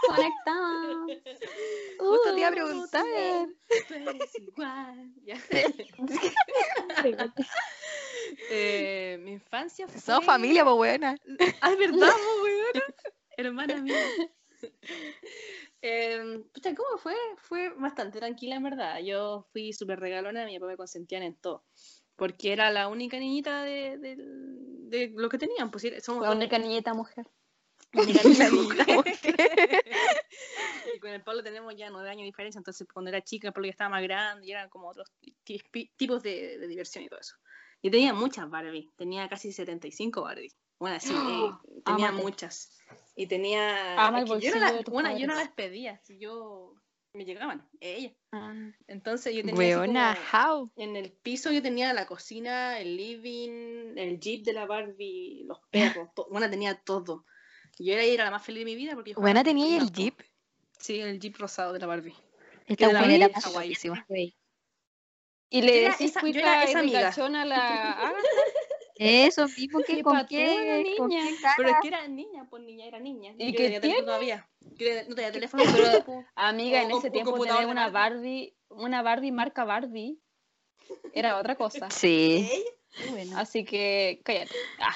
Conectada. 0.08 1.06
Justo 2.00 2.34
te 2.34 2.40
iba 2.40 2.48
a 2.48 2.52
preguntar. 2.52 3.04
tú 3.88 3.94
eres 3.94 4.36
igual. 4.36 5.14
Ya. 5.24 5.38
Eh, 8.50 9.18
mi 9.22 9.34
infancia 9.34 9.88
fue. 9.88 10.00
Somos 10.00 10.26
familia, 10.26 10.64
pues 10.64 10.76
buena. 10.76 11.16
Ay, 11.62 11.76
¿verdad, 11.76 12.12
po, 12.12 12.44
weona? 12.44 12.84
Hermana 13.38 13.82
mía. 13.82 14.00
Eh, 15.82 16.42
pucha, 16.54 16.74
¿cómo 16.74 16.98
fue? 16.98 17.16
Fue 17.38 17.70
bastante 17.70 18.20
tranquila, 18.20 18.56
en 18.56 18.64
verdad. 18.64 19.00
Yo 19.00 19.46
fui 19.52 19.74
súper 19.74 20.00
regalona, 20.00 20.46
mi 20.46 20.58
papá 20.58 20.68
me 20.72 20.78
consentían 20.78 21.24
en 21.24 21.36
todo. 21.36 21.66
Porque 22.16 22.54
era 22.54 22.70
la 22.72 22.88
única 22.88 23.18
niñita 23.18 23.64
de, 23.64 23.98
del- 23.98 24.90
de 24.90 25.12
lo 25.16 25.30
que 25.30 25.38
tenían. 25.38 25.72
Pues 25.72 25.84
somos 26.04 26.22
La 26.24 26.30
dos 26.30 26.38
única 26.38 26.58
niñita 26.60 26.94
mujer. 26.94 27.26
única 27.94 28.22
niña 28.28 28.50
mujer. 28.50 29.06
y 30.96 31.00
con 31.00 31.10
el 31.12 31.24
Pablo 31.24 31.44
tenemos 31.44 31.76
ya 31.76 31.90
nueve 31.90 32.10
años 32.10 32.22
de 32.22 32.26
diferencia, 32.26 32.60
entonces 32.60 32.88
cuando 32.92 33.10
era 33.10 33.22
chica 33.22 33.48
el 33.48 33.54
Pablo 33.54 33.68
ya 33.68 33.72
estaba 33.72 33.90
más 33.90 34.04
grande 34.04 34.48
y 34.48 34.52
eran 34.52 34.70
como 34.70 34.90
otros 34.90 35.12
tipos 35.98 36.24
de, 36.24 36.58
de 36.58 36.68
diversión 36.68 37.04
y 37.04 37.10
todo 37.10 37.20
eso. 37.20 37.36
Yo 37.82 37.92
tenía 37.92 38.14
muchas 38.14 38.50
Barbie, 38.50 38.92
tenía 38.96 39.28
casi 39.28 39.52
75 39.52 40.22
Barbie. 40.22 40.54
Bueno, 40.80 41.00
sí, 41.00 41.14
eh, 41.14 41.82
tenía 41.86 42.10
Ámate. 42.10 42.24
muchas. 42.24 42.78
Y 43.16 43.28
tenía... 43.28 44.06
Ama 44.08 44.22
el 44.22 44.40
yo, 44.40 44.52
no 44.56 44.60
la- 44.60 44.72
de 44.74 44.84
bueno, 44.90 45.10
yo 45.18 45.28
no 45.28 45.34
padres. 45.34 45.48
las 45.48 45.56
pedía, 45.56 46.02
yo... 46.08 46.76
Me 47.16 47.26
llegaban, 47.26 47.68
ella. 47.80 48.12
Ah. 48.32 48.54
Entonces 48.88 49.36
yo 49.36 49.42
tenía 49.44 49.56
Weona, 49.56 50.18
como- 50.32 50.62
how? 50.62 50.72
en 50.78 50.96
el 50.96 51.12
piso 51.12 51.52
yo 51.52 51.62
tenía 51.62 51.94
la 51.94 52.08
cocina, 52.08 52.80
el 52.80 52.98
living, 52.98 53.96
el 53.98 54.20
jeep 54.20 54.44
de 54.44 54.54
la 54.54 54.66
Barbie, 54.66 55.44
los 55.46 55.60
perros, 55.70 56.10
to- 56.16 56.28
bueno, 56.32 56.50
tenía 56.50 56.74
todo. 56.74 57.26
Y 57.78 57.86
Yo 57.86 57.94
era, 57.94 58.04
era 58.04 58.26
la 58.26 58.32
más 58.32 58.44
feliz 58.44 58.62
de 58.62 58.66
mi 58.66 58.76
vida 58.76 58.96
porque 58.96 59.14
Buena 59.14 59.44
tenía 59.44 59.66
ahí 59.66 59.72
con 59.74 59.78
el 59.82 59.84
auto. 59.90 59.94
jeep. 60.02 60.22
Sí, 60.80 61.00
el 61.02 61.20
jeep 61.20 61.38
rosado 61.38 61.72
de 61.74 61.80
la 61.80 61.86
Barbie. 61.86 62.16
Esta 62.66 62.88
de 62.88 62.94
la 62.94 63.00
buena 63.02 63.16
era 63.16 63.30
más 63.30 63.44
Hawái. 63.44 63.54
guapísima. 63.68 64.06
Y 65.50 65.62
le 65.62 65.82
decís 65.82 66.02
esa- 66.16 66.22
yo 66.22 66.40
era 66.40 66.66
y 66.66 66.70
esa 66.70 66.80
amiga. 66.80 67.10
a 67.10 67.46
la 67.46 67.56
Agatha. 68.08 68.14
Eso 68.96 69.48
mismo 69.48 69.80
que 69.80 69.96
Qué 69.98 70.04
con 70.04 70.26
qué, 70.28 70.96
con 70.98 71.10
niña. 71.10 71.24
qué. 71.26 71.38
Pero 71.58 71.70
es 71.70 71.76
que 71.82 71.88
era 71.88 72.08
niña, 72.08 72.48
pues 72.50 72.64
niña, 72.64 72.86
era 72.86 73.00
niña. 73.00 73.34
¿Y 73.38 73.52
Yo 73.52 73.58
teléfono 73.58 73.82
tiene? 73.82 74.04
todavía. 74.04 74.50
No 75.08 75.16
tenía 75.16 75.32
teléfono, 75.32 75.64
Pero-. 75.72 76.26
Amiga, 76.36 76.82
en 76.84 76.92
O- 76.92 77.00
ese 77.00 77.10
o 77.10 77.12
tiempo 77.12 77.40
tener 77.44 77.66
una 77.68 77.90
Barbie. 77.90 78.56
Una 78.70 79.02
Barbie 79.02 79.32
marca 79.32 79.64
Barbie, 79.66 80.20
era 81.14 81.38
otra 81.38 81.56
cosa. 81.56 81.90
Sí. 81.92 82.50
bueno. 83.12 83.38
Así 83.38 83.66
que, 83.66 84.22
cállate. 84.24 84.54
Ah. 84.80 84.96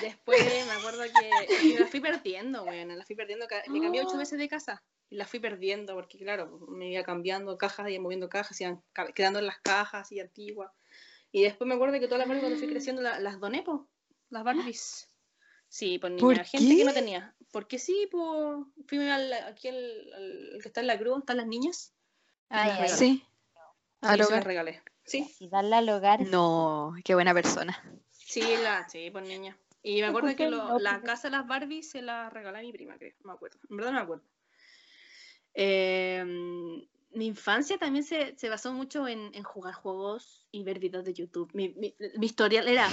Después 0.00 0.40
me 0.66 0.72
acuerdo 0.72 1.02
que 1.02 1.66
y 1.66 1.78
la 1.78 1.86
fui 1.86 2.00
perdiendo, 2.00 2.64
bueno, 2.64 2.94
la 2.94 3.04
fui 3.04 3.16
perdiendo. 3.16 3.46
Me 3.68 3.80
cambié 3.80 4.02
ocho 4.04 4.16
veces 4.16 4.38
de 4.38 4.48
casa 4.48 4.82
y 5.08 5.16
la 5.16 5.26
fui 5.26 5.40
perdiendo 5.40 5.94
porque, 5.94 6.18
claro, 6.18 6.58
me 6.68 6.90
iba 6.92 7.02
cambiando 7.02 7.56
cajas, 7.58 7.88
iba 7.90 8.02
moviendo 8.02 8.28
cajas, 8.28 8.60
iban 8.60 8.82
quedando 9.14 9.38
en 9.40 9.46
las 9.46 9.58
cajas 9.60 10.10
y 10.12 10.20
antiguas. 10.20 10.70
Y 11.32 11.42
después 11.42 11.66
me 11.68 11.74
acuerdo 11.74 11.98
que 12.00 12.06
todas 12.06 12.18
las 12.18 12.28
Barbies 12.28 12.42
cuando 12.44 12.58
fui 12.58 12.68
creciendo 12.68 13.02
la- 13.02 13.20
las 13.20 13.38
doné, 13.40 13.62
po, 13.62 13.88
las 14.30 14.42
Barbies. 14.44 15.08
Sí, 15.68 15.98
pues 16.00 16.12
niña, 16.12 16.20
¿Por 16.22 16.44
gente 16.44 16.76
que 16.76 16.84
no 16.84 16.92
tenía. 16.92 17.36
Porque 17.52 17.78
sí, 17.78 18.08
pues 18.10 18.66
fui 18.88 18.98
al, 19.08 19.32
aquí 19.32 19.68
al, 19.68 20.58
que 20.60 20.68
está 20.68 20.80
en 20.80 20.88
la 20.88 20.98
cruz, 20.98 21.20
están 21.20 21.36
las 21.36 21.46
niñas. 21.46 21.94
Ay, 22.48 22.68
las 22.68 22.78
ay, 22.78 22.82
regalé. 22.82 22.96
Sí. 22.96 23.22
Sí, 23.22 24.06
Al 24.08 24.24
se 24.24 24.32
las 24.32 24.44
regalé. 24.44 24.82
Sí, 25.04 25.34
Y 25.38 25.48
darle 25.48 25.76
al 25.76 25.88
hogar. 25.88 26.20
No, 26.28 26.94
qué 27.04 27.14
buena 27.14 27.32
persona. 27.34 27.80
sí, 28.10 28.42
la, 28.62 28.88
sí, 28.88 29.10
pues 29.10 29.26
niña. 29.26 29.56
Y 29.82 30.00
me 30.00 30.08
acuerdo 30.08 30.28
¿Por 30.28 30.36
que 30.36 30.50
lo- 30.50 30.78
la 30.78 31.00
casa 31.02 31.28
de 31.28 31.36
las 31.36 31.46
Barbies 31.46 31.90
se 31.90 32.02
la 32.02 32.30
regalé 32.30 32.58
a 32.58 32.62
mi 32.62 32.72
prima, 32.72 32.98
creo. 32.98 33.14
No 33.20 33.28
me 33.28 33.32
acuerdo. 33.34 33.58
En 33.70 33.76
verdad 33.76 33.92
no 33.92 33.98
me 33.98 34.02
acuerdo. 34.04 34.24
Eh, 35.54 36.24
mi 37.12 37.26
infancia 37.26 37.78
también 37.78 38.04
se, 38.04 38.36
se 38.36 38.48
basó 38.48 38.72
mucho 38.72 39.08
en, 39.08 39.30
en 39.34 39.42
jugar 39.42 39.74
juegos 39.74 40.46
y 40.50 40.62
ver 40.62 40.78
videos 40.78 41.04
de 41.04 41.12
YouTube. 41.14 41.50
Mi, 41.54 41.70
mi, 41.70 41.94
mi 42.16 42.26
historial 42.26 42.68
era 42.68 42.88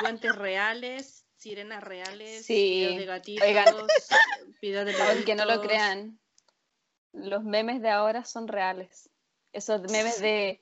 puentes 0.00 0.34
reales, 0.36 1.26
sirenas 1.36 1.82
reales, 1.82 2.44
Sí. 2.46 2.54
videos 2.80 2.96
de 2.96 3.04
gatitos, 3.06 3.46
Oigan. 3.46 3.74
videos 4.62 4.86
de 4.86 4.94
Aunque 5.02 5.34
no 5.34 5.44
lo 5.44 5.60
crean, 5.60 6.18
los 7.12 7.44
memes 7.44 7.80
de 7.82 7.90
ahora 7.90 8.24
son 8.24 8.46
reales. 8.48 9.10
Esos 9.52 9.80
memes 9.90 10.20
de 10.20 10.60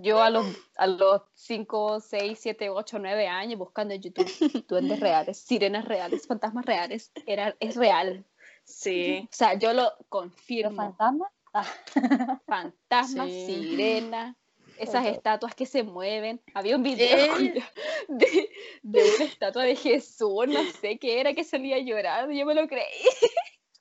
yo 0.00 0.20
a 0.20 0.30
los, 0.30 0.44
a 0.76 0.86
los 0.86 1.22
5, 1.34 2.00
6, 2.00 2.38
7, 2.40 2.70
8, 2.70 2.98
9 2.98 3.28
años 3.28 3.58
buscando 3.58 3.94
en 3.94 4.02
YouTube 4.02 4.64
duendes 4.68 5.00
reales, 5.00 5.38
sirenas 5.38 5.84
reales, 5.86 6.26
fantasmas 6.26 6.66
reales. 6.66 7.10
Era, 7.26 7.56
es 7.60 7.76
real. 7.76 8.24
Sí. 8.64 9.28
O 9.30 9.34
sea, 9.34 9.54
yo 9.54 9.72
lo 9.72 9.82
¿Los 9.84 9.92
confirmo. 10.08 10.76
fantasmas? 10.76 11.30
Fantasmas, 12.46 13.28
Sí. 13.28 13.46
sirenas, 13.46 14.36
esas 14.78 15.06
estatuas 15.06 15.54
que 15.54 15.64
se 15.66 15.82
mueven. 15.82 16.42
Había 16.54 16.76
un 16.76 16.82
video 16.82 17.36
Eh. 17.38 17.54
de, 18.08 18.50
de 18.82 19.02
una 19.16 19.24
estatua 19.24 19.62
de 19.64 19.76
Jesús, 19.76 20.46
no 20.48 20.62
sé 20.80 20.98
qué 20.98 21.20
era, 21.20 21.34
que 21.34 21.44
salía 21.44 21.78
llorando. 21.78 22.32
Yo 22.32 22.44
me 22.46 22.54
lo 22.54 22.66
creí. 22.68 22.84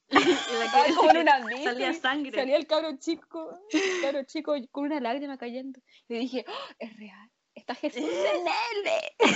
Y 0.09 0.15
la 0.15 0.65
Estaba 0.65 0.85
que- 0.85 0.93
como 0.95 1.11
en 1.11 1.17
una 1.17 1.39
misa 1.39 1.63
salía 1.71 1.93
sangre. 1.93 2.31
Salía 2.39 2.55
el 2.57 2.67
cabro 2.67 2.97
chico, 2.97 3.59
el 3.71 4.01
cabro 4.01 4.23
chico 4.23 4.53
con 4.71 4.85
una 4.85 4.99
lágrima 5.01 5.37
cayendo. 5.37 5.79
Y 6.07 6.17
dije, 6.19 6.45
"Oh, 6.47 6.73
es 6.79 6.95
real. 6.97 7.29
Está 7.55 7.73
Jesús 7.75 8.01
en 8.03 8.47
él. 8.47 9.31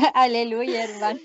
Aleluya, 0.14 0.84
hermano. 0.84 1.20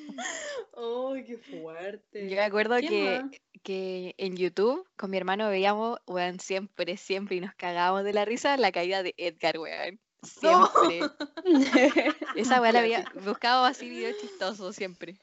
¡Ay, 0.78 1.24
qué 1.26 1.38
fuerte! 1.38 2.30
Yo 2.30 2.36
me 2.36 2.42
acuerdo 2.42 2.76
¿Quién 2.78 2.90
que, 2.92 3.22
más? 3.22 3.32
que 3.64 4.16
en 4.18 4.36
YouTube 4.36 4.88
con 4.98 5.10
mi 5.10 5.18
hermano 5.18 5.50
veíamos, 5.50 6.00
weón, 6.08 6.40
siempre, 6.40 6.98
siempre, 6.98 7.38
y 7.38 7.42
nos 7.42 7.56
cagábamos 7.56 8.04
de 8.04 8.14
la 8.14 8.26
risa 8.26 8.58
la 8.58 8.72
caída 8.72 9.04
de 9.04 9.14
Edgar, 9.18 9.58
weón. 9.60 10.00
Siempre. 10.24 11.02
Esa 12.36 12.60
weá 12.62 12.72
la 12.72 12.80
había 12.80 13.06
buscado 13.24 13.64
así 13.66 13.90
videos 13.90 14.18
chistosos 14.20 14.76
siempre. 14.76 15.18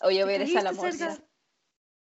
Oye, 0.00 0.18
¿Te 0.18 0.24
obedece 0.24 0.58
a 0.58 0.62
la. 0.62 0.70
Edgar? 0.70 1.22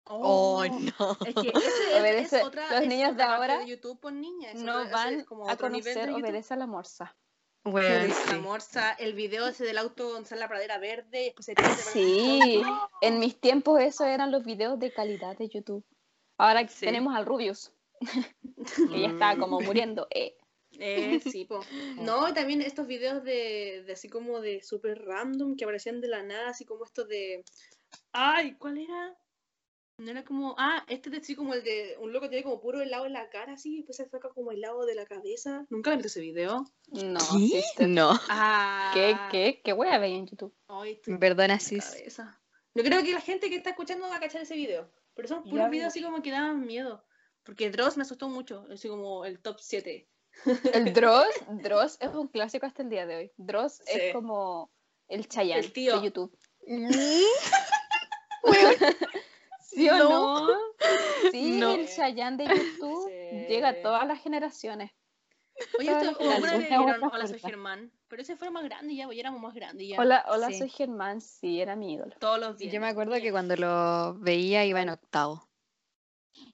Oh, 0.09 0.59
Oh, 0.59 0.65
no. 0.65 1.17
Es 1.25 1.35
que 1.35 1.49
ese 1.49 2.01
Obedece- 2.01 2.37
es 2.39 2.43
otra, 2.43 2.79
los 2.79 2.87
niños 2.87 3.17
de 3.17 3.23
ahora 3.23 3.59
de 3.59 3.67
YouTube 3.67 3.99
por 3.99 4.13
niña. 4.13 4.51
es 4.51 4.61
No 4.61 4.89
van 4.89 5.25
a 5.49 5.57
conocer 5.57 6.09
obedece 6.11 6.53
a 6.53 6.57
la 6.57 6.65
morsa. 6.65 7.15
La 7.73 8.07
sí. 8.13 8.39
morsa, 8.41 8.91
el 8.93 9.13
video 9.13 9.47
ese 9.47 9.65
del 9.65 9.77
auto 9.77 10.21
la 10.35 10.47
pradera 10.47 10.77
verde 10.77 11.21
y 11.21 11.25
después 11.25 11.45
se 11.45 11.55
Sí, 11.91 12.61
en 13.01 13.19
mis 13.19 13.39
tiempos 13.39 13.81
esos 13.81 14.07
eran 14.07 14.31
los 14.31 14.43
videos 14.43 14.79
de 14.79 14.91
calidad 14.91 15.37
de 15.37 15.49
YouTube. 15.49 15.83
Ahora 16.37 16.67
Sí. 16.67 16.85
tenemos 16.85 17.15
al 17.15 17.25
Rubius, 17.25 17.71
que 18.91 19.01
ya 19.01 19.07
está 19.07 19.37
como 19.37 19.59
muriendo. 19.59 20.07
Eh. 20.11 20.35
Eh, 20.79 21.19
sí, 21.19 21.45
po. 21.45 21.59
No, 21.99 22.29
y 22.29 22.33
también 22.33 22.61
estos 22.61 22.87
videos 22.87 23.23
de, 23.23 23.83
de 23.85 23.93
así 23.93 24.09
como 24.09 24.39
de 24.41 24.61
super 24.61 25.03
random 25.03 25.55
que 25.55 25.63
aparecían 25.65 26.01
de 26.01 26.07
la 26.07 26.23
nada, 26.23 26.49
así 26.49 26.65
como 26.65 26.85
estos 26.85 27.07
de. 27.07 27.43
Ay, 28.11 28.53
¿cuál 28.55 28.77
era? 28.77 29.17
No 29.97 30.11
era 30.11 30.23
como. 30.23 30.53
Ah, 30.59 30.85
este 30.87 31.09
de 31.09 31.17
así 31.17 31.35
como 31.35 31.53
el 31.55 31.63
de. 31.63 31.97
Un 31.99 32.13
loco 32.13 32.29
tiene 32.29 32.43
como 32.43 32.59
puro 32.61 32.81
helado 32.81 33.05
en 33.07 33.13
la 33.13 33.29
cara, 33.29 33.53
así, 33.53 33.73
y 33.73 33.77
después 33.77 33.97
se 33.97 34.07
saca 34.09 34.29
como 34.29 34.51
helado 34.51 34.85
de 34.85 34.93
la 34.93 35.05
cabeza. 35.07 35.65
¿Nunca 35.69 35.91
viste 35.91 36.07
ese 36.07 36.21
video? 36.21 36.65
No, 36.89 37.19
¿Qué? 37.19 37.47
sister. 37.61 37.87
No. 37.89 38.11
Ah. 38.29 38.91
¿Qué, 38.93 39.17
qué, 39.31 39.61
qué 39.63 39.73
wea 39.73 39.97
veía 39.97 40.17
en 40.17 40.27
YouTube? 40.27 40.53
Ay, 40.67 40.93
estoy 40.93 41.17
Perdona, 41.17 41.59
sis. 41.59 41.83
cabeza. 41.85 42.39
Yo 42.75 42.83
creo 42.83 43.01
que 43.01 43.11
la 43.11 43.21
gente 43.21 43.49
que 43.49 43.55
está 43.55 43.71
escuchando 43.71 44.07
va 44.07 44.17
a 44.17 44.19
cachar 44.19 44.41
ese 44.43 44.55
video. 44.55 44.87
Pero 45.15 45.27
son 45.27 45.41
puros 45.43 45.57
Ya 45.57 45.67
videos 45.69 45.87
así 45.87 46.03
como 46.03 46.21
que 46.21 46.29
daban 46.29 46.63
miedo. 46.63 47.03
Porque 47.43 47.71
Dross 47.71 47.97
me 47.97 48.03
asustó 48.03 48.29
mucho. 48.29 48.67
Así 48.71 48.87
como 48.87 49.25
el 49.25 49.39
top 49.39 49.57
7. 49.59 50.07
El 50.73 50.93
Dross, 50.93 51.25
Dross 51.63 51.97
es 51.99 52.13
un 52.13 52.27
clásico 52.27 52.67
hasta 52.67 52.83
el 52.83 52.89
día 52.89 53.07
de 53.07 53.15
hoy. 53.15 53.31
Dross 53.37 53.81
Sí. 53.83 53.99
es 53.99 54.13
como 54.13 54.71
el 55.07 55.27
Chayanne 55.27 55.61
El 55.61 55.73
tío. 55.73 55.99
de 55.99 56.05
YouTube. 56.05 56.37
¿Sí 59.77 59.89
o 59.89 59.97
no? 59.97 60.47
Sí, 61.31 61.51
No. 61.59 61.71
el 61.75 61.87
Chayanne 61.87 62.37
de 62.37 62.45
YouTube 62.55 63.09
Sí. 63.09 63.45
llega 63.47 63.69
a 63.69 63.81
todas 63.81 64.07
las 64.07 64.21
generaciones. 64.21 64.91
Oye, 65.79 65.87
Todas 65.89 66.03
esto, 66.07 66.23
las 66.23 66.33
¿alguna 66.35 66.35
vez 66.35 66.41
generaciones. 66.51 66.69
vieron 66.85 67.03
Otra 67.03 67.17
Hola, 67.17 67.27
soy. 67.27 67.39
Germán? 67.39 67.91
Pero 68.07 68.21
ese 68.21 68.35
fue 68.37 68.49
más 68.51 68.63
grande 68.63 68.95
ya, 68.95 69.07
ya 69.11 69.19
éramos 69.19 69.41
más 69.41 69.53
grandes 69.55 69.87
ya. 69.87 69.99
Hola, 69.99 70.23
hola, 70.29 70.47
Sí. 70.47 70.59
soy 70.59 70.69
Germán. 70.69 71.19
Sí, 71.21 71.59
era 71.61 71.75
mi 71.75 71.93
ídolo. 71.93 72.15
Todos 72.19 72.39
los 72.39 72.57
días. 72.57 72.73
Yo 72.73 72.79
me 72.79 72.87
acuerdo 72.87 73.13
que 73.15 73.31
cuando 73.31 73.55
lo 73.55 74.13
veía 74.19 74.65
iba 74.65 74.81
en 74.81 74.89
octavo. 74.89 75.47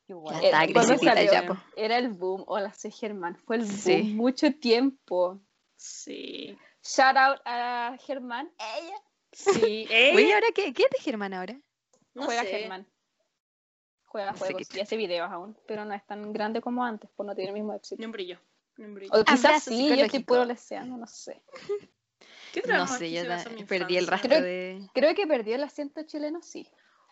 Igual. 0.07 0.41
Ya 0.41 0.63
Eh, 0.63 1.29
ya, 1.31 1.45
po. 1.45 1.57
Era 1.75 1.97
el 1.97 2.09
boom. 2.09 2.43
Hola, 2.47 2.73
soy 2.73 2.91
Germán. 2.91 3.35
Fue 3.45 3.57
el 3.57 3.63
boom 3.63 3.75
Sí. 3.77 4.03
mucho 4.03 4.51
tiempo. 4.53 5.39
Sí. 5.75 6.57
Shout 6.81 7.17
out 7.17 7.39
a 7.45 7.97
Germán. 8.05 8.51
Ella 8.57 8.95
Sí. 9.33 9.87
¿Eh? 9.89 10.13
Oye, 10.15 10.33
¿ahora 10.33 10.47
qué, 10.53 10.73
qué 10.73 10.83
es 10.83 10.89
de 10.91 10.99
Germán 10.99 11.33
ahora? 11.33 11.59
No 12.13 12.23
juega 12.23 12.43
sé. 12.43 12.49
Germán. 12.49 12.87
Juega 14.13 14.33
juegos 14.33 14.75
y 14.75 14.79
hace 14.79 14.95
videos 14.95 15.31
aún, 15.31 15.57
pero 15.65 15.85
no 15.85 15.93
es 15.95 16.05
tan 16.05 16.31
grande 16.33 16.61
como 16.61 16.85
antes, 16.85 17.09
pues 17.15 17.25
no 17.25 17.33
tiene 17.33 17.49
el 17.49 17.55
mismo 17.55 17.73
éxito. 17.73 17.99
Ni 17.99 18.05
un 18.05 18.11
brillo. 18.11 18.39
Ni 18.77 18.85
un 18.85 18.93
brillo. 18.93 19.11
O 19.11 19.23
quizás 19.23 19.63
sí, 19.63 19.89
yo 19.89 20.05
estoy 20.05 20.23
puro 20.23 20.45
leseando, 20.45 20.97
no 20.97 21.07
sé. 21.07 21.41
¿Qué 22.53 22.61
No 22.67 22.85
sé, 22.85 23.11
yo 23.11 23.25
da- 23.25 23.43
perdí 23.67 23.97
el 23.97 24.05
rastro 24.05 24.29
Creo- 24.29 24.43
de... 24.43 24.87
Creo 24.93 25.15
que 25.15 25.25
perdió 25.25 25.55
el 25.55 25.63
acento 25.63 26.03
chileno, 26.03 26.43
sí. 26.43 26.69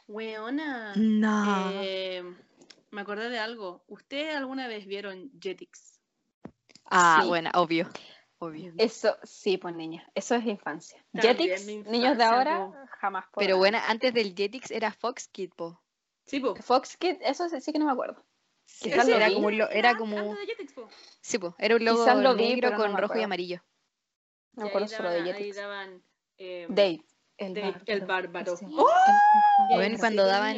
Weona. 0.07 0.93
No. 0.95 1.71
Eh, 1.73 2.23
me 2.91 3.01
acordé 3.01 3.29
de 3.31 3.39
algo. 3.39 3.83
¿Ustedes 3.87 4.35
alguna 4.35 4.67
vez 4.67 4.85
vieron 4.85 5.31
Jetix? 5.41 5.99
ah, 6.85 7.21
sí. 7.23 7.29
bueno, 7.29 7.49
obvio. 7.55 7.89
Obvio. 8.37 8.73
Eso, 8.77 9.17
sí, 9.23 9.57
pues 9.57 9.75
niña, 9.75 10.07
eso 10.13 10.35
es 10.35 10.45
infancia. 10.45 11.03
También 11.11 11.35
Jetix, 11.37 11.65
niños 11.87 12.15
de 12.15 12.23
ahora, 12.23 12.87
jamás 12.99 13.25
podrán. 13.31 13.47
Pero 13.47 13.57
bueno, 13.57 13.79
antes 13.87 14.13
del 14.13 14.35
Jetix 14.35 14.69
era 14.69 14.91
Fox 14.91 15.27
Kid, 15.27 15.49
po. 15.55 15.81
Sí, 16.25 16.39
po. 16.39 16.55
Fox 16.55 16.97
Kids, 16.97 17.19
eso 17.21 17.49
sí, 17.49 17.59
sí 17.61 17.71
que 17.73 17.79
no 17.79 17.85
me 17.85 17.91
acuerdo. 17.91 18.23
Sí, 18.65 18.89
Quizás 18.89 19.07
lo 19.07 19.15
era 19.15 19.27
vi. 19.27 19.33
como 19.35 19.47
un 19.47 19.57
lo- 19.57 19.69
era 19.69 19.97
como 19.97 20.15
de 20.35 20.45
Jetix, 20.47 20.73
po. 20.73 20.87
sí, 21.21 21.37
po, 21.37 21.55
era 21.59 21.75
un 21.75 21.83
logo 21.83 22.05
lo 22.15 22.35
vi, 22.35 22.49
negro 22.49 22.71
no 22.71 22.77
con 22.77 22.93
me 22.93 22.97
rojo 23.01 23.13
y 23.13 23.17
acuerdo. 23.17 23.25
amarillo. 23.25 23.63
No 24.53 24.63
me 24.63 24.69
acuerdo 24.69 24.87
solo 24.87 25.09
de 25.09 25.15
daban, 25.17 25.27
ahí 25.27 25.33
Jetix. 25.39 25.55
daban 25.57 26.03
eh, 26.37 26.65
Dave. 26.69 27.03
El 27.37 27.53
Dave, 27.55 27.81
el 27.87 28.05
bárbaro. 28.05 28.55
Sí. 28.55 28.65
¡Oh! 28.69 28.87
Sí, 29.67 29.97
cuando 29.99 30.25
daban 30.25 30.57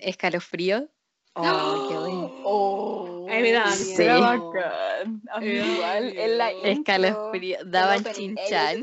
escalofrío. 0.00 0.88
Oh, 1.34 1.86
qué 1.88 1.96
bueno. 1.96 2.30
Oh, 2.44 3.26
Ay, 3.28 3.42
me 3.42 3.52
daba 3.52 3.70
Sí. 3.72 3.92
era 3.94 4.14
miedo. 4.18 4.50
bacán. 4.52 5.22
A 5.30 5.40
mí 5.40 5.46
igual, 5.46 6.18
en 6.18 6.38
la 6.38 6.50
Escalofrío. 6.52 7.58
Daban 7.64 8.04
chinchan. 8.04 8.80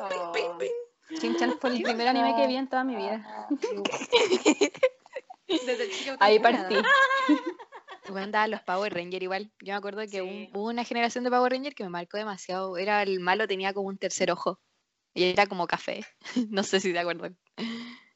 Oh. 0.00 0.32
Shin-chan 1.18 1.58
fue 1.60 1.70
el 1.70 1.82
primer 1.82 2.08
anime 2.08 2.34
que 2.36 2.46
vi 2.46 2.56
en 2.56 2.68
toda 2.68 2.84
mi 2.84 2.96
vida. 2.96 3.48
Desde 5.48 5.90
chica 5.90 6.16
Ahí 6.20 6.38
partí. 6.38 6.76
Bueno, 8.08 8.32
daban 8.32 8.50
los 8.50 8.62
Power 8.62 8.92
Rangers 8.92 9.22
igual. 9.22 9.52
Yo 9.60 9.72
me 9.72 9.76
acuerdo 9.78 10.00
que 10.00 10.08
Sí. 10.08 10.20
un- 10.20 10.48
hubo 10.52 10.68
una 10.68 10.82
generación 10.84 11.22
de 11.22 11.30
Power 11.30 11.52
Rangers 11.52 11.76
que 11.76 11.84
me 11.84 11.90
marcó 11.90 12.16
demasiado. 12.16 12.76
Era 12.76 13.02
el 13.04 13.20
malo, 13.20 13.46
tenía 13.46 13.72
como 13.72 13.86
un 13.88 13.98
tercer 13.98 14.32
ojo. 14.32 14.58
Y 15.14 15.24
era 15.24 15.46
como 15.46 15.68
café. 15.68 16.04
no 16.50 16.64
sé 16.64 16.80
si 16.80 16.92
te 16.92 16.98
acuerdas. 16.98 17.32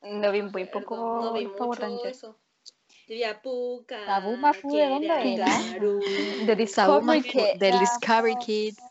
No 0.02 0.32
vi 0.32 0.42
muy 0.42 0.64
poco 0.64 0.96
No 0.96 1.32
vi 1.32 1.46
Power 1.46 1.78
eso. 2.06 2.40
Diría 3.06 3.40
Puka. 3.40 4.04
Sabuma 4.04 4.52
Fu, 4.52 4.74
¿de 4.74 4.88
dónde 4.88 5.06
era? 5.34 6.54
Discovery 6.56 7.58
del 7.58 7.78
Discovery 7.78 8.36
Kids. 8.36 8.82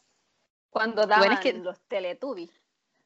cuando 0.70 1.06
daban 1.06 1.20
Bueno, 1.20 1.34
es 1.34 1.40
que- 1.42 1.54
los 1.54 1.82
Teletubbies. 1.90 2.52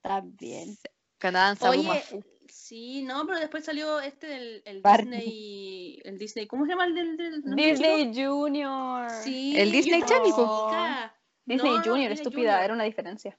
También. 0.07 0.77
Sabuma 1.19 1.93
Oye, 1.93 2.03
sí, 2.47 3.03
no, 3.03 3.25
pero 3.25 3.39
después 3.39 3.65
salió 3.65 3.99
este 3.99 4.27
del 4.27 4.61
el. 4.65 4.81
Disney. 4.83 5.99
El 6.03 6.17
Disney. 6.17 6.47
¿Cómo 6.47 6.65
se 6.65 6.71
llama 6.71 6.85
el 6.85 6.95
del, 6.95 7.17
Disney 7.55 8.11
Junior. 8.13 9.09
Sí. 9.09 9.57
El 9.57 9.71
Disney 9.71 10.01
yo 10.01 10.07
Channel, 10.07 10.31
po. 10.33 10.71
Disney 11.45 11.71
No, 11.71 11.77
no, 11.77 11.83
Junior, 11.83 12.11
estúpida, 12.11 12.51
Junior. 12.51 12.63
era 12.65 12.73
una 12.73 12.83
diferencia. 12.83 13.37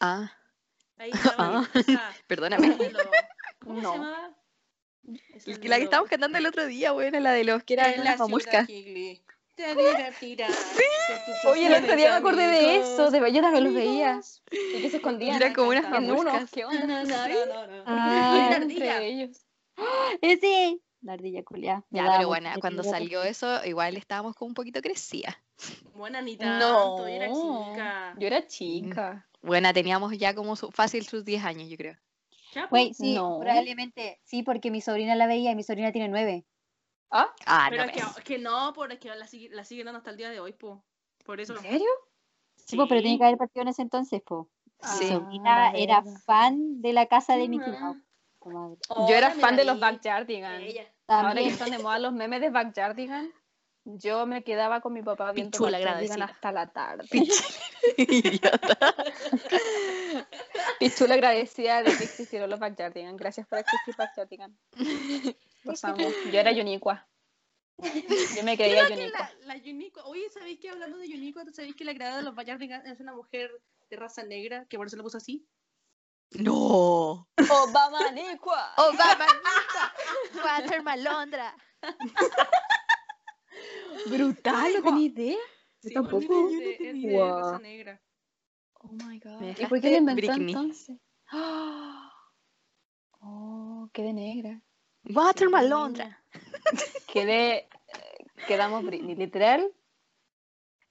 Ah, 0.00 0.32
Ahí. 0.96 1.10
Ah. 1.36 1.66
perdóname. 2.26 2.76
¿Cómo 3.58 3.80
No. 3.82 3.92
se 3.92 3.98
llamaba? 3.98 4.36
La 5.62 5.76
que 5.78 5.84
estábamos 5.84 6.10
cantando 6.10 6.38
el 6.38 6.46
otro 6.46 6.66
día, 6.66 6.92
bueno, 6.92 7.18
la 7.20 7.32
de 7.32 7.44
los 7.44 7.64
que 7.64 7.74
eran 7.74 7.92
En 7.94 8.04
la 8.04 8.10
las 8.12 8.18
mamuscas. 8.20 8.68
Te 9.60 9.74
divertirás. 9.76 10.56
tus 11.24 11.44
Oye, 11.44 11.66
el 11.66 11.74
otro 11.74 11.96
día 11.96 12.10
me 12.10 12.16
acordé 12.16 12.46
de 12.46 12.76
eso, 12.76 13.10
de 13.10 13.32
yo 13.32 13.40
también 13.42 13.64
los 13.64 13.74
veía. 13.74 14.10
Amigos. 14.10 14.42
Y 14.50 14.80
que 14.82 14.90
se 14.90 14.96
escondían. 14.96 15.36
Eran 15.36 15.52
como 15.54 15.68
unas 15.70 15.88
mamuscas. 15.90 16.50
¿Qué 16.50 16.62
No, 16.62 16.68
onda? 16.68 17.04
no, 17.04 17.28
no, 17.28 17.46
no, 17.46 17.66
no. 17.66 17.82
Ah, 17.86 18.50
Entre 18.62 18.90
ardilla. 18.90 19.02
ellos. 19.02 19.46
Ese. 20.22 20.78
La 21.02 21.14
ardilla 21.14 21.42
culia. 21.42 21.82
Ya, 21.90 22.06
pero 22.16 22.28
bueno, 22.28 22.50
cuando 22.60 22.82
salió 22.82 23.22
eso, 23.22 23.64
igual 23.64 23.96
estábamos 23.96 24.34
como 24.34 24.48
un 24.48 24.54
poquito 24.54 24.80
crecidas. 24.82 25.34
Buena 25.94 26.20
ni 26.20 26.36
No, 26.36 26.38
tanto, 26.38 26.98
yo 27.08 27.14
era 27.14 27.26
chica. 27.28 28.14
Yo 28.18 28.26
era 28.26 28.46
chica. 28.46 29.26
Bueno, 29.42 29.72
teníamos 29.72 30.16
ya 30.18 30.34
como 30.34 30.56
su- 30.56 30.70
fácil 30.70 31.06
sus 31.06 31.24
10 31.24 31.42
años, 31.44 31.68
yo 31.70 31.76
creo. 31.78 31.96
Ya, 32.54 32.68
pues. 32.68 32.70
Güey, 32.70 32.94
sí, 32.94 33.14
No. 33.14 33.38
probablemente. 33.40 34.20
Sí, 34.24 34.42
porque 34.42 34.70
mi 34.70 34.80
sobrina 34.82 35.14
la 35.14 35.26
veía 35.26 35.52
y 35.52 35.54
mi 35.56 35.62
sobrina 35.62 35.92
tiene 35.92 36.08
nueve. 36.08 36.44
¿Ah? 37.10 37.28
Ah, 37.46 37.66
Pero 37.70 37.84
no 37.84 37.90
es 37.90 38.14
que, 38.16 38.22
que 38.22 38.38
no, 38.38 38.72
porque 38.74 39.08
la, 39.08 39.26
sigue- 39.26 39.50
la 39.50 39.64
siguen 39.64 39.86
dando 39.86 39.98
hasta 39.98 40.10
el 40.10 40.16
día 40.16 40.30
de 40.30 40.40
hoy, 40.40 40.52
po. 40.52 40.84
Por 41.24 41.40
eso. 41.40 41.54
¿En 41.56 41.62
serio? 41.62 41.88
Sí, 42.56 42.76
po, 42.76 42.86
pero 42.86 43.00
tiene 43.02 43.18
que 43.18 43.24
haber 43.24 43.38
partido 43.38 43.62
en 43.62 43.68
ese 43.68 43.82
entonces, 43.82 44.22
po. 44.22 44.48
Sí. 44.82 45.04
Mi 45.04 45.10
sobrina 45.10 45.72
era 45.72 46.02
fan 46.24 46.80
de 46.80 46.92
la 46.92 47.06
casa 47.06 47.36
de 47.36 47.48
Mickey 47.48 47.72
Mouse. 47.72 47.98
Yo 49.08 49.14
era 49.14 49.30
fan 49.32 49.56
de 49.56 49.64
los. 49.64 49.78
Backyardigans. 49.80 50.62
Ahora 51.08 51.34
que 51.34 51.36
También. 51.36 51.50
están 51.50 51.70
de 51.70 51.78
moda 51.80 51.98
los 51.98 52.12
memes 52.12 52.40
de 52.40 52.50
Backyardigans, 52.50 53.30
yo 53.84 54.26
me 54.26 54.44
quedaba 54.44 54.80
con 54.80 54.92
mi 54.92 55.02
papá 55.02 55.32
viendo 55.32 55.50
Pichula 55.50 55.78
Backyardigans 55.78 56.12
agradecida. 56.12 56.36
hasta 56.36 56.52
la 56.52 56.72
tarde. 56.72 57.08
Pichula 60.78 61.14
agradecida 61.14 61.82
de 61.82 61.96
que 61.96 62.04
existieron 62.04 62.48
los 62.48 62.60
Backyardigans. 62.60 63.18
Gracias 63.18 63.46
por 63.46 63.58
existir 63.58 63.94
Backyardigans. 63.96 64.56
Los 65.64 65.84
amo. 65.84 66.08
Yo 66.32 66.40
era 66.40 66.52
Yuniqua. 66.52 67.06
Yo 68.36 68.42
me 68.44 68.56
creía 68.56 68.88
Yuniqua. 68.88 69.30
la, 69.44 69.54
la 69.54 69.62
Oye, 70.04 70.28
¿sabéis 70.30 70.58
que 70.60 70.70
hablando 70.70 70.98
de 70.98 71.08
Yuniqua, 71.08 71.44
¿tú 71.44 71.52
sabéis 71.52 71.74
que 71.76 71.84
la 71.84 71.94
creadora 71.94 72.18
de 72.18 72.24
los 72.24 72.34
Bayardigans 72.34 72.86
es 72.86 73.00
una 73.00 73.14
mujer 73.14 73.50
de 73.88 73.96
raza 73.96 74.22
negra, 74.22 74.66
que 74.66 74.76
por 74.76 74.86
eso 74.86 74.96
lo 74.96 75.02
puso 75.02 75.16
así? 75.16 75.46
No. 76.32 77.28
Obama 77.36 78.10
Niqua. 78.12 78.72
Oh, 78.76 78.92
babanita. 78.96 79.94
Walter 80.44 80.82
Malondra. 80.82 81.56
Brutal, 84.06 84.72
no 84.74 84.82
tenía 84.82 85.06
idea. 85.06 85.38
Sí, 85.82 85.92
tampoco. 85.92 86.48
Es 86.50 86.58
de, 86.58 86.72
es 86.74 87.02
de 87.02 87.10
Guau. 87.10 87.38
raza 87.40 87.58
negra. 87.58 88.02
Oh 88.74 88.92
my 88.92 89.18
god. 89.18 89.42
¿Y 89.58 89.66
por 89.66 89.80
qué 89.80 89.90
le 89.90 89.96
inventó 89.98 90.32
entonces? 90.32 90.96
Oh, 93.22 93.90
quedé 93.92 94.14
negra. 94.14 94.62
Walter 95.04 95.48
Malondra. 95.48 96.22
Quedé. 97.12 97.56
eh, 97.58 97.68
Quedamos 98.46 98.84
Britney. 98.84 99.14
Literal. 99.16 99.72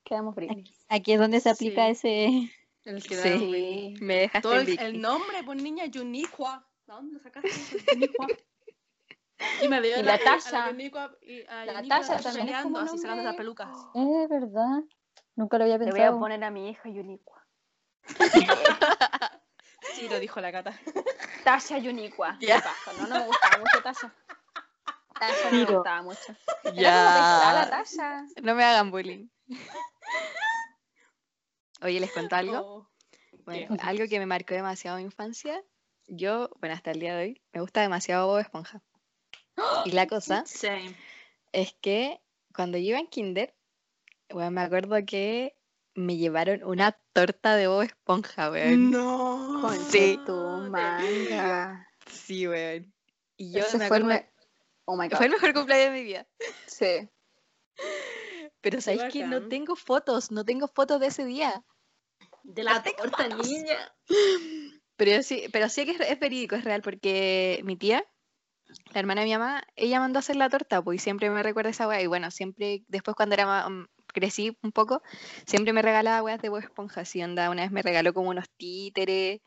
Quedamos 0.03 0.36
Britney. 0.36 0.64
Aquí 0.89 1.14
es 1.14 1.20
donde 1.20 1.39
se 1.39 1.49
aplica 1.49 1.86
Sí. 1.88 1.91
ese. 1.91 2.51
El 2.86 3.03
que 3.03 3.16
Sí. 3.16 3.93
Me 4.01 4.16
dejaste 4.16 4.41
Todo 4.41 4.55
el, 4.55 4.80
el 4.80 5.01
nombre, 5.01 5.43
pues 5.45 5.62
niña, 5.62 5.86
Yuniqua. 5.86 6.66
¿De 6.88 6.93
dónde 6.93 7.20
sacaste? 7.20 7.49
eso? 7.49 7.78
Y 9.62 9.68
me 9.70 9.80
veo 9.80 9.99
Y 9.99 10.03
la 10.03 10.16
a 10.16 10.18
Tasha. 10.20 10.70
Yuniqua 10.72 11.16
y 11.22 11.43
La 11.43 11.84
Tasha 11.88 12.18
también 12.20 12.49
es 12.49 12.62
como 12.64 12.80
así 12.80 12.97
sacando 12.97 13.24
las 13.24 13.36
pelucas. 13.36 13.70
Es 13.93 14.30
verdad. 14.30 14.84
Nunca 15.36 15.57
lo 15.57 15.64
había 15.66 15.78
Le 15.78 15.86
voy 15.86 15.89
a 15.91 15.93
pensado. 15.93 16.20
poner 16.20 16.43
a 16.43 16.51
mi 16.51 16.70
hija 16.70 16.89
Yuniqua. 16.89 17.45
Sí, 20.00 20.08
lo 20.08 20.20
dijo 20.20 20.39
la 20.39 20.52
Cata. 20.52 20.80
Tasha 21.43 21.78
Yuniqua. 21.78 22.38
Ya. 22.39 22.56
¿Qué 22.58 22.62
pasa? 22.62 22.93
No, 23.02 23.08
no 23.08 23.20
me 23.20 23.26
gustaba 23.28 23.58
mucho 23.58 23.82
Tasha. 23.84 24.14
Tasha 25.20 25.52
no 25.52 25.58
me 25.58 25.66
gustaba 25.66 26.02
mucho. 26.04 26.36
Ya. 26.74 27.68
Tasha. 27.70 28.26
No 28.41 28.56
me 28.56 28.64
hagan 28.64 28.91
bullying. 28.91 29.28
Oye, 31.82 32.00
¿les 32.00 32.12
cuento 32.12 32.36
algo? 32.36 32.60
Oh. 32.60 32.89
Bueno, 33.45 33.76
algo 33.82 34.06
que 34.08 34.20
me 34.20 34.26
marcó 34.26 34.54
demasiado 34.54 34.97
mi 34.97 35.04
infancia. 35.04 35.62
Yo, 36.08 36.50
bueno, 36.60 36.76
hasta 36.76 36.91
el 36.91 37.00
día 37.00 37.16
de 37.16 37.24
hoy, 37.24 37.41
me 37.52 37.62
gusta 37.62 37.82
demasiado 37.82 38.28
Bob 38.28 38.39
Esponja. 38.39 38.82
Y 39.86 39.91
la 39.91 40.08
cosa 40.08 40.45
Same. 40.45 40.95
es 41.52 41.74
que 41.82 42.22
cuando 42.54 42.78
yo 42.78 42.89
iba 42.89 43.00
en 43.00 43.08
kinder, 43.08 43.54
bueno, 44.30 44.52
me 44.52 44.62
acuerdo 44.62 44.95
que 45.06 45.56
me 46.00 46.18
llevaron 46.18 46.64
una 46.64 46.97
torta 47.14 47.56
de 47.56 47.68
Bob 47.68 47.84
Esponja, 47.84 48.50
weón. 48.52 48.91
No. 48.91 49.60
Conche 49.62 49.91
Sí. 50.16 50.20
tu 50.26 50.34
manga. 50.70 51.88
Sí, 52.08 52.47
weón. 52.47 52.93
Y 53.38 53.52
yo 53.54 53.60
Ese 53.60 53.78
me 53.78 53.88
fue 53.88 53.97
el 53.97 54.04
acuerdo, 54.04 54.24
me- 54.26 54.32
Oh 54.86 54.97
my 54.97 55.08
god. 55.08 55.18
fue 55.18 55.26
el 55.28 55.32
mejor 55.34 55.54
cumpleaños 55.54 55.93
de 55.93 56.00
mi 56.00 56.04
vida. 56.04 56.28
Sí. 56.66 57.10
Pero 58.62 58.82
¿sabéis 58.82 59.14
que 59.14 59.26
no 59.26 59.47
tengo 59.47 59.76
fotos? 59.76 60.32
No 60.32 60.43
tengo 60.43 60.68
fotos 60.68 61.00
de 61.00 61.08
ese 61.08 61.24
día. 61.26 61.64
De 62.43 62.64
la 62.64 62.82
torta, 62.84 63.28
niña. 63.28 63.78
Pero 64.97 65.12
yo 65.12 65.24
sí, 65.24 65.45
pero 65.54 65.70
sí 65.70 65.86
que 65.86 65.91
es, 65.91 66.00
es 66.02 66.20
verídico, 66.20 66.56
es 66.56 66.64
real, 66.66 66.82
porque 66.82 67.62
mi 67.64 67.78
tía, 67.78 68.04
la 68.93 69.00
hermana 69.00 69.22
de 69.22 69.28
mi 69.28 69.34
mamá, 69.34 69.64
ella 69.76 70.00
mandó 70.00 70.18
a 70.18 70.22
hacer 70.22 70.36
la 70.36 70.50
torta, 70.50 70.82
pues 70.82 70.95
y 70.97 71.00
siempre 71.04 71.30
me 71.30 71.41
recuerda 71.43 71.70
esa 71.70 71.88
weá. 71.88 72.02
Y 72.02 72.08
bueno, 72.08 72.32
siempre, 72.32 72.84
después 72.88 73.16
cuando 73.16 73.36
era 73.36 73.68
crecí 74.14 74.57
un 74.62 74.72
poco, 74.72 75.01
siempre 75.45 75.74
me 75.74 75.82
regalaba 75.82 76.24
weas 76.24 76.41
de 76.41 76.49
Bob 76.49 76.60
Esponja. 76.60 77.01
Así 77.01 77.22
onda, 77.24 77.49
una 77.49 77.64
vez 77.64 77.72
me 77.72 77.82
regaló 77.82 78.14
como 78.14 78.30
unos 78.30 78.49
títeres. 78.57 79.41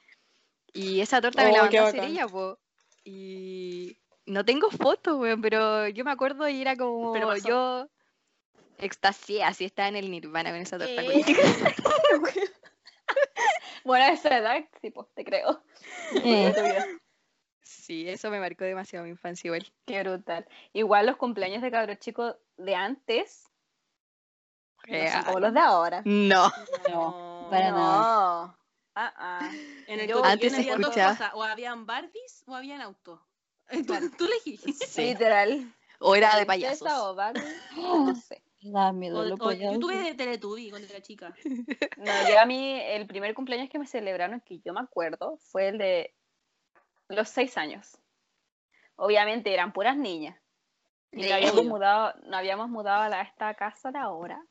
Y 0.72 1.00
esa 1.00 1.20
torta 1.20 1.44
me 1.44 1.52
la 1.52 1.60
Oh, 1.60 1.62
mandó 1.64 1.82
a 1.82 1.88
hacer 1.88 2.04
ella, 2.04 2.26
pues. 2.26 2.56
Y 3.04 3.98
no 4.26 4.44
tengo 4.44 4.70
fotos, 4.70 5.18
weón, 5.18 5.42
pero 5.42 5.88
yo 5.88 6.04
me 6.04 6.12
acuerdo 6.12 6.48
y 6.48 6.60
era 6.60 6.76
como 6.76 7.12
Pero 7.12 7.36
yo 7.36 7.88
extasié, 8.78 9.44
así 9.44 9.64
estaba 9.64 9.88
en 9.88 9.96
el 9.96 10.10
nirvana 10.10 10.50
con 10.50 10.60
esa 10.60 10.78
torta. 10.78 11.02
Culiao. 11.02 11.22
Bueno, 13.84 14.04
a 14.04 14.12
esa 14.12 14.38
edad, 14.38 14.64
sí, 14.80 14.90
pues, 14.90 15.08
te 15.12 15.24
creo. 15.24 15.60
Eh, 16.24 16.52
Sí, 17.62 18.08
eso 18.08 18.30
me 18.30 18.38
marcó 18.38 18.64
demasiado 18.64 19.04
mi 19.04 19.10
infancia 19.10 19.48
igual. 19.48 19.66
Qué 19.86 20.02
brutal. 20.02 20.46
Igual 20.72 21.06
los 21.06 21.16
cumpleaños 21.16 21.62
de 21.62 21.70
cabros 21.70 21.98
chicos 21.98 22.36
de 22.56 22.74
antes 22.74 23.48
no 24.88 24.94
son 24.94 25.02
Real. 25.10 25.24
como 25.24 25.40
los 25.40 25.54
de 25.54 25.60
ahora. 25.60 26.02
No. 26.04 26.52
No, 26.90 27.46
para 27.50 27.70
no. 27.70 27.76
nada. 27.78 28.58
Ah, 28.94 29.14
ah. 29.16 29.50
En 29.86 30.00
el 30.00 30.08
Yo- 30.08 30.24
Antes 30.24 30.52
se 30.52 30.58
habían 30.60 30.80
dos 30.80 30.90
escuchaba- 30.90 31.12
cosas, 31.16 31.30
o 31.34 31.42
habían 31.42 31.86
Barbies 31.86 32.44
o 32.46 32.54
habían 32.54 32.80
autos. 32.80 33.20
Tú, 33.70 33.84
Claro. 33.86 34.06
tú 34.18 34.26
elegí. 34.26 34.56
Sí. 34.58 35.02
Literal. 35.04 35.72
O 35.98 36.14
era 36.16 36.36
de 36.36 36.44
payasos. 36.44 36.86
o 36.92 37.14
Barbie, 37.14 37.40
no 37.76 38.14
sé. 38.16 38.42
Da 38.60 38.92
miedo 38.92 39.20
O- 39.20 39.52
yo 39.52 39.78
tuve 39.78 39.96
de 39.98 40.14
Teletubby 40.14 40.70
cuando 40.70 40.88
era 40.88 41.00
chica. 41.00 41.34
No, 41.96 42.28
yo 42.28 42.38
a 42.40 42.44
mí, 42.46 42.78
el 42.80 43.06
primer 43.06 43.34
cumpleaños 43.34 43.68
que 43.70 43.78
me 43.78 43.86
celebraron, 43.86 44.40
que 44.40 44.58
yo 44.60 44.72
me 44.72 44.80
acuerdo, 44.80 45.38
fue 45.38 45.68
el 45.68 45.78
de 45.78 46.14
los 47.08 47.28
seis 47.28 47.56
años. 47.56 47.96
Obviamente 48.96 49.52
eran 49.54 49.72
puras 49.72 49.96
niñas. 49.96 50.38
Y 51.12 51.22
nos 51.22 51.32
habíamos 51.32 51.64
mudado, 51.64 52.14
nos 52.24 52.34
habíamos 52.34 52.68
mudado 52.68 53.02
a 53.02 53.08
la- 53.08 53.22
esta 53.22 53.54
casa 53.54 53.90
de 53.90 53.98
ahora 53.98 54.42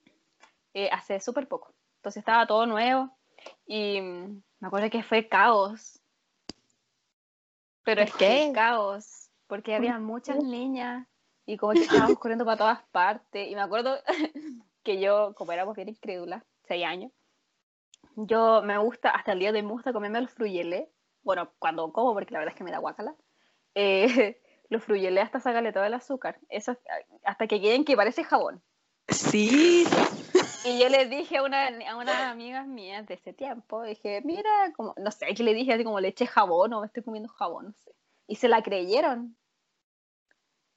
eh, 0.74 0.89
hace 0.91 1.19
súper 1.19 1.47
poco. 1.47 1.74
Entonces 1.97 2.22
estaba 2.22 2.47
todo 2.47 2.65
nuevo 2.65 3.15
y 3.65 4.01
mm, 4.01 4.43
me 4.59 4.67
acuerdo 4.67 4.89
que 4.89 5.03
fue 5.03 5.28
caos. 5.28 5.99
Pero 7.84 8.01
es 8.01 8.11
¿Por 8.11 8.19
que 8.19 8.51
caos, 8.53 9.30
porque 9.47 9.76
había 9.76 9.97
muchas 9.99 10.43
niñas 10.43 11.07
y 11.45 11.57
como 11.57 11.74
que 11.74 11.82
estábamos 11.82 12.19
corriendo 12.19 12.45
para 12.45 12.57
todas 12.57 12.84
partes. 12.91 13.49
Y 13.49 13.55
me 13.55 13.61
acuerdo 13.61 13.97
que 14.84 14.99
yo, 14.99 15.34
como 15.36 15.51
éramos 15.51 15.76
bien 15.76 15.89
incrédulas, 15.89 16.43
seis 16.67 16.86
años, 16.86 17.11
yo 18.15 18.61
me 18.63 18.78
gusta, 18.78 19.09
hasta 19.09 19.34
el 19.34 19.39
día 19.39 19.51
de 19.51 19.59
hoy 19.59 19.65
me 19.65 19.72
gusta 19.72 19.93
comerme 19.93 20.22
los 20.22 20.32
fruyeles. 20.32 20.88
Bueno, 21.24 21.51
cuando 21.59 21.91
como, 21.91 22.13
porque 22.13 22.34
la 22.34 22.39
verdad 22.39 22.53
es 22.53 22.57
que 22.57 22.63
me 22.63 22.72
da 22.72 22.80
guacala. 22.80 23.15
Eh, 23.76 24.39
los 24.69 24.84
fruyeles 24.84 25.24
hasta 25.24 25.39
sacarle 25.39 25.74
todo 25.74 25.84
el 25.84 25.93
azúcar. 25.93 26.39
Eso, 26.49 26.78
hasta 27.24 27.47
que 27.47 27.61
queden 27.61 27.86
que 27.86 27.95
parece 27.95 28.24
jabón. 28.24 28.61
Sí. 29.07 29.86
Y 30.64 30.80
yo 30.80 30.89
le 30.89 31.07
dije 31.07 31.38
a, 31.38 31.43
una, 31.43 31.68
a 31.68 31.95
unas 31.97 32.22
amigas 32.22 32.68
mías 32.68 33.07
de 33.07 33.16
ese 33.16 33.34
tiempo, 33.34 33.82
dije, 33.84 34.22
mira, 34.24 34.72
como, 34.76 34.93
no 34.97 35.12
sé, 35.12 35.34
que 35.34 35.43
le 35.43 35.53
dije 35.53 35.74
así 35.74 35.84
como 35.84 35.99
le 35.99 36.09
eché 36.09 36.28
jabón 36.28 36.74
o 36.74 36.82
me 36.82 36.88
estoy 36.88 37.03
comiendo 37.03 37.30
jabón, 37.30 37.68
no 37.68 37.74
sé. 37.74 37.91
Y 38.28 38.36
se 38.36 38.47
la 38.47 38.62
creyeron. 38.62 39.36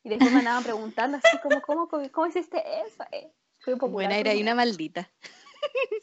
Y 0.02 0.08
después 0.08 0.32
me 0.32 0.38
andaban 0.38 0.64
preguntando 0.64 1.18
así 1.18 1.38
como, 1.42 1.60
¿cómo, 1.62 1.88
cómo, 1.88 2.10
cómo 2.10 2.26
hiciste 2.26 2.62
eso? 2.86 3.04
Eh, 3.12 3.32
popular 3.72 3.90
Buena 3.90 4.18
era 4.18 4.34
y 4.34 4.42
una 4.42 4.54
maldita. 4.54 5.10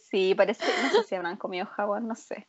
Sí, 0.10 0.34
parece, 0.34 0.66
no 0.82 0.90
sé 0.90 1.04
si 1.04 1.16
habrán 1.16 1.38
comido 1.38 1.68
jabón, 1.68 2.08
no 2.08 2.16
sé. 2.16 2.48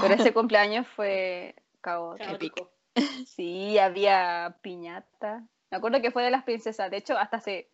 Pero 0.00 0.14
ese 0.14 0.32
cumpleaños 0.32 0.86
fue 0.86 1.56
caótico. 1.80 2.70
Sí, 3.26 3.76
había 3.76 4.56
piñata. 4.62 5.44
Me 5.70 5.76
acuerdo 5.76 6.00
que 6.00 6.12
fue 6.12 6.22
de 6.22 6.30
las 6.30 6.44
princesas. 6.44 6.90
De 6.92 6.96
hecho, 6.96 7.18
hasta 7.18 7.38
hace 7.38 7.70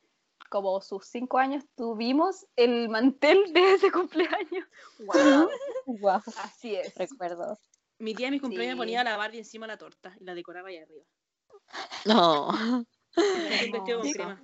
como 0.55 0.81
sus 0.81 1.09
cinco 1.09 1.39
años 1.39 1.65
tuvimos 1.75 2.47
el 2.55 2.89
mantel 2.89 3.53
de 3.53 3.73
ese 3.73 3.91
cumpleaños. 3.91 4.65
¡Wow! 5.01 5.49
Guau, 5.87 6.23
Así 6.45 6.77
es. 6.77 6.95
recuerdo. 6.95 7.59
Mi 7.99 8.15
tía 8.15 8.29
en 8.29 8.35
mis 8.35 8.41
cumpleaños 8.41 8.75
Sí. 8.75 8.79
ponía 8.79 9.03
la 9.03 9.17
Barbie 9.17 9.39
encima 9.39 9.67
de 9.67 9.73
la 9.73 9.79
torta 9.79 10.15
y 10.21 10.23
la 10.25 10.33
decoraba 10.33 10.69
ahí 10.69 10.77
arriba. 10.77 11.03
No. 12.05 12.53
Me 13.17 14.13
crema. 14.13 14.41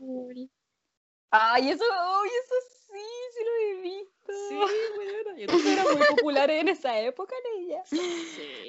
Ay, 1.30 1.68
eso, 1.70 1.84
ay, 1.88 2.30
eso 2.44 2.54
sí, 2.92 3.00
sí 3.32 3.40
lo 3.44 3.52
he 3.56 3.74
visto. 3.82 4.32
Sí, 4.48 4.56
bueno, 4.94 5.36
yo 5.36 5.46
era 5.70 5.84
muy 5.84 6.02
popular 6.06 6.50
en 6.50 6.68
esa 6.68 6.98
época, 7.00 7.34
ella. 7.58 7.82
Sí. 7.84 8.00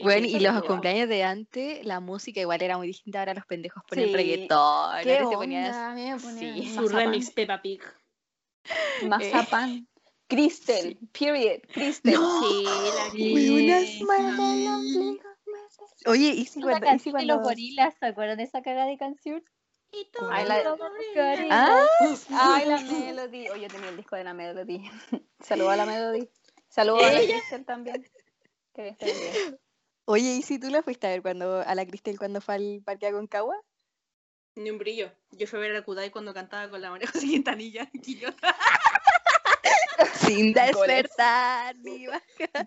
Bueno, 0.02 0.26
y 0.28 0.40
los 0.40 0.64
cumpleaños 0.64 1.10
de 1.10 1.24
antes, 1.24 1.86
la 1.86 2.00
música 2.00 2.40
igual 2.40 2.62
era 2.62 2.78
muy 2.78 2.88
distinta. 2.88 3.20
Ahora 3.20 3.34
los 3.34 3.46
pendejos 3.46 3.84
ponen 3.88 4.08
Sí. 4.08 4.16
reggaetón. 4.16 5.04
¿Qué 5.04 5.18
se 5.18 5.24
onda? 5.24 5.92
A 5.92 5.96
mí 5.96 6.10
me 6.10 6.18
ponían 6.20 6.64
Sí. 6.64 6.74
Su 6.74 6.88
remix 6.88 7.32
Peppa 7.32 7.62
Pig. 7.62 7.82
Mazapán. 9.08 9.88
Cristel, 10.28 10.98
period. 11.12 11.60
Cristel. 11.74 12.16
Sí, 12.16 12.64
la 12.64 13.12
Sí. 13.12 13.60
Oye, 16.06 16.30
y 16.30 16.46
si 16.46 16.62
cuando, 16.62 16.78
y 16.78 16.80
si 16.80 16.86
canción 16.86 17.18
de 17.18 17.26
los 17.26 17.44
gorilas, 17.44 17.96
¿se 18.00 18.06
acuerdan 18.06 18.38
de 18.38 18.44
esa 18.44 18.62
cagada 18.62 18.88
de 18.88 18.98
canción? 18.98 19.44
Ay, 20.30 20.46
la-. 20.46 20.78
Ah, 21.50 21.88
Ay, 22.30 22.66
la 22.66 22.78
Melody. 22.82 23.50
Oh, 23.50 23.56
yo 23.56 23.68
tenía 23.68 23.90
el 23.90 23.98
disco 23.98 24.16
de 24.16 24.24
la 24.24 24.34
Melody. 24.34 24.90
Saludos 25.40 25.74
a 25.74 25.78
la 25.78 25.86
Melody. 25.86 26.30
Saludos 26.70 27.04
a 27.04 27.12
la 27.12 27.20
Cristel 27.20 27.66
también. 27.66 28.10
Que 28.74 28.96
bien. 28.98 29.60
oye, 30.06 30.36
¿y 30.36 30.42
si 30.44 30.60
tú 30.60 30.70
la 30.70 30.82
fuiste 30.82 31.08
a 31.08 31.10
ver 31.10 31.22
cuando, 31.22 31.60
a 31.60 31.76
la 31.76 31.86
Cristel 31.86 32.18
cuando 32.18 32.40
fue 32.40 32.56
al 32.56 32.82
parque 32.86 33.08
Aconcagua? 33.08 33.60
Ni 34.56 34.70
un 34.70 34.78
brillo. 34.78 35.12
Yo 35.32 35.48
fui 35.48 35.60
a 35.60 35.62
ver 35.62 35.76
a 35.76 35.84
Kudai 35.84 36.12
cuando 36.12 36.34
cantaba 36.34 36.70
con 36.70 36.82
la 36.82 36.90
María 36.90 37.08
José 37.08 37.28
Quintanilla. 37.28 37.90
Sin 40.16 40.54
despertar, 40.54 41.76
ni 41.78 42.06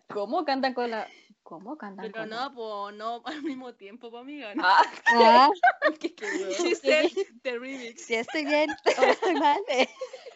¿Cómo 0.08 0.44
cantan 0.44 0.74
con 0.74 0.90
la.? 0.90 1.08
¿Cómo 1.45 1.76
cantan 1.76 2.11
Pero 2.11 2.24
no, 2.26 2.55
pues 2.55 2.97
no 2.97 3.22
al 3.26 3.42
mismo 3.42 3.74
tiempo, 3.74 4.11
pues 4.11 4.22
amiga. 4.22 4.53
Ah, 4.59 4.82
Ah, 5.07 5.51
qué, 6.01 6.14
qué 6.14 7.12
the 7.42 7.59
remix. 7.59 8.03
Si 8.07 8.14
estoy 8.14 8.45
bien 8.47 8.70
o 8.99 9.03
estoy 9.05 9.34
mal. 9.34 9.61
eh. 9.68 9.88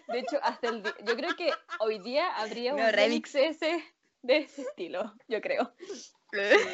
De 0.09 0.19
hecho, 0.21 0.39
hasta 0.43 0.69
el 0.69 0.83
yo 1.05 1.17
creo 1.17 1.35
que 1.35 1.51
hoy 1.81 1.99
día 1.99 2.29
habría 2.37 2.75
un 2.75 2.81
No, 2.81 2.93
remix 2.93 3.35
ese 3.35 3.83
de 4.23 4.37
ese 4.39 4.63
estilo, 4.63 5.15
yo 5.29 5.41
creo. 5.41 5.73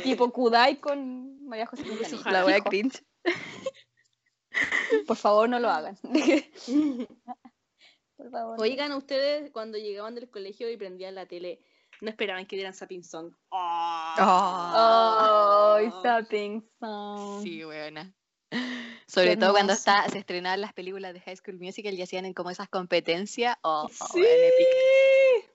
Tipo 0.02 0.30
Kudai 0.32 0.80
con 0.80 1.46
María 1.46 1.66
José 1.66 1.84
Quintanilla. 1.84 2.30
La 2.32 2.44
wea 2.44 2.60
cringe. 2.60 3.04
Por 5.06 5.16
favor, 5.16 5.48
no 5.48 5.60
lo 5.60 5.68
hagan. 5.70 5.96
Por 8.16 8.30
favor. 8.30 8.60
Oigan, 8.60 8.92
ustedes 8.92 9.50
cuando 9.52 9.78
llegaban 9.78 10.14
del 10.16 10.28
colegio 10.28 10.70
y 10.70 10.76
prendían 10.76 11.14
la 11.14 11.26
tele, 11.26 11.60
no 12.00 12.10
esperaban 12.10 12.46
que 12.46 12.56
dieran 12.56 12.74
Sapping 12.74 13.04
Song. 13.04 13.32
Oh. 13.50 14.14
Ay, 15.78 15.90
Sapping 16.02 16.68
Song. 16.80 17.42
Sí, 17.42 17.64
buena. 17.64 18.14
Sobre 19.06 19.36
todo 19.36 19.52
cuando 19.52 19.72
está, 19.72 20.08
se 20.08 20.18
estrenaban 20.18 20.60
las 20.60 20.72
películas 20.72 21.12
de 21.12 21.20
High 21.20 21.36
School 21.36 21.58
Musical 21.58 21.94
y 21.94 22.02
hacían 22.02 22.32
como 22.32 22.50
esas 22.50 22.68
competencias. 22.68 23.56
Oh, 23.62 23.88
oh, 23.88 24.06
Sí. 24.12 24.24
épico. 24.24 25.50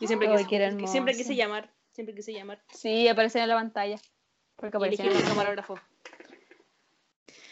Yo 0.00 0.06
siempre, 0.06 0.28
Ay, 0.28 0.44
quise, 0.44 0.76
que 0.76 0.86
siempre 0.86 1.16
quise 1.16 1.34
llamar, 1.34 1.72
siempre 1.92 2.14
quise 2.14 2.32
llamar. 2.32 2.62
Sí, 2.72 3.08
aparecen 3.08 3.42
en 3.42 3.48
la 3.48 3.54
pantalla. 3.54 3.98
Porque 4.56 4.76
aparecían 4.76 5.08
en 5.08 5.14
pantalla. 5.14 5.30
camarógrafo. 5.30 5.78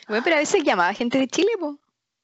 Bueno, 0.09 0.23
pero 0.25 0.37
a 0.37 0.41
veces 0.41 0.63
llamaba 0.63 0.93
gente 0.93 1.19
de 1.19 1.27
Chile, 1.29 1.53
po. 1.59 1.79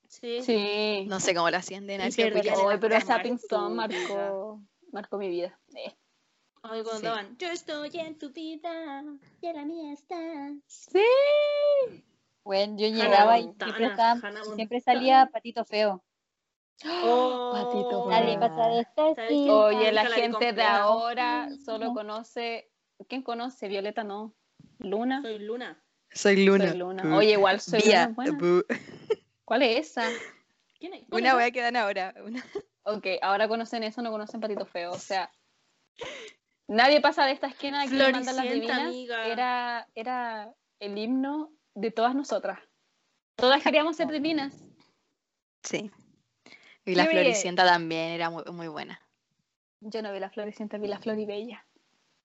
Sí. 0.09 0.43
Sí. 0.43 1.07
No 1.09 1.21
sé 1.21 1.35
cómo 1.35 1.49
lo 1.51 1.57
hacían 1.57 1.87
de. 1.87 1.95
Ay, 1.97 2.11
pero 2.17 2.35
Marcó 2.35 3.07
Sapping 3.07 3.37
vida. 3.37 3.69
marcó, 3.71 4.61
marcó 4.93 5.19
mi 5.19 5.29
vida. 5.29 5.59
Ay, 6.63 6.83
cuando 6.83 7.01
Sí. 7.01 7.07
daban, 7.07 7.37
yo 7.39 7.49
estoy 7.49 7.91
en 7.95 8.19
tu 8.19 8.31
vida, 8.33 9.03
y 9.41 9.47
en 9.47 9.57
la 9.57 9.65
mía 9.65 9.93
estás. 9.93 10.53
Sí. 10.67 11.01
Bueno, 12.45 12.77
yo 12.79 12.89
llegaba 12.89 13.39
y 13.39 13.45
siempre, 13.45 13.87
estaba- 13.87 14.21
siempre 14.55 14.81
salía 14.81 15.29
Patito 15.33 15.65
Feo. 15.65 16.03
Oh, 16.85 17.51
Patito 17.53 18.09
Nadie 18.11 18.39
Feo. 18.39 18.41
pasa 18.41 18.69
de 18.69 18.81
esta. 18.81 19.05
Oye, 19.55 19.93
la 19.93 20.07
gente 20.07 20.53
de 20.53 20.63
ahora 20.63 21.49
solo 21.65 21.93
conoce. 21.95 22.71
¿Quién 23.09 23.23
conoce? 23.23 23.69
Violeta 23.69 24.05
no. 24.05 24.35
Luna. 24.79 25.23
Soy 25.23 25.39
Luna. 25.39 25.83
Soy 26.13 26.45
Luna. 26.45 26.69
Soy 26.69 26.79
Luna. 26.79 27.17
Oye, 27.17 27.33
igual 27.33 27.61
soy. 27.61 27.81
Luna. 27.85 28.15
¿Cuál 29.45 29.63
es 29.63 29.89
esa? 29.91 30.07
¿Quién 30.79 30.95
es? 30.95 31.05
¿Cuál 31.09 31.23
Una 31.23 31.31
es 31.31 31.37
wea 31.37 31.51
que 31.51 31.61
dan 31.63 31.77
ahora. 31.77 32.15
Una- 32.25 32.45
Ok, 32.85 33.07
ahora 33.23 33.47
conocen 33.49 33.83
eso, 33.83 34.01
no 34.03 34.11
conocen 34.11 34.41
Patito 34.41 34.65
Feo. 34.67 34.93
O 34.93 34.99
sea, 34.99 35.31
nadie 36.71 37.01
pasa 37.01 37.27
de 37.27 37.33
esta 37.33 37.49
esquina 37.49 37.85
que 37.87 37.95
le 37.95 38.13
mandan 38.13 38.37
las 38.37 38.49
divinas. 38.49 38.81
amiga. 38.81 39.27
Era, 39.27 39.89
era 39.95 40.55
el 40.79 40.97
himno 40.97 41.53
de 41.75 41.91
todas 41.91 42.15
nosotras. 42.15 42.59
Todas 43.37 43.63
queríamos 43.63 43.97
ser 43.97 44.09
divinas. 44.09 44.55
Sí. 45.63 45.91
Y 46.85 46.95
la. 46.95 47.07
Floricienta 47.07 47.65
también 47.67 48.11
era 48.13 48.31
muy, 48.31 48.45
muy 48.53 48.69
buena. 48.69 49.01
Yo 49.81 50.03
no 50.03 50.13
vi 50.13 50.21
la 50.21 50.31
Floricienta, 50.31 50.79
vi 50.79 50.89
la 50.89 50.99
Floribella. 50.99 51.67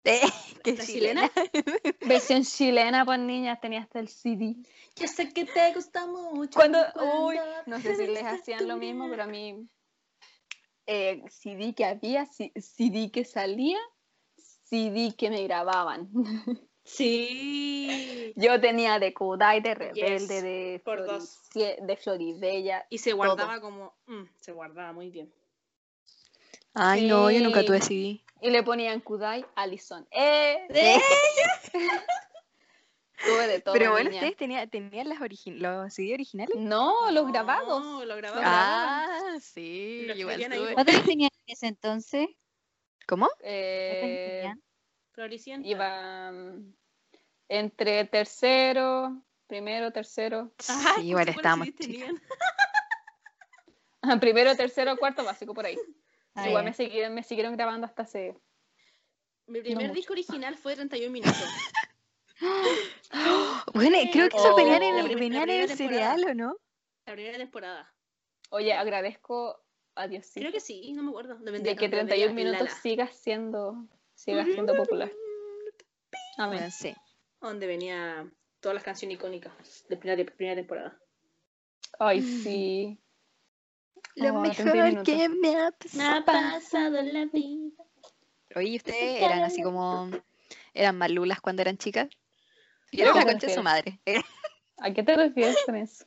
Eh, 0.08 0.22
qué 0.64 0.76
¿La 0.76 0.86
chilena. 0.86 1.32
chilena? 1.34 1.52
Versión 2.02 2.43
chilena, 2.43 3.06
pues 3.06 3.18
niñas, 3.20 3.60
tenía 3.60 3.80
hasta 3.82 3.98
el 3.98 4.08
CD. 4.08 4.56
Yo 4.96 5.08
sé 5.08 5.34
que 5.34 5.46
te 5.46 5.74
gusta 5.74 6.06
mucho. 6.06 6.52
Cuando, 6.54 6.78
cuando 6.93 7.26
uy, 7.26 7.39
no 7.66 7.80
sé 7.82 7.96
si 7.96 8.06
les 8.06 8.24
hacían 8.24 8.68
lo 8.68 8.78
mismo, 8.78 9.10
pero 9.10 9.24
a 9.24 9.26
mí 9.26 9.68
eh, 10.86 11.24
CD 11.28 11.74
que 11.74 11.86
había, 11.86 12.28
C- 12.28 12.54
CD 12.56 13.10
que 13.12 13.26
salía, 13.26 13.80
CD 14.76 15.15
que 15.15 15.30
me 15.30 15.43
grababan. 15.43 16.09
Sí. 16.88 18.32
Yo 18.36 18.61
tenía 18.61 18.99
de 18.99 19.11
Kudai, 19.11 19.59
de 19.59 19.73
Rebelde, 19.73 20.19
Yes, 20.19 20.28
de, 20.28 20.82
por 20.86 21.03
dos. 21.03 21.39
de 21.55 21.97
Floribella. 21.99 22.86
Y 22.91 22.99
se 22.99 23.13
guardaba 23.13 23.59
como. 23.59 23.95
mm, 24.05 24.26
se 24.39 24.51
guardaba 24.51 24.93
muy 24.93 25.09
bien. 25.09 25.34
Ay, 26.76 27.07
no, 27.07 27.32
yo 27.32 27.41
nunca 27.41 27.63
tuve 27.65 27.82
CD. 27.82 28.21
Y 28.39 28.51
le 28.51 28.61
ponían 28.61 28.99
Kudai 29.01 29.43
Alison. 29.55 30.07
¡Eh! 30.11 30.67
Tuve 33.26 33.47
de 33.47 33.61
todo. 33.61 33.73
Pero 33.73 33.91
bueno, 33.91 34.09
niña. 34.11 34.21
ustedes 34.21 34.38
tenían, 34.38 34.69
tenían 34.69 35.09
las 35.09 35.19
origi- 35.19 35.57
los 35.57 35.91
CD 35.93 36.13
originales. 36.13 36.55
No, 36.57 37.09
los 37.11 37.28
grabados. 37.32 37.84
No, 37.84 38.05
los 38.05 38.17
grabados. 38.17 38.43
Ah, 38.45 39.38
sí, 39.41 40.03
Los 40.07 40.17
igual 40.17 40.43
tuve. 40.53 40.73
¿Cuántos 40.73 41.03
tenían 41.03 41.32
en 41.47 41.53
ese 41.53 41.65
entonces? 41.67 42.28
¿Cómo? 43.08 43.28
¿Cuántos 43.28 43.43
años 43.43 44.20
Eh? 44.24 44.53
Floricienta. 45.12 45.68
iba 45.68 46.32
mm, 46.32 46.74
entre 47.49 48.06
tercero, 48.06 49.22
primero, 49.47 49.91
tercero, 49.91 50.51
Ajá, 50.68 50.95
Sí, 50.95 51.08
igual 51.10 51.26
¿cuántos 51.26 51.36
estábamos 51.38 51.76
tenían? 51.76 52.22
primero, 54.20 54.56
tercero, 54.56 54.97
cuarto 54.97 55.24
básico 55.24 55.53
por 55.53 55.66
ahí. 55.66 55.78
Ah, 56.36 56.47
Igual 56.49 56.66
me 56.66 56.74
siguieron, 56.74 57.14
me 57.14 57.24
siguieron 57.24 57.56
grabando 57.56 57.88
hasta 57.88 58.03
hace. 58.03 58.36
Mi 59.47 59.62
primer 59.62 59.93
disco 59.93 60.14
original 60.14 60.56
fue 60.58 60.76
31 60.76 61.12
minutos. 61.12 61.38
Bueno, 63.74 63.97
creo 64.12 64.30
que 64.30 64.38
esos 64.38 64.51
Oh. 64.51 64.56
venían 64.56 64.82
La 64.82 64.88
en, 64.88 64.95
la 65.34 65.43
en 65.43 65.49
el 65.49 65.70
cereal, 65.70 66.24
¿o 66.26 66.34
no? 66.34 66.58
La 67.06 67.14
primera 67.14 67.38
temporada. 67.38 67.93
Oye, 68.49 68.74
agradezco 68.74 69.64
a 69.96 70.08
Diosito 70.08 70.39
Creo 70.41 70.52
que 70.52 70.60
sí, 70.60 70.93
no 70.93 71.04
me 71.04 71.10
acuerdo. 71.10 71.36
De 71.36 71.46
que 71.46 71.46
lo 71.46 71.52
vendía 71.54 71.76
31 71.76 72.30
en 72.30 72.36
minutos 72.36 72.60
Lala, 72.62 72.76
siga 72.82 73.08
siendo, 73.08 73.88
siga 74.14 74.43
siendo 74.46 74.76
popular. 74.76 75.12
Amén. 76.38 76.60
Bueno, 76.60 76.72
sí. 76.72 76.93
Donde 77.41 77.68
venía 77.68 78.30
todas 78.60 78.74
las 78.76 78.84
canciones 78.84 79.16
icónicas 79.18 79.54
de 79.89 79.98
primera, 79.98 80.18
de 80.18 80.26
primera 80.26 80.56
temporada. 80.56 81.00
Ay, 82.00 82.22
sí. 82.22 83.00
Lo 84.16 84.39
Oh, 84.39 84.43
31 84.43 84.86
mejor 84.86 85.04
que 85.04 85.30
me 85.30 85.56
ha 85.58 85.72
pasado. 85.72 86.26
pasado 86.26 86.98
en 87.00 87.14
la 87.14 87.26
vida. 87.26 87.84
Oye, 88.56 88.70
¿y 88.70 88.78
ustedes 88.78 89.22
eran 89.22 89.43
así 89.43 89.62
como. 89.62 90.10
eran 90.74 90.98
malulas 90.98 91.41
cuando 91.41 91.62
eran 91.62 91.78
chicas? 91.78 92.10
Yo 92.91 93.06
¿A 93.06 93.10
era 93.10 93.16
la 93.16 93.26
concha 93.26 93.48
de 93.48 93.54
su 93.54 93.64
madre. 93.64 94.00
¿A 94.78 94.93
qué 94.93 95.04
te 95.04 95.16
refieres 95.16 95.58
con 95.66 95.76
eso? 95.76 96.06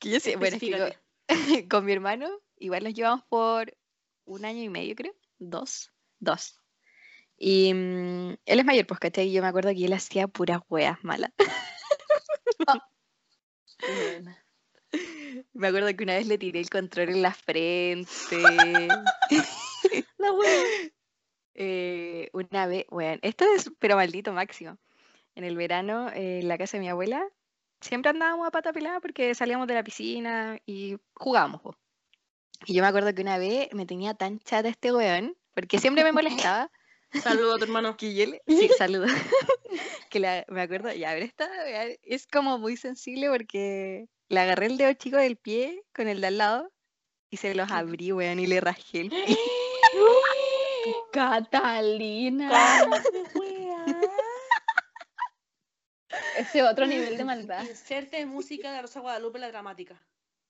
Que 0.00 0.10
yo 0.10 0.20
sí, 0.20 0.34
bueno, 0.36 0.56
es 0.56 0.60
que 0.62 0.98
con 1.68 1.84
mi 1.84 1.92
hermano, 1.92 2.28
igual 2.58 2.84
nos 2.84 2.94
llevamos 2.94 3.24
por 3.28 3.76
un 4.24 4.44
año 4.44 4.62
y 4.62 4.68
medio, 4.68 4.94
creo. 4.94 5.14
Dos. 5.38 5.92
Dos. 6.18 6.60
Y 7.38 7.72
mm, 7.74 8.36
él 8.44 8.58
es 8.58 8.64
mayor, 8.64 8.86
pues, 8.86 9.00
¿cachai? 9.00 9.28
Y 9.28 9.32
yo 9.32 9.42
me 9.42 9.48
acuerdo 9.48 9.70
que 9.70 9.84
él 9.84 9.92
hacía 9.92 10.26
puras 10.28 10.60
weas 10.68 11.02
malas. 11.04 11.32
Me 15.52 15.68
acuerdo 15.68 15.94
que 15.94 16.04
una 16.04 16.14
vez 16.14 16.26
le 16.26 16.38
tiré 16.38 16.60
el 16.60 16.70
control 16.70 17.10
en 17.10 17.22
la 17.22 17.34
frente. 17.34 18.08
La 20.18 20.32
wea. 20.32 20.62
Eh, 21.54 22.30
una 22.32 22.66
vez, 22.66 22.86
bueno, 22.90 23.18
esto 23.22 23.44
es 23.54 23.70
pero 23.78 23.96
maldito 23.96 24.32
máximo. 24.32 24.78
En 25.34 25.44
el 25.44 25.56
verano, 25.56 26.08
eh, 26.10 26.40
en 26.40 26.48
la 26.48 26.58
casa 26.58 26.76
de 26.76 26.82
mi 26.82 26.88
abuela, 26.88 27.26
siempre 27.80 28.10
andábamos 28.10 28.46
a 28.46 28.50
pata 28.50 28.72
pelada 28.72 29.00
porque 29.00 29.34
salíamos 29.34 29.66
de 29.66 29.74
la 29.74 29.84
piscina 29.84 30.58
y 30.66 30.96
jugábamos. 31.14 31.60
po. 31.62 31.76
Y 32.64 32.74
yo 32.74 32.82
me 32.82 32.88
acuerdo 32.88 33.14
que 33.14 33.22
una 33.22 33.38
vez 33.38 33.68
me 33.72 33.86
tenía 33.86 34.14
tan 34.14 34.38
chata 34.40 34.68
este 34.68 34.92
weón, 34.92 35.36
porque 35.54 35.78
siempre 35.78 36.04
me 36.04 36.12
molestaba, 36.12 36.70
Saludo 37.22 37.54
a 37.54 37.58
tu 37.58 37.64
hermano. 37.64 37.96
que 37.96 38.14
yo 38.14 38.26
le... 38.26 38.42
Sí, 38.46 38.68
saludo. 38.76 39.06
que 40.10 40.18
la- 40.20 40.44
me 40.48 40.62
acuerdo, 40.62 40.92
ya, 40.92 41.10
pero 41.12 41.24
esta 41.24 41.46
weá 41.46 41.86
es 42.02 42.26
como 42.26 42.58
muy 42.58 42.76
sensible 42.76 43.28
porque 43.30 44.08
le 44.28 44.40
agarré 44.40 44.66
el 44.66 44.76
dedo 44.76 44.92
chico 44.94 45.16
del 45.16 45.36
pie 45.36 45.82
con 45.94 46.08
el 46.08 46.20
de 46.20 46.26
al 46.28 46.38
lado 46.38 46.72
y 47.30 47.36
se 47.38 47.54
los 47.54 47.70
abrí, 47.70 48.12
weón, 48.12 48.38
y 48.40 48.46
le 48.46 48.60
rajé 48.60 49.02
el 49.02 49.10
pie. 49.10 49.24
Catalina. 51.12 52.50
Ese 56.38 56.62
otro 56.62 56.86
nivel 56.86 57.16
de 57.16 57.24
maldad. 57.24 57.62
Inserte 57.64 58.24
música 58.26 58.72
de 58.72 58.82
Rosa 58.82 59.00
Guadalupe, 59.00 59.38
la 59.38 59.48
dramática. 59.48 60.00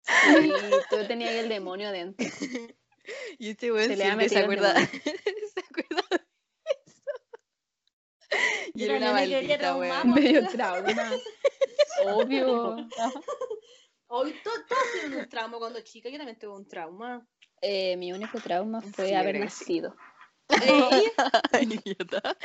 Sí, 0.07 0.51
tú 0.89 1.05
tenías 1.07 1.31
ahí 1.31 1.37
el 1.39 1.49
demonio 1.49 1.91
dentro. 1.91 2.25
Y 3.39 3.51
este 3.51 3.71
weón 3.71 3.87
Se 3.87 3.95
le 3.95 4.03
ha 4.03 4.07
siempre 4.07 4.27
se 4.27 4.39
acuerda, 4.39 4.73
se 4.75 5.61
acuerda 5.69 6.03
de 6.09 6.15
eso. 6.85 7.01
Y 8.73 8.83
era 8.83 8.97
una 8.97 9.13
maldita, 9.13 9.77
weón. 9.77 10.13
Medio 10.13 10.45
trauma. 10.49 11.11
Obvio. 12.05 12.75
Hoy 14.07 14.33
to- 14.43 14.49
todos 14.67 14.83
tienen 14.99 15.19
un 15.19 15.29
trauma 15.29 15.57
cuando 15.57 15.79
chica. 15.81 16.09
Yo 16.09 16.17
también 16.17 16.37
tuve 16.37 16.53
un 16.55 16.67
trauma. 16.67 17.25
Eh, 17.61 17.95
mi 17.95 18.11
único 18.11 18.41
trauma 18.41 18.81
fue 18.81 19.07
Sí, 19.07 19.13
haber 19.13 19.39
nacido. 19.39 19.95
Eh, 20.49 21.11
Idiota. 21.61 22.37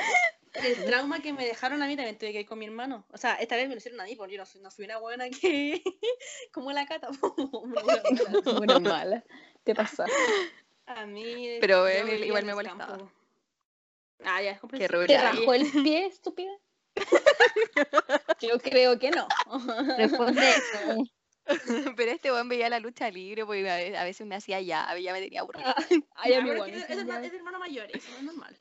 El 0.53 0.85
trauma 0.85 1.19
que 1.21 1.33
me 1.33 1.45
dejaron 1.45 1.81
a 1.81 1.87
mí 1.87 1.95
también 1.95 2.17
tuve 2.17 2.31
que 2.31 2.41
ir 2.41 2.45
con 2.45 2.59
mi 2.59 2.65
hermano. 2.65 3.05
O 3.11 3.17
sea, 3.17 3.35
esta 3.35 3.55
vez 3.55 3.67
me 3.67 3.73
lo 3.75 3.77
hicieron 3.79 3.99
a 4.01 4.05
mí, 4.05 4.15
porque 4.15 4.35
yo 4.35 4.43
no 4.43 4.61
no 4.61 4.71
fui 4.71 4.85
una 4.85 4.97
buena 4.99 5.29
que. 5.29 5.81
como 6.53 6.71
la 6.71 6.85
cata. 6.85 7.09
una 8.61 8.79
mala. 8.79 9.23
Te 9.63 9.73
pasa. 9.73 10.05
a 10.85 11.05
mí. 11.05 11.57
Pero, 11.61 11.83
weón, 11.83 12.07
vivía 12.07 12.25
igual 12.25 12.45
me 12.45 12.53
molestaba. 12.53 12.97
campo. 12.97 13.11
Ah, 14.25 14.41
ya, 14.41 14.51
es 14.51 14.55
Qué 14.55 14.61
comprensible. 14.61 15.07
¿Te 15.07 15.17
rajó 15.17 15.53
el 15.53 15.71
pie, 15.71 16.05
estúpida? 16.05 16.51
Yo 18.41 18.59
creo 18.59 18.99
que 18.99 19.11
no. 19.11 19.27
Responde 19.97 20.41
eso. 20.49 21.03
Pero 21.97 22.11
este 22.11 22.31
weón 22.31 22.47
veía 22.47 22.69
la 22.69 22.79
lucha 22.79 23.09
libre, 23.09 23.45
porque 23.45 23.69
a 23.69 23.75
ve- 23.75 23.97
a 23.97 24.03
veces 24.05 24.25
me 24.25 24.35
hacía 24.35 24.61
llave, 24.61 25.03
ya 25.03 25.11
me 25.11 25.21
tenía 25.21 25.41
aburrida. 25.41 25.75
Ay, 26.15 26.31
Ya, 26.31 26.37
a 26.37 26.41
mí 26.41 26.51
igual 26.51 26.69
es, 26.69 26.87
me 26.89 27.27
es, 27.27 27.33
hermano 27.33 27.59
mayor, 27.59 27.87
eso 27.93 28.07
es 28.17 28.23
normal. 28.23 28.57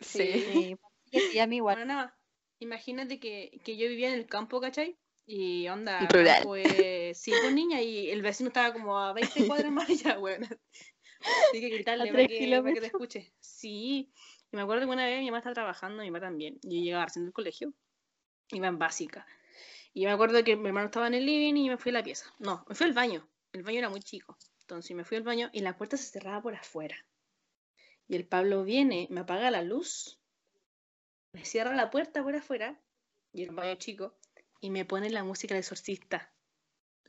Sí. 0.00 0.32
Sí, 0.32 0.76
que 1.14 1.30
sí, 1.30 1.38
a 1.38 1.46
mí 1.46 1.56
igual. 1.56 1.76
Bueno, 1.76 1.94
nada, 1.94 2.18
imagínate 2.58 3.18
que, 3.20 3.60
que 3.64 3.76
yo 3.76 3.88
vivía 3.88 4.08
en 4.08 4.14
el 4.14 4.26
campo, 4.26 4.60
¿cachai? 4.60 4.98
Y 5.26 5.66
onda, 5.68 6.06
pues 6.42 7.18
sí, 7.18 7.32
pues 7.40 7.54
niña, 7.54 7.80
y 7.80 8.10
el 8.10 8.20
vecino 8.20 8.48
estaba 8.48 8.72
como 8.74 8.98
a 8.98 9.14
20 9.14 9.46
cuadras 9.46 9.72
más 9.72 9.88
allá, 9.88 10.18
weón. 10.18 10.44
Así 10.44 11.60
que 11.60 11.68
gritarle 11.70 12.12
para 12.12 12.26
que, 12.26 12.60
para 12.60 12.74
que 12.74 12.80
te 12.80 12.86
escuche. 12.86 13.32
Sí, 13.40 14.12
y 14.52 14.56
me 14.56 14.62
acuerdo 14.62 14.86
que 14.86 14.92
una 14.92 15.06
vez 15.06 15.20
mi 15.20 15.26
mamá 15.26 15.38
estaba 15.38 15.54
trabajando, 15.54 16.02
mi 16.02 16.10
mamá 16.10 16.26
también, 16.26 16.58
y 16.62 16.80
yo 16.80 16.84
llegaba 16.84 17.06
recién 17.06 17.24
del 17.24 17.32
colegio, 17.32 17.72
iba 18.50 18.68
en 18.68 18.78
básica. 18.78 19.26
Y 19.94 20.04
me 20.04 20.10
acuerdo 20.10 20.44
que 20.44 20.56
mi 20.56 20.66
hermano 20.66 20.86
estaba 20.86 21.06
en 21.06 21.14
el 21.14 21.24
living 21.24 21.54
y 21.54 21.68
me 21.70 21.78
fui 21.78 21.90
a 21.90 21.94
la 21.94 22.02
pieza. 22.02 22.26
No, 22.38 22.64
me 22.68 22.74
fui 22.74 22.86
al 22.86 22.92
baño, 22.92 23.26
el 23.52 23.62
baño 23.62 23.78
era 23.78 23.88
muy 23.88 24.00
chico. 24.00 24.36
Entonces 24.60 24.94
me 24.96 25.04
fui 25.04 25.16
al 25.16 25.22
baño 25.22 25.50
y 25.52 25.60
la 25.60 25.76
puerta 25.76 25.96
se 25.96 26.04
cerraba 26.04 26.42
por 26.42 26.54
afuera. 26.54 26.96
Y 28.08 28.16
el 28.16 28.26
Pablo 28.26 28.64
viene, 28.64 29.06
me 29.10 29.20
apaga 29.20 29.50
la 29.50 29.62
luz, 29.62 30.18
me 31.34 31.44
cierra 31.44 31.74
la 31.76 31.90
puerta 31.90 32.22
por 32.22 32.34
afuera, 32.34 32.80
y 33.32 33.42
el 33.42 33.50
baño 33.50 33.74
chico, 33.74 34.14
y 34.60 34.70
me 34.70 34.84
pone 34.86 35.10
la 35.10 35.24
música 35.24 35.54
del 35.54 35.60
exorcista. 35.62 36.32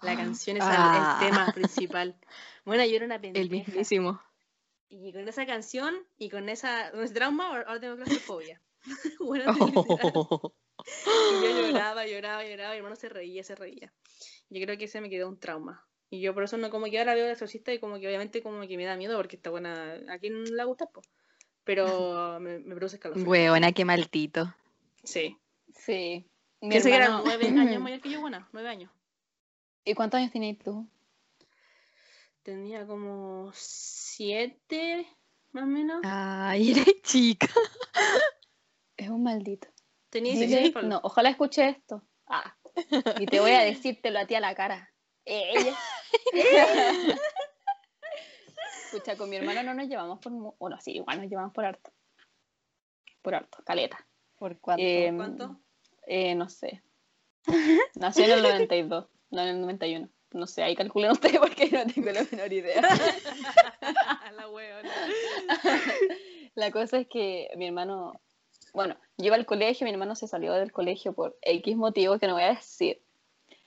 La 0.01 0.15
canción 0.17 0.57
es 0.57 0.63
el- 0.65 0.69
Ah. 0.71 1.19
el 1.21 1.27
tema 1.29 1.45
principal. 1.55 2.19
Bueno, 2.65 2.83
yo 2.85 2.95
era 2.97 3.05
una 3.05 3.15
El 3.15 3.21
pendeja. 3.21 3.49
mismísimo. 3.49 4.21
Y 4.89 5.11
con 5.13 5.27
esa 5.27 5.45
canción 5.45 5.95
y 6.17 6.29
con 6.29 6.49
esa 6.49 6.89
ese 6.89 7.13
trauma, 7.13 7.47
ahora 7.47 7.79
tengo 7.79 7.95
claustrofobia. 7.95 8.61
bueno, 9.19 9.45
y 10.75 11.43
yo 11.43 11.61
lloraba, 11.61 12.05
lloraba, 12.05 12.45
lloraba, 12.45 12.73
y 12.73 12.77
mi 12.77 12.77
hermano 12.79 12.95
se 12.95 13.09
reía, 13.09 13.43
se 13.43 13.55
reía. 13.55 13.93
Yo 14.49 14.61
creo 14.63 14.77
que 14.77 14.85
ese 14.85 15.01
me 15.01 15.09
quedó 15.09 15.27
un 15.27 15.39
trauma. 15.39 15.87
Y 16.09 16.21
yo 16.21 16.33
por 16.33 16.43
eso 16.43 16.57
no 16.57 16.69
como 16.69 16.85
que 16.85 16.99
ahora 16.99 17.15
veo 17.15 17.25
el 17.25 17.31
exorcista 17.31 17.73
y 17.73 17.79
como 17.79 17.99
que 17.99 18.07
obviamente 18.07 18.43
como 18.43 18.61
que 18.67 18.77
me 18.77 18.85
da 18.85 18.95
miedo 18.95 19.17
porque 19.17 19.37
está 19.37 19.49
buena. 19.49 19.99
¿A 20.09 20.19
quién 20.19 20.43
no 20.43 20.55
le 20.55 20.63
gusta? 20.65 20.85
po? 20.85 21.01
Pero 21.65 22.39
me, 22.39 22.59
me 22.59 22.75
produce 22.75 22.95
escalofrío. 22.95 23.27
Huevona, 23.27 23.71
qué 23.73 23.83
maldito. 23.85 24.53
Sí. 25.03 25.37
Sí. 25.75 26.25
Mi 26.61 26.69
Piensa 26.69 26.89
que 26.89 26.95
era 26.95 27.05
hermano- 27.05 27.23
nueve 27.25 27.47
años 27.47 27.81
mayor 27.81 27.99
que 28.01 28.09
yo, 28.09 28.21
buena, 28.21 28.47
nueve 28.53 28.69
años. 28.69 28.91
¿Y 29.83 29.93
cuántos 29.93 30.19
años 30.19 30.31
tenías 30.31 30.57
tú? 30.63 30.87
Tenía 32.43 32.85
como 32.87 33.51
siete, 33.53 35.07
más 35.51 35.63
o 35.63 35.67
menos. 35.67 36.01
Ay, 36.03 36.71
eres 36.71 37.01
chica. 37.03 37.47
Es 38.97 39.09
un 39.09 39.23
maldito. 39.23 39.67
Tenía 40.09 40.33
Dile- 40.33 40.47
16 40.47 40.71
Pablo. 40.71 40.87
no, 40.89 40.99
ojalá 41.03 41.29
escuche 41.29 41.67
esto. 41.67 42.01
Ah. 42.27 42.55
Y 43.19 43.25
te 43.25 43.41
voy 43.41 43.51
a 43.51 43.59
decírtelo 43.65 44.19
a 44.19 44.25
ti 44.25 44.35
a 44.35 44.39
la 44.39 44.55
cara. 44.55 44.89
Ella. 45.25 45.75
Escucha, 48.95 49.17
con 49.17 49.29
mi 49.29 49.35
hermano 49.35 49.61
no 49.61 49.73
nos 49.73 49.89
llevamos 49.89 50.19
por. 50.19 50.31
Bueno, 50.57 50.79
sí, 50.79 50.93
igual 50.93 51.19
nos 51.19 51.29
llevamos 51.29 51.53
por 51.53 51.65
harto. 51.65 51.91
Por 53.21 53.35
harto, 53.35 53.57
caleta. 53.65 54.07
¿Por 54.37 54.57
cuánto? 54.59 54.83
Eh, 54.83 55.11
¿Cuánto? 55.13 55.59
Eh, 56.07 56.33
no 56.33 56.47
sé. 56.47 56.81
Nació 57.95 58.23
en 58.23 58.31
el 58.31 58.43
92, 58.43 59.07
no 59.31 59.41
en 59.41 59.47
el 59.49 59.61
91. 59.61 60.09
No 60.31 60.47
sé, 60.47 60.63
ahí 60.63 60.75
calculen 60.75 61.11
ustedes 61.11 61.39
porque 61.39 61.69
no 61.71 61.85
tengo 61.85 62.11
la 62.11 62.25
menor 62.31 62.53
idea. 62.53 62.81
la 64.35 64.49
huevona. 64.49 64.91
La 66.55 66.71
cosa 66.71 66.99
es 66.99 67.07
que 67.07 67.49
mi 67.57 67.67
hermano, 67.67 68.13
bueno, 68.73 68.95
yo 69.17 69.25
iba 69.27 69.35
al 69.35 69.45
colegio, 69.45 69.83
mi 69.83 69.91
hermano 69.91 70.15
se 70.15 70.27
salió 70.27 70.53
del 70.53 70.71
colegio 70.71 71.11
por 71.11 71.37
X 71.41 71.75
motivo 71.75 72.17
que 72.17 72.27
no 72.27 72.35
voy 72.35 72.43
a 72.43 72.55
decir. 72.55 73.01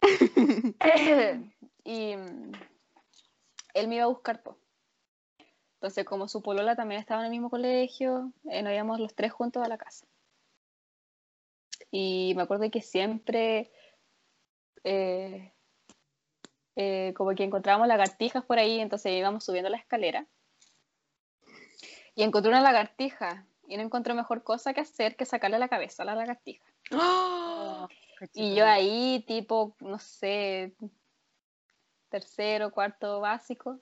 y 1.85 2.17
mm, 2.17 2.53
él 3.75 3.89
me 3.89 3.97
iba 3.97 4.05
a 4.05 4.09
buscar, 4.09 4.43
po. 4.43 4.57
Entonces, 5.79 6.05
como 6.05 6.27
su 6.27 6.43
polola 6.43 6.75
también 6.75 7.01
estaba 7.01 7.21
en 7.21 7.27
el 7.27 7.31
mismo 7.31 7.51
colegio, 7.51 8.33
eh, 8.51 8.63
nos 8.63 8.73
íbamos 8.73 8.99
los 8.99 9.15
tres 9.15 9.31
juntos 9.31 9.65
a 9.65 9.69
la 9.69 9.79
casa. 9.79 10.07
Y 11.93 12.33
me 12.35 12.43
acuerdo 12.43 12.69
que 12.69 12.83
siempre, 12.83 13.71
eh, 14.83 15.53
eh, 16.75 17.15
como 17.17 17.33
que 17.37 17.45
encontrábamos 17.45 17.87
lagartijas 17.87 18.45
por 18.45 18.59
ahí, 18.59 18.81
entonces 18.81 19.13
íbamos 19.13 19.45
subiendo 19.45 19.71
la 19.71 19.77
escalera. 19.77 20.27
Y 22.17 22.25
encontré 22.25 22.51
una 22.51 22.61
lagartija. 22.61 23.47
Y 23.69 23.77
no 23.77 23.85
encontré 23.85 24.15
mejor 24.15 24.43
cosa 24.43 24.75
que 24.75 24.81
hacer 24.81 25.15
que 25.15 25.27
sacarle 25.27 25.61
la 25.61 25.69
cabeza 25.69 26.03
a 26.03 26.07
la 26.07 26.17
lagartija. 26.17 26.65
¡Oh! 26.91 27.87
Y 28.33 28.57
yo 28.57 28.67
ahí, 28.67 29.25
tipo, 29.29 29.77
no 29.79 30.01
sé, 30.01 30.75
tercero, 32.09 32.73
cuarto 32.73 33.21
básico, 33.21 33.79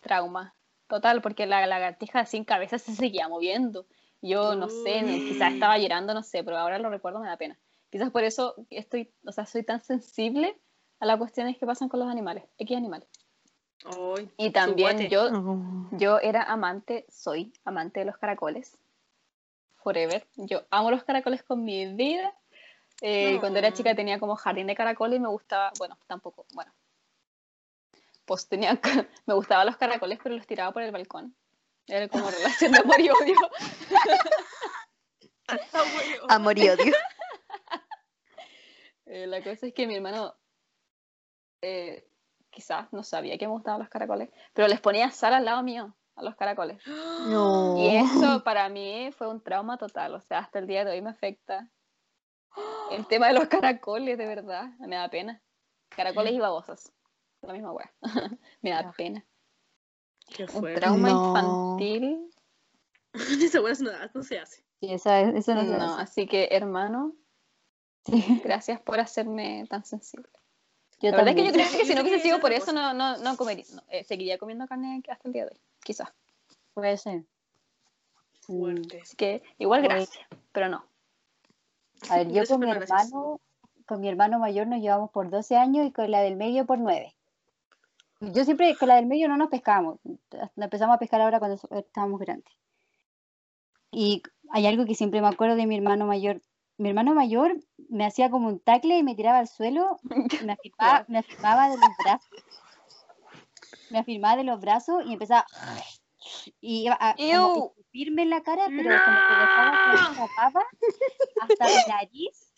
trauma. 0.00 0.54
Total, 0.90 1.22
porque 1.22 1.46
la 1.46 1.66
lagartija 1.66 2.26
sin 2.26 2.44
cabeza 2.44 2.78
se 2.78 2.94
seguía 2.94 3.28
moviendo. 3.28 3.86
Yo 4.20 4.54
no 4.54 4.68
sé, 4.68 5.00
no- 5.02 5.24
quizás 5.26 5.54
estaba 5.54 5.78
llorando, 5.78 6.12
no 6.12 6.22
sé, 6.22 6.44
pero 6.44 6.58
ahora 6.58 6.78
lo 6.78 6.90
recuerdo, 6.90 7.20
me 7.20 7.28
da 7.28 7.38
pena. 7.38 7.56
Quizás 7.90 8.10
por 8.10 8.22
eso 8.24 8.54
estoy, 8.68 9.10
o 9.24 9.32
sea, 9.32 9.46
soy 9.46 9.62
tan 9.62 9.80
sensible 9.80 10.58
a 11.00 11.06
las 11.06 11.16
cuestiones 11.16 11.56
que 11.56 11.64
pasan 11.64 11.88
con 11.88 12.00
los 12.00 12.08
animales, 12.10 12.44
X 12.58 12.76
animales. 12.76 13.08
Ay, 13.86 14.30
Y 14.36 14.50
también 14.50 15.08
yo, 15.08 15.28
Oh. 15.32 15.88
yo 15.92 16.18
era 16.20 16.42
amante, 16.42 17.06
soy 17.08 17.52
amante 17.64 18.00
de 18.00 18.06
los 18.06 18.18
caracoles. 18.18 18.76
Forever. 19.82 20.26
Yo 20.36 20.62
amo 20.70 20.90
los 20.90 21.04
caracoles 21.04 21.42
con 21.42 21.64
mi 21.64 21.86
vida. 21.94 22.34
Eh, 23.00 23.38
Cuando 23.40 23.58
era 23.58 23.70
No. 23.70 23.74
chica 23.76 23.94
tenía 23.94 24.18
como 24.18 24.36
jardín 24.36 24.66
de 24.66 24.74
caracoles 24.74 25.16
y 25.16 25.20
me 25.20 25.28
gustaba, 25.28 25.72
bueno, 25.78 25.96
tampoco, 26.06 26.44
bueno. 26.52 26.70
Pues 28.30 28.46
tenía, 28.46 28.78
me 29.26 29.34
gustaban 29.34 29.66
los 29.66 29.76
caracoles, 29.76 30.20
pero 30.22 30.36
los 30.36 30.46
tiraba 30.46 30.70
por 30.70 30.84
el 30.84 30.92
balcón. 30.92 31.34
Era 31.84 32.06
como 32.06 32.30
relación 32.30 32.70
de 32.70 32.78
amor 32.78 33.00
y 33.00 33.10
odio. 33.10 33.34
Amor 36.28 36.56
y 36.56 36.68
odio. 36.68 36.94
Eh, 39.06 39.26
la 39.26 39.42
cosa 39.42 39.66
es 39.66 39.74
que 39.74 39.88
mi 39.88 39.96
hermano 39.96 40.36
eh, 41.62 42.08
quizás 42.50 42.92
no 42.92 43.02
sabía 43.02 43.36
que 43.36 43.48
me 43.48 43.52
gustaban 43.52 43.80
los 43.80 43.88
caracoles, 43.88 44.30
pero 44.52 44.68
les 44.68 44.80
ponía 44.80 45.10
sal 45.10 45.34
al 45.34 45.44
lado 45.44 45.64
mío, 45.64 45.96
a 46.14 46.22
los 46.22 46.36
caracoles. 46.36 46.80
No. 47.26 47.76
Y 47.78 47.96
eso 47.96 48.44
para 48.44 48.68
mí 48.68 49.10
fue 49.10 49.26
un 49.26 49.42
trauma 49.42 49.76
total, 49.76 50.14
o 50.14 50.20
sea, 50.20 50.38
hasta 50.38 50.60
el 50.60 50.68
día 50.68 50.84
de 50.84 50.92
hoy 50.92 51.02
me 51.02 51.10
afecta. 51.10 51.68
El 52.92 53.08
tema 53.08 53.26
de 53.26 53.32
los 53.32 53.48
caracoles, 53.48 54.16
de 54.16 54.26
verdad, 54.26 54.66
me 54.78 54.94
da 54.94 55.08
pena. 55.08 55.42
Caracoles 55.88 56.32
y 56.32 56.38
babosas, 56.38 56.92
la 57.42 57.52
misma 57.52 57.72
wea. 57.72 57.92
me 58.62 58.70
da 58.70 58.92
pena. 58.92 59.24
Qué 60.28 60.44
Un 60.44 60.48
fuerte. 60.48 60.80
trauma 60.80 61.08
No. 61.10 61.26
infantil. 61.26 62.30
Esa 63.42 63.60
hueá 63.60 63.74
no, 63.80 63.90
no 64.14 64.22
se 64.22 64.38
hace. 64.38 64.64
Sí, 64.80 64.92
esa, 64.92 65.20
eso 65.20 65.54
no, 65.54 65.62
se 65.62 65.66
No, 65.68 65.84
hace. 65.94 66.02
así 66.02 66.26
que 66.26 66.48
hermano, 66.52 67.14
Sí, 68.06 68.40
gracias 68.42 68.80
por 68.80 68.98
hacerme 68.98 69.66
tan 69.68 69.84
sensible. 69.84 70.30
yo 71.02 71.10
la 71.10 71.18
verdad 71.18 71.28
es 71.30 71.34
que 71.36 71.46
yo 71.48 71.52
creo 71.52 71.66
que 71.70 71.84
si 71.84 71.94
no 71.94 72.00
hubiese 72.00 72.20
sido 72.20 72.40
por 72.40 72.52
eso, 72.52 72.72
no, 72.72 72.94
no, 72.94 73.18
no 73.18 73.36
comería, 73.36 73.64
no, 73.74 73.82
eh, 73.88 74.04
seguiría 74.04 74.38
comiendo 74.38 74.66
carne 74.66 75.02
hasta 75.08 75.28
el 75.28 75.34
día 75.34 75.44
de 75.44 75.50
hoy, 75.52 75.60
quizás. 75.84 76.08
Puede 76.72 76.96
ser. 76.96 77.24
Fuerte. 78.40 79.00
Así 79.02 79.16
que 79.16 79.42
igual 79.58 79.82
gracias, 79.82 80.26
pero 80.52 80.68
no. 80.70 80.84
A 82.08 82.16
ver, 82.18 82.28
yo 82.32 82.46
con 82.46 82.60
mi 82.60 82.70
hermano, 82.70 83.40
con 83.86 84.00
mi 84.00 84.08
hermano 84.08 84.38
mayor 84.38 84.66
nos 84.66 84.80
llevamos 84.80 85.10
por 85.10 85.28
12 85.28 85.56
años 85.56 85.86
y 85.86 85.92
con 85.92 86.10
la 86.10 86.22
del 86.22 86.36
medio 86.36 86.64
por 86.64 86.78
9. 86.78 87.14
Yo 88.20 88.44
siempre 88.44 88.76
con 88.76 88.88
la 88.88 88.96
del 88.96 89.06
medio 89.06 89.28
no 89.28 89.36
nos 89.36 89.48
pescábamos. 89.48 89.98
Nos 90.04 90.50
empezamos 90.56 90.94
a 90.94 90.98
pescar 90.98 91.20
ahora 91.20 91.38
cuando 91.38 91.58
estábamos 91.70 92.20
grandes. 92.20 92.52
Y 93.90 94.22
hay 94.50 94.66
algo 94.66 94.84
que 94.84 94.94
siempre 94.94 95.20
me 95.20 95.28
acuerdo 95.28 95.56
de 95.56 95.66
mi 95.66 95.76
hermano 95.76 96.06
mayor. 96.06 96.42
Mi 96.76 96.90
hermano 96.90 97.14
mayor 97.14 97.56
me 97.88 98.06
hacía 98.06 98.30
como 98.30 98.48
un 98.48 98.60
tacle 98.60 98.98
y 98.98 99.02
me 99.02 99.14
tiraba 99.14 99.38
al 99.38 99.48
suelo, 99.48 99.98
me 100.44 100.52
afirmaba, 100.52 101.04
me 101.08 101.18
afirmaba 101.18 101.70
de 101.70 101.76
los 101.76 101.90
brazos. 102.04 102.30
Me 103.90 103.98
afirmaba 103.98 104.36
de 104.36 104.44
los 104.44 104.60
brazos 104.60 105.02
y 105.06 105.14
empezaba 105.14 105.46
y 106.60 106.84
iba 106.84 106.96
a 107.00 107.12
escupirme 107.12 108.22
en 108.22 108.30
la 108.30 108.42
cara, 108.42 108.66
pero 108.66 108.90
como 108.90 109.16
que 109.28 109.34
dejaba 109.40 109.72
que 109.72 110.10
me 110.10 110.16
tapaba 110.16 110.64
hasta 111.40 111.64
la 111.68 111.96
nariz 111.96 112.49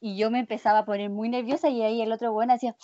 y 0.00 0.16
yo 0.16 0.30
me 0.30 0.40
empezaba 0.40 0.80
a 0.80 0.84
poner 0.84 1.10
muy 1.10 1.28
nerviosa 1.28 1.68
y 1.68 1.82
ahí 1.82 2.02
el 2.02 2.12
otro 2.12 2.32
bueno 2.32 2.52
hacía 2.54 2.76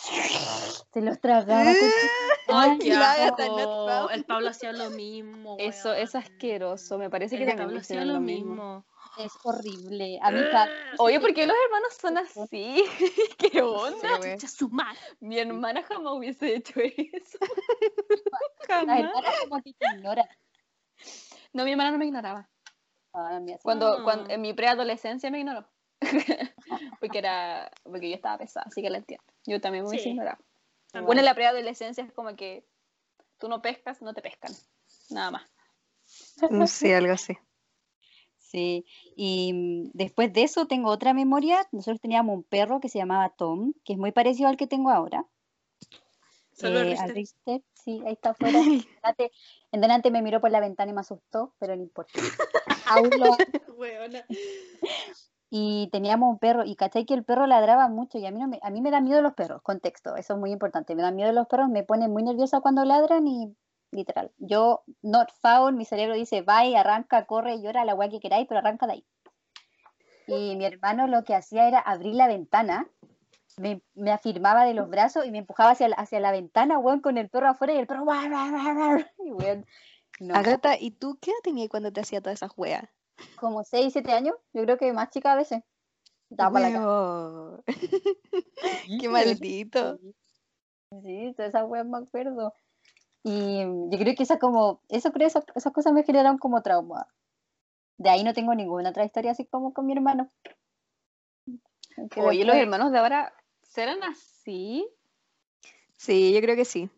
se 0.92 1.00
los 1.02 1.20
tragaba 1.20 1.70
Ay, 1.70 1.76
Ay, 2.48 2.78
qué 2.78 2.90
la 2.94 3.12
asco. 3.12 4.10
El 4.10 4.24
Pablo 4.24 4.48
hacía 4.50 4.72
lo 4.72 4.90
mismo. 4.90 5.56
Eso 5.58 5.92
es 5.94 6.14
weón. 6.14 6.24
asqueroso, 6.24 6.98
me 6.98 7.08
parece 7.10 7.36
que 7.36 7.44
El 7.44 7.48
también 7.50 7.68
Pablo 7.68 7.80
hacía 7.80 8.04
lo 8.04 8.20
mismo. 8.20 8.50
mismo. 8.54 8.86
es 9.18 9.32
horrible 9.44 10.18
a 10.22 10.30
mí 10.30 10.40
Oye, 10.98 11.20
¿por 11.20 11.32
qué 11.34 11.46
los 11.46 11.56
hermanos 11.66 11.94
son 12.00 12.18
así? 12.18 12.84
¿Qué 13.38 13.62
onda? 13.62 14.20
Sí, 14.22 14.30
Chucha 14.32 14.48
su 14.48 14.68
madre. 14.68 14.98
Mi 15.20 15.38
hermana 15.38 15.82
jamás 15.82 16.12
hubiese 16.14 16.56
hecho 16.56 16.80
eso. 16.80 17.38
las 17.40 18.68
Jamás. 18.68 18.98
hermanas 19.00 19.34
como 19.48 19.62
que 19.62 19.72
te 19.74 19.86
ignoran 19.96 20.26
No, 21.52 21.64
mi 21.64 21.70
hermana 21.72 21.92
no 21.92 21.98
me 21.98 22.06
ignoraba. 22.06 22.48
Ah, 23.12 23.38
la. 23.40 23.62
Cuando, 23.62 24.02
cuando 24.04 24.30
en 24.30 24.40
mi 24.40 24.54
preadolescencia 24.54 25.30
me 25.30 25.38
ignoró. 25.40 25.68
porque 27.00 27.18
era 27.18 27.70
porque 27.82 28.08
yo 28.08 28.16
estaba 28.16 28.38
pesada, 28.38 28.66
así 28.66 28.82
que 28.82 28.90
la 28.90 28.98
entiendo. 28.98 29.24
Yo 29.46 29.60
también 29.60 29.84
me 29.84 29.90
hubiese 29.90 30.04
Sí. 30.04 30.10
ignorado. 30.10 30.38
Bueno, 30.92 31.20
en 31.20 31.24
la 31.24 31.34
preadolescencia 31.34 32.02
es 32.04 32.12
como 32.12 32.34
que 32.34 32.66
tú 33.38 33.48
no 33.48 33.62
pescas, 33.62 34.02
no 34.02 34.12
te 34.12 34.22
pescan. 34.22 34.52
Nada 35.10 35.30
más. 35.30 35.50
Sí, 36.68 36.92
algo 36.92 37.12
así. 37.12 37.36
Sí, 38.50 38.84
y 39.14 39.52
mm, 39.52 39.90
después 39.94 40.32
de 40.32 40.42
eso 40.42 40.66
tengo 40.66 40.90
otra 40.90 41.14
memoria. 41.14 41.68
Nosotros 41.70 42.00
teníamos 42.00 42.34
un 42.34 42.42
perro 42.42 42.80
que 42.80 42.88
se 42.88 42.98
llamaba 42.98 43.28
Tom, 43.28 43.74
que 43.84 43.92
es 43.92 43.98
muy 43.98 44.10
parecido 44.10 44.48
al 44.48 44.56
que 44.56 44.66
tengo 44.66 44.90
ahora. 44.90 45.24
Saludos, 46.52 46.98
Eh, 46.98 47.00
al. 47.00 47.10
Richter, 47.10 47.62
sí, 47.74 48.02
ahí 48.04 48.14
está 48.14 48.30
afuera. 48.30 48.58
En 48.90 49.00
delante, 49.02 49.32
en 49.70 49.80
delante 49.80 50.10
me 50.10 50.20
miró 50.20 50.40
por 50.40 50.50
la 50.50 50.58
ventana 50.58 50.90
y 50.90 50.94
me 50.94 51.00
asustó, 51.00 51.54
pero 51.60 51.76
no 51.76 51.82
importa. 51.82 52.18
Aún 52.88 53.10
lo-. 53.20 53.36
Y 55.50 55.88
teníamos 55.90 56.30
un 56.30 56.38
perro, 56.38 56.64
y 56.64 56.76
cachai 56.76 57.04
que 57.04 57.14
el 57.14 57.24
perro 57.24 57.46
ladraba 57.46 57.88
mucho, 57.88 58.18
y 58.18 58.26
a 58.26 58.30
mí, 58.30 58.40
no 58.40 58.48
me, 58.48 58.60
a 58.62 58.70
mí 58.70 58.80
me 58.80 58.90
da 58.90 59.00
miedo 59.00 59.20
los 59.20 59.34
perros, 59.34 59.62
contexto, 59.62 60.16
eso 60.16 60.34
es 60.34 60.38
muy 60.38 60.52
importante. 60.52 60.94
Me 60.94 61.02
da 61.02 61.10
miedo 61.10 61.32
los 61.32 61.46
perros, 61.48 61.68
me 61.68 61.82
pone 61.82 62.08
muy 62.08 62.22
nerviosa 62.22 62.60
cuando 62.60 62.84
ladran 62.84 63.26
y 63.26 63.54
literal. 63.90 64.30
Yo, 64.38 64.82
not 65.02 65.30
found, 65.42 65.76
mi 65.76 65.84
cerebro 65.84 66.14
dice, 66.14 66.42
bye, 66.42 66.76
arranca, 66.76 67.26
corre, 67.26 67.60
llora, 67.60 67.84
la 67.84 67.94
weá 67.94 68.08
que 68.08 68.20
queráis, 68.20 68.46
pero 68.48 68.60
arranca 68.60 68.86
de 68.86 68.92
ahí. 68.92 69.04
Y 70.28 70.54
mi 70.56 70.64
hermano 70.64 71.08
lo 71.08 71.24
que 71.24 71.34
hacía 71.34 71.66
era 71.66 71.80
abrir 71.80 72.14
la 72.14 72.28
ventana 72.28 72.88
me, 73.60 73.82
me 73.94 74.10
afirmaba 74.10 74.64
de 74.64 74.74
los 74.74 74.88
brazos 74.88 75.26
y 75.26 75.30
me 75.30 75.38
empujaba 75.38 75.70
hacia 75.70 75.88
la, 75.88 75.96
hacia 75.96 76.20
la 76.20 76.32
ventana, 76.32 76.78
weón, 76.78 77.00
con 77.00 77.18
el 77.18 77.28
perro 77.28 77.48
afuera 77.48 77.74
y 77.74 77.78
el 77.78 77.86
perro. 77.86 78.04
Y, 79.24 79.32
weón, 79.32 79.66
no, 80.20 80.34
Agata, 80.34 80.76
¿y 80.78 80.92
tú 80.92 81.18
qué 81.20 81.30
edad 81.30 81.40
tenías 81.42 81.68
cuando 81.68 81.92
te 81.92 82.00
hacía 82.00 82.20
todas 82.20 82.38
esas 82.38 82.52
weas? 82.56 82.84
Como 83.36 83.64
6, 83.64 83.92
7 83.92 84.12
años, 84.12 84.36
yo 84.52 84.62
creo 84.62 84.78
que 84.78 84.92
más 84.92 85.10
chica 85.10 85.32
a 85.32 85.36
veces. 85.36 85.62
Estaba 86.30 86.52
para 86.52 86.70
la. 86.70 87.62
Qué 89.00 89.08
maldito. 89.08 89.98
Sí, 91.02 91.32
todas 91.36 91.50
esas 91.50 91.68
weas 91.68 91.86
me 91.86 91.98
acuerdo. 91.98 92.52
Y 93.22 93.60
yo 93.60 93.98
creo 93.98 94.14
que 94.14 94.22
esa 94.22 94.38
como, 94.38 94.80
eso 94.88 95.12
creo, 95.12 95.28
esas, 95.28 95.44
esas 95.54 95.72
cosas 95.72 95.92
me 95.92 96.04
generaron 96.04 96.38
como 96.38 96.62
trauma. 96.62 97.06
De 97.98 98.08
ahí 98.08 98.24
no 98.24 98.32
tengo 98.32 98.54
ninguna 98.54 98.90
otra 98.90 99.04
historia 99.04 99.32
así 99.32 99.44
como 99.44 99.74
con 99.74 99.86
mi 99.86 99.92
hermano. 99.92 100.32
Aunque 101.96 102.20
Oye, 102.22 102.44
los 102.44 102.56
hermanos 102.56 102.92
de 102.92 102.98
ahora 102.98 103.34
serán 103.62 104.02
así. 104.04 104.88
Sí, 105.96 106.32
yo 106.32 106.40
creo 106.40 106.56
que 106.56 106.64
sí. 106.64 106.88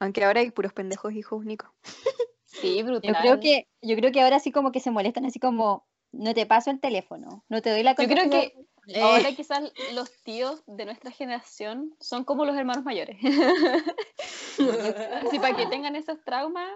Aunque 0.00 0.24
ahora 0.24 0.40
hay 0.40 0.50
puros 0.50 0.72
pendejos 0.72 1.12
hijos 1.12 1.38
únicos. 1.38 1.70
Sí, 2.50 2.82
brutal. 2.82 3.14
Yo 3.14 3.20
creo 3.20 3.40
que, 3.40 3.68
yo 3.82 3.96
creo 3.96 4.12
que 4.12 4.20
ahora 4.20 4.38
sí 4.40 4.50
como 4.52 4.72
que 4.72 4.80
se 4.80 4.90
molestan 4.90 5.24
así 5.24 5.38
como, 5.38 5.86
no 6.12 6.34
te 6.34 6.46
paso 6.46 6.70
el 6.70 6.80
teléfono, 6.80 7.44
no 7.48 7.62
te 7.62 7.70
doy 7.70 7.82
la 7.82 7.92
Yo 7.92 8.06
creo 8.08 8.28
contraseña". 8.28 8.50
que 8.92 9.00
ahora 9.00 9.32
quizás 9.34 9.72
los 9.92 10.10
tíos 10.22 10.62
de 10.66 10.84
nuestra 10.84 11.10
generación 11.10 11.94
son 12.00 12.24
como 12.24 12.44
los 12.44 12.56
hermanos 12.56 12.84
mayores. 12.84 13.16
Así 14.58 15.38
para 15.38 15.56
que 15.56 15.66
tengan 15.66 15.96
esos 15.96 16.22
traumas 16.24 16.68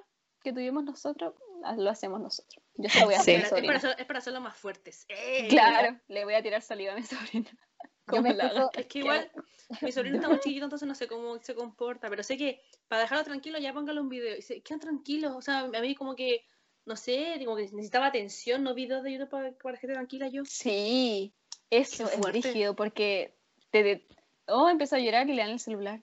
que 0.43 0.53
tuvimos 0.53 0.85
nosotros, 0.85 1.35
lo 1.77 1.91
hacemos 1.91 2.21
nosotros. 2.21 2.63
Yo 2.77 2.89
se 2.89 3.01
lo 3.01 3.07
voy 3.07 3.15
a 3.15 3.19
Sí. 3.21 3.35
hacer 3.35 3.47
a 3.47 3.61
mi 3.61 3.69
Es 3.69 3.83
para, 3.83 3.93
es 3.95 4.07
para 4.07 4.19
hacerlo 4.19 4.41
más 4.41 4.57
fuertes. 4.57 5.07
¡Eh! 5.09 5.49
Claro, 5.49 5.99
le 6.09 6.25
voy 6.25 6.35
a 6.35 6.43
tirar 6.43 6.63
saliva 6.63 6.93
a 6.93 6.97
mi 6.97 7.03
sobrina. 7.03 7.51
Yo 8.13 8.23
me 8.23 8.35
la- 8.35 8.71
Es 8.75 8.87
que 8.87 8.99
igual 8.99 9.31
mi 9.81 9.93
sobrino 9.93 10.17
está 10.17 10.29
muy 10.29 10.41
chiquito, 10.41 10.65
entonces 10.65 10.87
no 10.89 10.95
sé 10.95 11.07
cómo 11.07 11.39
se 11.43 11.55
comporta, 11.55 12.09
pero 12.11 12.23
sé 12.23 12.37
que 12.37 12.61
para 12.89 13.03
dejarlo 13.03 13.25
tranquilo 13.25 13.59
ya 13.59 13.73
póngale 13.73 14.01
un 14.01 14.09
video. 14.09 14.37
Y 14.37 14.43
se 14.43 14.61
quedan 14.63 14.81
tranquilos, 14.81 15.35
o 15.37 15.43
sea, 15.43 15.61
a 15.61 15.81
mí 15.81 15.95
como 15.95 16.15
que, 16.15 16.45
no 16.87 16.97
sé, 16.97 17.41
como 17.45 17.57
que 17.57 17.63
necesitaba 17.65 18.07
atención, 18.07 18.63
no 18.63 18.75
videos 18.75 19.03
de 19.03 19.13
YouTube 19.13 19.29
para, 19.31 19.53
para 19.53 19.79
que 19.79 19.87
esté 19.87 19.95
tranquila 19.95 20.29
yo. 20.29 20.45
Sí, 20.45 21.33
eso 21.71 22.09
es 22.11 22.21
rígido 22.33 22.75
porque 22.77 23.35
te 23.71 23.83
de- 23.83 24.07
oh, 24.47 24.69
empezó 24.69 24.97
a 24.97 25.01
llorar 25.01 25.29
y 25.29 25.35
le 25.35 25.43
dan 25.43 25.51
el 25.53 25.61
celular. 25.61 26.01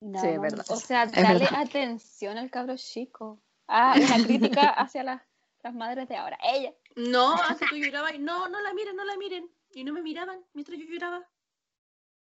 No, 0.00 0.20
Sí, 0.20 0.28
es 0.28 0.40
verdad. 0.40 0.64
O 0.68 0.76
sea, 0.76 1.06
dale 1.06 1.46
atención 1.52 2.38
al 2.38 2.50
cabro 2.50 2.76
chico. 2.76 3.40
Ah, 3.66 3.94
una 3.96 4.24
crítica 4.24 4.68
hacia 4.78 5.02
las, 5.02 5.22
las 5.62 5.74
madres 5.74 6.08
de 6.08 6.16
ahora. 6.16 6.38
Ella. 6.42 6.72
No, 6.96 7.34
hace 7.34 7.66
tú 7.68 7.76
llorabas 7.76 8.14
y 8.14 8.18
no, 8.18 8.48
no 8.48 8.60
la 8.60 8.72
miren, 8.74 8.96
no 8.96 9.04
la 9.04 9.16
miren. 9.16 9.50
Y 9.74 9.84
no 9.84 9.92
me 9.92 10.02
miraban 10.02 10.40
mientras 10.54 10.78
yo 10.78 10.84
lloraba. 10.86 11.28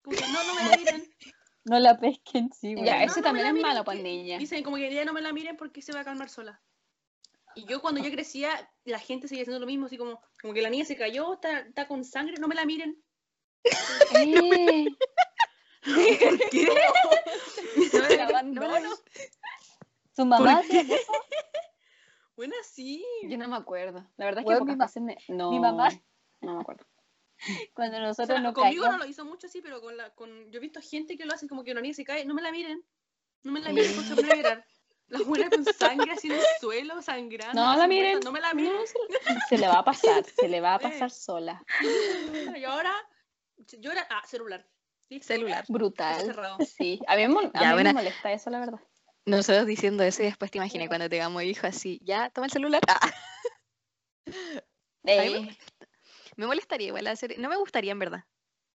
Como 0.02 0.18
que 0.18 0.24
no, 0.28 0.44
no 0.44 0.56
me 0.56 0.70
la 0.70 0.78
miren. 0.78 1.14
no 1.66 1.80
la 1.80 2.00
pesquen, 2.00 2.52
sí, 2.54 2.76
Ya, 2.76 2.98
no, 2.98 3.04
eso 3.04 3.16
no 3.16 3.16
me 3.18 3.22
también 3.24 3.48
es 3.48 3.54
miren, 3.54 3.68
malo, 3.68 3.84
pues 3.84 3.98
que- 3.98 4.04
niña. 4.04 4.38
Dicen 4.38 4.64
como 4.64 4.78
que 4.78 4.94
ya 4.94 5.06
no 5.06 5.14
me 5.14 5.22
la 5.22 5.32
miren 5.34 5.58
porque 5.58 5.82
se 5.82 5.94
va 5.94 6.00
a 6.02 6.04
calmar 6.06 6.30
sola. 6.30 6.62
Y 7.54 7.66
yo 7.66 7.82
cuando 7.82 8.02
yo 8.02 8.10
crecía, 8.12 8.50
la 8.86 8.98
gente 9.00 9.28
seguía 9.28 9.44
haciendo 9.44 9.60
lo 9.60 9.66
mismo, 9.66 9.86
así 9.88 9.98
como, 9.98 10.22
como 10.42 10.54
que 10.54 10.62
la 10.62 10.70
niña 10.70 10.86
se 10.86 10.96
cayó, 10.96 11.34
está, 11.34 11.60
está 11.60 11.88
con 11.88 12.04
sangre, 12.06 12.36
no 12.40 12.48
me 12.48 12.56
la 12.56 12.66
miren. 12.66 13.02
Eh, 14.16 14.86
¿Por 15.84 16.50
qué? 16.50 16.68
no 17.94 18.00
me 18.10 18.18
la 18.18 18.44
No, 18.44 18.80
no. 18.80 18.90
Su 20.16 20.26
mamá 20.26 20.62
¿Por 20.62 20.68
qué? 20.68 20.86
Bueno, 22.36 22.56
sí. 22.64 23.06
Yo 23.24 23.38
no 23.38 23.48
me 23.48 23.56
acuerdo. 23.58 24.04
La 24.18 24.26
verdad 24.26 24.40
es 24.40 24.46
que 24.46 24.54
Weón, 24.54 24.66
mi 24.66 24.76
ma- 24.76 24.90
me... 24.96 25.18
No, 25.28 25.52
mi 25.52 25.60
mamá- 25.60 25.92
No 26.40 26.56
me 26.56 26.62
acuerdo. 26.62 26.86
cuando 27.74 27.98
O 27.98 28.02
nosotros 28.02 28.28
sea, 28.28 28.40
nos 28.40 28.54
conmigo 28.54 28.88
no 28.88 28.98
lo 28.98 29.06
hizo 29.06 29.26
mucho 29.26 29.48
así, 29.48 29.62
pero 29.62 29.82
con 29.82 29.98
la, 29.98 30.14
con, 30.16 30.52
yo 30.52 30.58
he 30.58 30.62
visto 30.62 30.80
gente 30.82 31.18
que 31.18 31.26
lo 31.26 31.34
hacen 31.34 31.50
como 31.50 31.64
que 31.64 31.72
una 31.72 31.82
niña 31.82 31.94
se 31.94 32.04
cae, 32.04 32.26
no 32.26 32.34
me 32.34 32.42
la 32.42 32.52
miren. 32.52 32.84
No 33.44 33.52
me 33.52 33.60
la 33.60 33.72
miren, 33.74 33.96
pone 33.96 34.32
a 34.32 34.36
llorar. 34.36 34.66
La 35.08 35.20
buena 35.24 35.50
con 35.50 35.66
sangre 35.66 36.12
así 36.12 36.28
en 36.28 36.34
el 36.36 36.40
suelo, 36.62 37.02
sangrando. 37.02 37.60
No 37.60 37.68
la 37.72 37.74
muerta, 37.76 37.88
miren. 37.88 38.20
No 38.24 38.32
me 38.32 38.40
la 38.40 38.54
miren. 38.54 38.74
No, 38.74 38.86
se, 38.86 38.96
se 39.50 39.58
le 39.58 39.68
va 39.68 39.80
a 39.80 39.84
pasar, 39.84 40.24
se 40.26 40.48
le 40.48 40.62
va 40.62 40.76
a 40.76 40.80
Sí. 40.80 40.84
pasar 40.86 41.12
sola. 41.12 41.64
Y 42.56 42.64
ahora, 42.64 42.94
llora. 43.80 44.08
Ah, 44.10 44.22
celular. 44.28 44.66
Listo. 45.10 45.28
Celular. 45.34 45.66
Brutal. 45.68 46.34
Sí, 46.66 47.02
a 47.08 47.16
mí, 47.18 47.24
a 47.24 47.28
Ya, 47.28 47.68
mí 47.70 47.74
buena. 47.74 47.90
me 47.90 47.94
molesta 47.94 48.32
eso, 48.32 48.50
la 48.50 48.60
verdad. 48.60 48.80
Nosotros 49.26 49.66
diciendo 49.66 50.04
eso 50.04 50.22
y 50.24 50.28
después 50.28 50.50
te 50.50 50.60
imaginé 50.60 50.88
cuando 50.88 51.10
tengamos 51.10 51.44
hijos 51.44 51.66
así, 51.66 52.00
ya, 52.04 52.30
toma 52.30 52.46
el 52.48 52.52
celular. 52.54 52.82
Ah, 52.88 53.12
Eh, 55.04 55.58
me 56.42 56.48
molestaría 56.48 56.88
igual 56.88 57.08
hacer, 57.08 57.38
no 57.40 57.48
me 57.50 57.56
gustaría 57.56 57.92
en 57.92 58.00
verdad. 58.00 58.26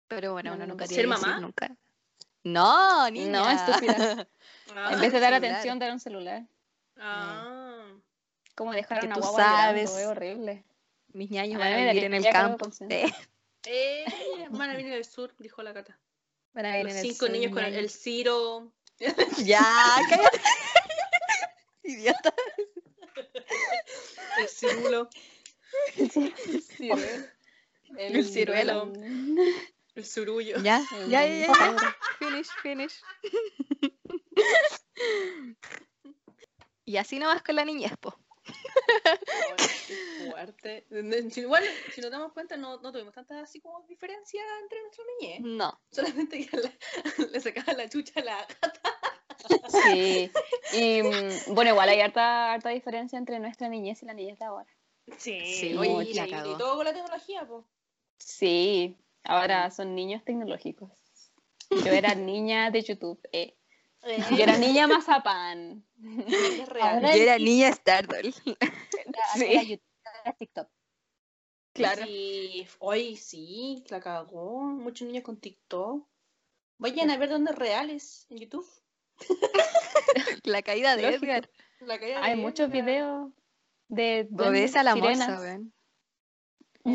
Pero 0.08 0.32
bueno, 0.32 0.50
No, 0.50 0.56
uno 0.56 0.66
no, 0.66 0.72
nunca 0.74 0.86
¿Ser 0.86 1.06
mamá? 1.06 1.40
nunca. 1.40 1.74
No, 2.44 3.08
niña. 3.10 3.30
No, 3.30 3.50
estúpida. 3.50 4.26
Ah, 4.74 4.90
en 4.92 5.00
vez 5.00 5.12
de 5.12 5.20
dar 5.20 5.32
celular. 5.32 5.34
atención, 5.34 5.78
dar 5.78 5.92
un 5.92 6.00
celular. 6.00 6.42
Ah. 6.98 7.86
Como 8.54 8.72
dejar 8.72 8.98
a 8.98 9.00
Que 9.00 9.06
una 9.06 9.14
tú 9.14 9.20
guagua 9.22 9.42
sabes. 9.42 9.90
llorando, 9.90 10.00
es 10.00 10.06
horrible. 10.06 10.64
Mis 11.14 11.30
ñaños 11.30 11.60
A 11.60 11.64
van 11.64 11.72
a 11.72 11.76
vivir 11.92 12.04
en 12.04 12.14
el 12.14 12.24
campo. 12.24 12.68
Eh, 12.88 13.06
Eh, 13.64 14.04
van 14.50 14.70
a 14.70 14.74
venir 14.74 14.92
del 14.92 15.04
sur, 15.04 15.32
dijo 15.38 15.62
la 15.62 15.72
Cata. 15.72 15.96
van 16.52 16.66
a 16.66 16.70
vivir 16.72 16.84
Los 16.86 16.94
en 16.94 16.98
el 16.98 17.04
cinco 17.06 17.26
sur, 17.26 17.30
niños 17.30 17.52
con 17.52 17.62
el, 17.64 17.74
el 17.76 17.90
Ciro. 17.90 18.72
Ya, 19.38 19.64
cállate. 20.10 20.40
Idiota. 21.84 22.34
El 24.38 24.48
cirulo. 24.48 25.08
El 27.98 28.24
ciruelo. 28.24 28.92
El 29.94 30.04
surullo. 30.06 30.58
Ya, 30.62 30.82
El 30.98 31.10
ya, 31.10 31.26
ya, 31.26 31.46
ya. 31.46 31.96
Finish, 32.18 32.48
finish. 32.62 33.00
Y 36.84 36.96
así 36.96 37.18
nomás 37.18 37.42
con 37.42 37.56
la 37.56 37.64
niñez, 37.64 37.92
po. 38.00 38.18
Qué 39.86 40.28
fuerte. 40.30 40.86
Igual, 41.36 41.62
si 41.94 42.00
nos 42.00 42.10
damos 42.10 42.32
cuenta, 42.32 42.56
no, 42.56 42.80
no 42.80 42.90
tuvimos 42.92 43.14
tanta 43.14 43.40
así 43.40 43.60
como 43.60 43.82
diferencia 43.86 44.42
entre 44.62 44.80
nuestra 44.82 45.04
niñez. 45.20 45.40
No. 45.42 45.80
Solamente 45.90 46.46
que 46.46 46.56
la- 46.56 46.72
le 47.30 47.40
sacaba 47.40 47.72
la 47.74 47.88
chucha 47.88 48.20
a 48.20 48.24
la 48.24 48.36
gata. 48.38 48.72
Sí. 49.68 50.30
Y 50.72 51.02
mm, 51.02 51.54
bueno, 51.54 51.70
igual 51.70 51.88
hay 51.88 52.00
harta, 52.00 52.52
harta 52.52 52.70
diferencia 52.70 53.18
entre 53.18 53.38
nuestra 53.38 53.68
niñez 53.68 54.02
y 54.02 54.06
la 54.06 54.14
niñez 54.14 54.38
de 54.38 54.44
ahora. 54.44 54.68
Sí, 55.18 55.40
Sí, 55.56 55.76
oye, 55.76 56.10
y, 56.10 56.14
la 56.14 56.26
y 56.26 56.30
cagó. 56.30 56.56
todo 56.56 56.76
con 56.76 56.84
la 56.84 56.92
tecnología, 56.92 57.46
pues. 57.46 57.64
Sí, 58.24 58.96
ahora 59.24 59.70
son 59.70 59.94
niños 59.94 60.24
tecnológicos. 60.24 60.90
Yo 61.70 61.92
era 61.92 62.14
niña 62.14 62.70
de 62.70 62.82
YouTube. 62.82 63.20
eh. 63.32 63.56
Yo 64.30 64.36
era 64.42 64.58
niña 64.58 64.86
mazapán. 64.88 65.84
Es 66.26 66.68
real. 66.68 66.94
Ahora- 66.96 67.16
Yo 67.16 67.22
era 67.22 67.38
niña 67.38 67.72
Stardoll. 67.72 68.34
TikTok. 70.38 70.68
Claro. 71.74 72.04
Sí, 72.04 72.66
hoy 72.80 73.16
sí, 73.16 73.82
la 73.88 74.00
cagó. 74.00 74.60
Muchos 74.62 75.06
niños 75.08 75.24
con 75.24 75.38
TikTok. 75.40 76.06
Vayan 76.78 77.10
a 77.10 77.16
ver 77.16 77.30
dónde 77.30 77.52
es 77.52 77.58
reales 77.58 78.26
en 78.28 78.38
YouTube. 78.38 78.66
La 80.44 80.62
caída 80.62 80.96
de 80.96 81.02
Lógico. 81.02 81.24
Edgar. 81.26 81.50
La 81.80 81.98
caída 81.98 82.22
Hay 82.24 82.36
muchos 82.36 82.70
videos 82.70 83.30
de 83.88 84.28
Obedece 84.36 84.78
a 84.78 84.82
la 84.82 84.94
sirenas. 84.94 85.28
moza, 85.28 85.40
weón. 85.40 85.72
¿Qué 86.84 86.90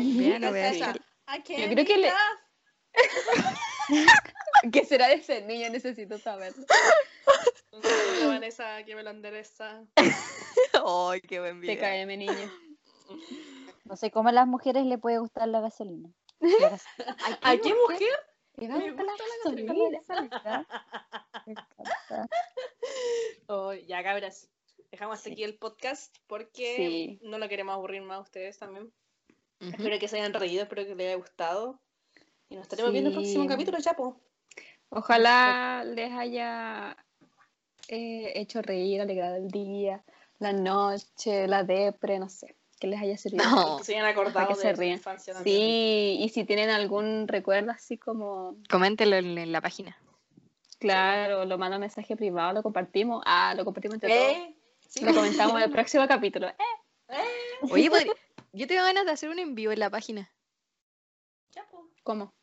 Vean, 0.50 0.98
Yo 1.36 1.68
creo 1.70 1.84
que 1.84 1.96
le-. 1.98 2.12
¿Qué 4.72 4.84
será 4.84 5.08
de 5.08 5.14
ese 5.14 5.42
niño? 5.42 5.68
Necesito 5.70 6.18
saberlo. 6.18 6.64
A 8.22 8.26
Vanessa 8.26 8.82
que 8.84 8.94
me 8.96 9.02
lo 9.02 9.10
endereza. 9.10 9.84
Ay, 10.84 11.20
qué 11.22 11.38
buen 11.40 11.60
video. 11.60 11.76
TKM 11.76 12.16
niño. 12.18 12.52
No 13.84 13.96
sé 13.96 14.10
cómo 14.10 14.28
a 14.30 14.32
las 14.32 14.46
mujeres 14.46 14.84
le 14.84 14.98
puede 14.98 15.18
gustar 15.18 15.48
la 15.48 15.60
gasolina. 15.60 16.10
La 16.40 16.70
gas- 16.70 16.84
¿A 17.42 17.56
qué 17.56 17.74
mujer? 17.74 18.08
¿Le 18.56 18.68
Me 18.68 18.90
gusta 18.90 19.04
la 19.04 19.12
gusta 19.12 19.24
la 19.24 19.34
gasolina? 19.44 20.66
Me 21.46 21.52
encanta. 21.52 22.28
Oh, 23.46 23.72
ya, 23.72 24.02
cabras. 24.02 24.48
Dejamos 24.90 25.24
aquí 25.26 25.44
el 25.44 25.56
podcast 25.58 26.16
porque 26.26 26.76
Sí. 26.76 27.18
no 27.22 27.38
lo 27.38 27.48
queremos 27.48 27.74
aburrir 27.74 28.02
más 28.02 28.18
a 28.18 28.22
ustedes 28.22 28.58
también. 28.58 28.92
Espero 29.60 29.98
que 29.98 30.08
se 30.08 30.16
hayan 30.18 30.32
reído, 30.32 30.62
espero 30.62 30.84
que 30.86 30.94
les 30.94 31.06
haya 31.08 31.16
gustado. 31.16 31.80
Y 32.48 32.54
nos 32.56 32.62
estaremos 32.62 32.92
viendo 32.92 33.10
en 33.10 33.16
el 33.16 33.22
próximo 33.22 33.46
capítulo, 33.46 33.78
Chapo. 33.80 34.20
Ojalá 34.90 35.84
les 35.84 36.10
haya 36.12 36.96
eh, 37.88 38.32
hecho 38.36 38.62
reír, 38.62 39.00
alegrado 39.00 39.36
el 39.36 39.48
día, 39.48 40.02
la 40.38 40.52
noche, 40.52 41.46
la 41.46 41.62
depre, 41.64 42.18
no 42.18 42.28
sé, 42.28 42.56
que 42.80 42.86
les 42.86 43.00
haya 43.00 43.16
servido. 43.18 43.44
No. 43.50 43.76
Que 43.78 43.84
se 43.84 43.94
hayan 43.96 44.06
acordado 44.06 44.48
que 44.48 44.54
de 44.54 44.60
se 44.60 44.74
su 44.74 44.80
rían. 44.80 44.94
infancia 44.94 45.34
también. 45.34 45.56
Sí, 45.56 46.16
y 46.20 46.28
si 46.30 46.44
tienen 46.44 46.70
algún 46.70 47.28
recuerdo 47.28 47.70
así 47.72 47.98
como, 47.98 48.56
Coméntenlo 48.70 49.16
en, 49.16 49.36
en 49.36 49.52
la 49.52 49.60
página. 49.60 49.96
claro, 50.78 51.44
lo 51.44 51.58
mandan 51.58 51.80
mensaje 51.80 52.16
privado, 52.16 52.52
lo 52.54 52.62
compartimos. 52.62 53.22
Ah, 53.26 53.52
lo 53.56 53.64
compartimos 53.64 53.96
entre 53.96 54.08
todos. 54.16 54.32
¿Eh? 54.32 54.54
Sí. 54.88 55.04
Lo 55.04 55.12
comentamos 55.14 55.56
en 55.56 55.62
el 55.64 55.70
próximo 55.70 56.06
capítulo. 56.08 56.48
Eh, 57.10 57.66
Oye, 57.70 57.90
podri- 57.90 58.12
yo 58.52 58.66
tengo 58.66 58.82
ganas 58.82 59.04
de 59.04 59.12
hacer 59.12 59.28
un 59.30 59.38
envío 59.38 59.72
en 59.72 59.80
la 59.80 59.90
página. 59.90 60.32
Chapo. 61.50 61.90
¿Cómo? 62.02 62.34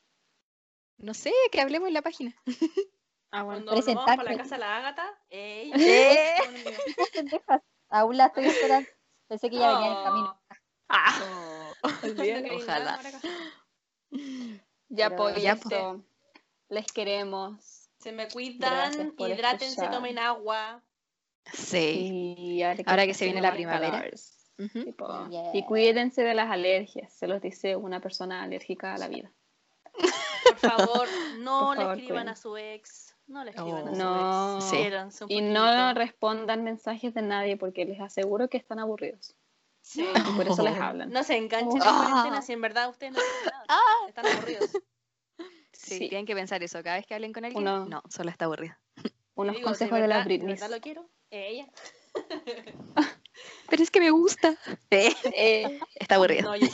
No 0.97 1.13
sé, 1.13 1.31
que 1.51 1.61
hablemos 1.61 1.87
en 1.87 1.93
la 1.93 2.01
página. 2.01 2.35
Ah, 3.31 3.43
bueno. 3.43 3.65
Cuando 3.65 3.85
vamos 3.85 4.05
para 4.05 4.23
la 4.23 4.37
casa 4.37 4.55
de 4.55 4.59
la 4.59 4.77
Ágata, 4.77 5.19
ey, 5.29 5.69
Eh. 5.75 6.37
Aún 7.89 8.15
la 8.15 8.27
estoy 8.27 8.45
esperando. 8.45 8.87
Pensé 9.27 9.49
que 9.49 9.57
ya 9.57 9.73
venía 9.73 9.91
en 9.91 9.97
el 9.97 10.03
camino. 10.05 10.41
Ah. 10.87 11.73
Olvídate. 12.01 12.51
Ojalá. 12.55 13.01
Ya 14.87 15.15
pues, 15.17 15.41
ya, 15.41 15.51
eso. 15.51 16.01
Les 16.69 16.85
queremos. 16.93 17.89
Se 17.99 18.13
me 18.13 18.29
cuidan, 18.29 19.13
hidrátense, 19.17 19.85
tomen 19.89 20.17
agua. 20.17 20.81
Sí. 21.51 22.35
Y 22.37 22.63
ahora 22.63 22.75
que, 22.77 22.83
Ahora 22.87 23.03
que 23.03 23.11
está 23.11 23.19
se 23.19 23.25
viene 23.25 23.41
la 23.41 23.51
primavera. 23.51 24.09
Tipo, 24.57 25.27
Yeah. 25.29 25.51
Y 25.55 25.63
cuídense 25.65 26.23
de 26.23 26.33
las 26.33 26.49
alergias, 26.49 27.11
se 27.13 27.27
los 27.27 27.41
dice 27.41 27.75
una 27.75 27.99
persona 27.99 28.43
alérgica 28.43 28.93
a 28.93 28.97
la 28.97 29.07
vida. 29.07 29.31
Por 30.43 30.57
favor, 30.57 31.07
no 31.39 31.67
Por 31.67 31.77
le 31.77 31.81
favor, 31.83 31.97
escriban 31.99 32.29
a 32.29 32.35
su 32.35 32.55
ex. 32.57 33.15
No 33.27 33.43
le 33.43 33.49
escriban 33.51 33.87
a 33.87 33.91
Oh. 33.91 34.61
su 34.61 34.75
No. 34.75 34.81
ex. 34.81 35.15
Sí. 35.15 35.25
Y 35.29 35.41
no 35.41 35.93
respondan 35.93 36.63
mensajes 36.63 37.13
de 37.13 37.21
nadie 37.23 37.57
porque 37.57 37.85
les 37.85 37.99
aseguro 37.99 38.47
que 38.49 38.57
están 38.57 38.79
aburridos. 38.79 39.35
Sí. 39.81 40.03
Y 40.15 40.35
por 40.35 40.47
eso 40.47 40.63
les 40.63 40.79
hablan. 40.79 41.09
No 41.11 41.23
se 41.23 41.37
enganchen 41.37 41.77
en 41.81 41.87
Ah. 41.87 42.07
cuarentena 42.09 42.41
si 42.41 42.53
en 42.53 42.61
verdad 42.61 42.89
ustedes 42.89 43.13
no 43.13 43.19
nada. 43.45 43.81
Están 44.07 44.25
aburridos. 44.27 44.69
Sí, 45.73 45.97
Sí. 45.97 46.09
tienen 46.09 46.25
que 46.25 46.33
pensar 46.35 46.63
eso. 46.63 46.81
Cada 46.83 46.95
vez 46.97 47.05
que 47.05 47.13
hablen 47.15 47.33
con 47.33 47.45
alguien, 47.45 47.61
Uno- 47.61 47.85
no, 47.85 48.01
solo 48.09 48.29
está 48.29 48.45
aburrida. 48.45 48.79
Unos 49.35 49.55
Digo, 49.55 49.67
consejos 49.67 49.95
de 49.97 50.01
verdad- 50.01 50.19
la 50.19 50.23
Britney. 50.25 50.53
verdad 50.53 50.69
lo 50.69 50.79
quiero? 50.79 51.09
Ella. 51.29 51.67
Pero 53.69 53.83
es 53.83 53.91
que 53.91 53.99
me 53.99 54.11
gusta. 54.11 54.55
Eh, 54.91 55.13
Eh, 55.35 55.79
está 55.95 56.15
aburrida. 56.15 56.43
No, 56.43 56.55
yo. 56.55 56.67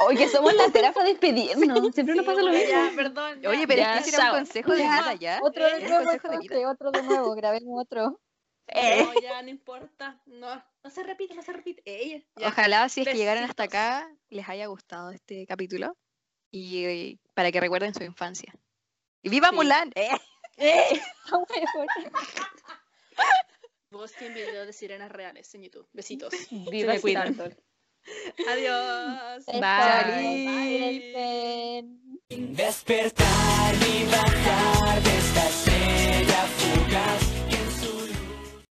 Oye, 0.00 0.18
que 0.18 0.28
somos 0.28 0.52
la 0.54 0.68
terapia 0.70 1.02
de 1.02 1.08
despedirnos. 1.10 1.94
Siempre 1.94 2.14
nos 2.14 2.24
Sí, 2.24 2.30
pasa 2.30 2.42
lo 2.42 2.50
mismo. 2.52 2.68
ya, 2.68 2.92
perdón. 2.94 3.40
ya. 3.40 3.48
Oye, 3.50 3.66
pero 3.66 3.80
Ya, 3.82 3.98
es 3.98 4.04
que 4.04 4.10
era 4.16 4.30
un 4.32 4.38
consejo 4.38 4.72
de 4.72 4.78
Ya, 4.78 4.84
vida 5.00 5.14
ya. 5.14 5.38
Otro 5.42 5.64
de 5.64 5.80
nuevo, 5.80 5.96
consejo 6.04 6.28
de 6.28 6.38
vida. 6.38 6.54
entonces, 6.56 6.74
otro 6.74 6.90
de 6.90 7.02
nuevo, 7.02 7.34
grabemos 7.34 7.82
otro. 7.82 8.20
No, 9.14 9.20
ya 9.22 9.40
no 9.42 9.48
importa. 9.48 10.20
No, 10.26 10.62
no 10.82 10.90
se 10.90 11.02
repite, 11.04 11.34
no 11.34 11.42
se 11.42 11.52
repite. 11.52 11.82
Ella. 11.86 12.20
Ojalá 12.44 12.88
si 12.88 13.02
es 13.02 13.08
que 13.08 13.14
llegaron 13.14 13.44
hasta 13.44 13.62
acá 13.62 14.10
les 14.28 14.48
haya 14.48 14.66
gustado 14.66 15.10
este 15.10 15.46
capítulo 15.46 15.96
y, 16.50 16.84
eh, 16.84 17.18
para 17.32 17.52
que 17.52 17.60
recuerden 17.60 17.94
su 17.94 18.02
infancia. 18.02 18.52
¡Y 19.22 19.28
viva 19.30 19.50
Sí. 19.50 19.54
Mulan! 19.54 19.92
¡Eh! 19.94 20.08
Huevón. 23.96 24.06
Busquen 24.06 24.34
videos 24.34 24.66
de 24.66 24.72
sirenas 24.72 25.10
reales 25.10 25.54
en 25.54 25.62
YouTube. 25.62 25.88
Besitos. 25.92 26.32
Viva. 26.70 26.96
Stardoll. 26.98 27.56
Adiós. 28.48 29.44
Bye. 29.46 31.12
cuídense. 31.14 31.84
Despertar 32.28 33.74
y 33.74 34.04
bajar 34.10 35.02
de 35.02 35.18
esta 35.18 35.48
estrella 35.48 36.46
fugaz 36.46 37.35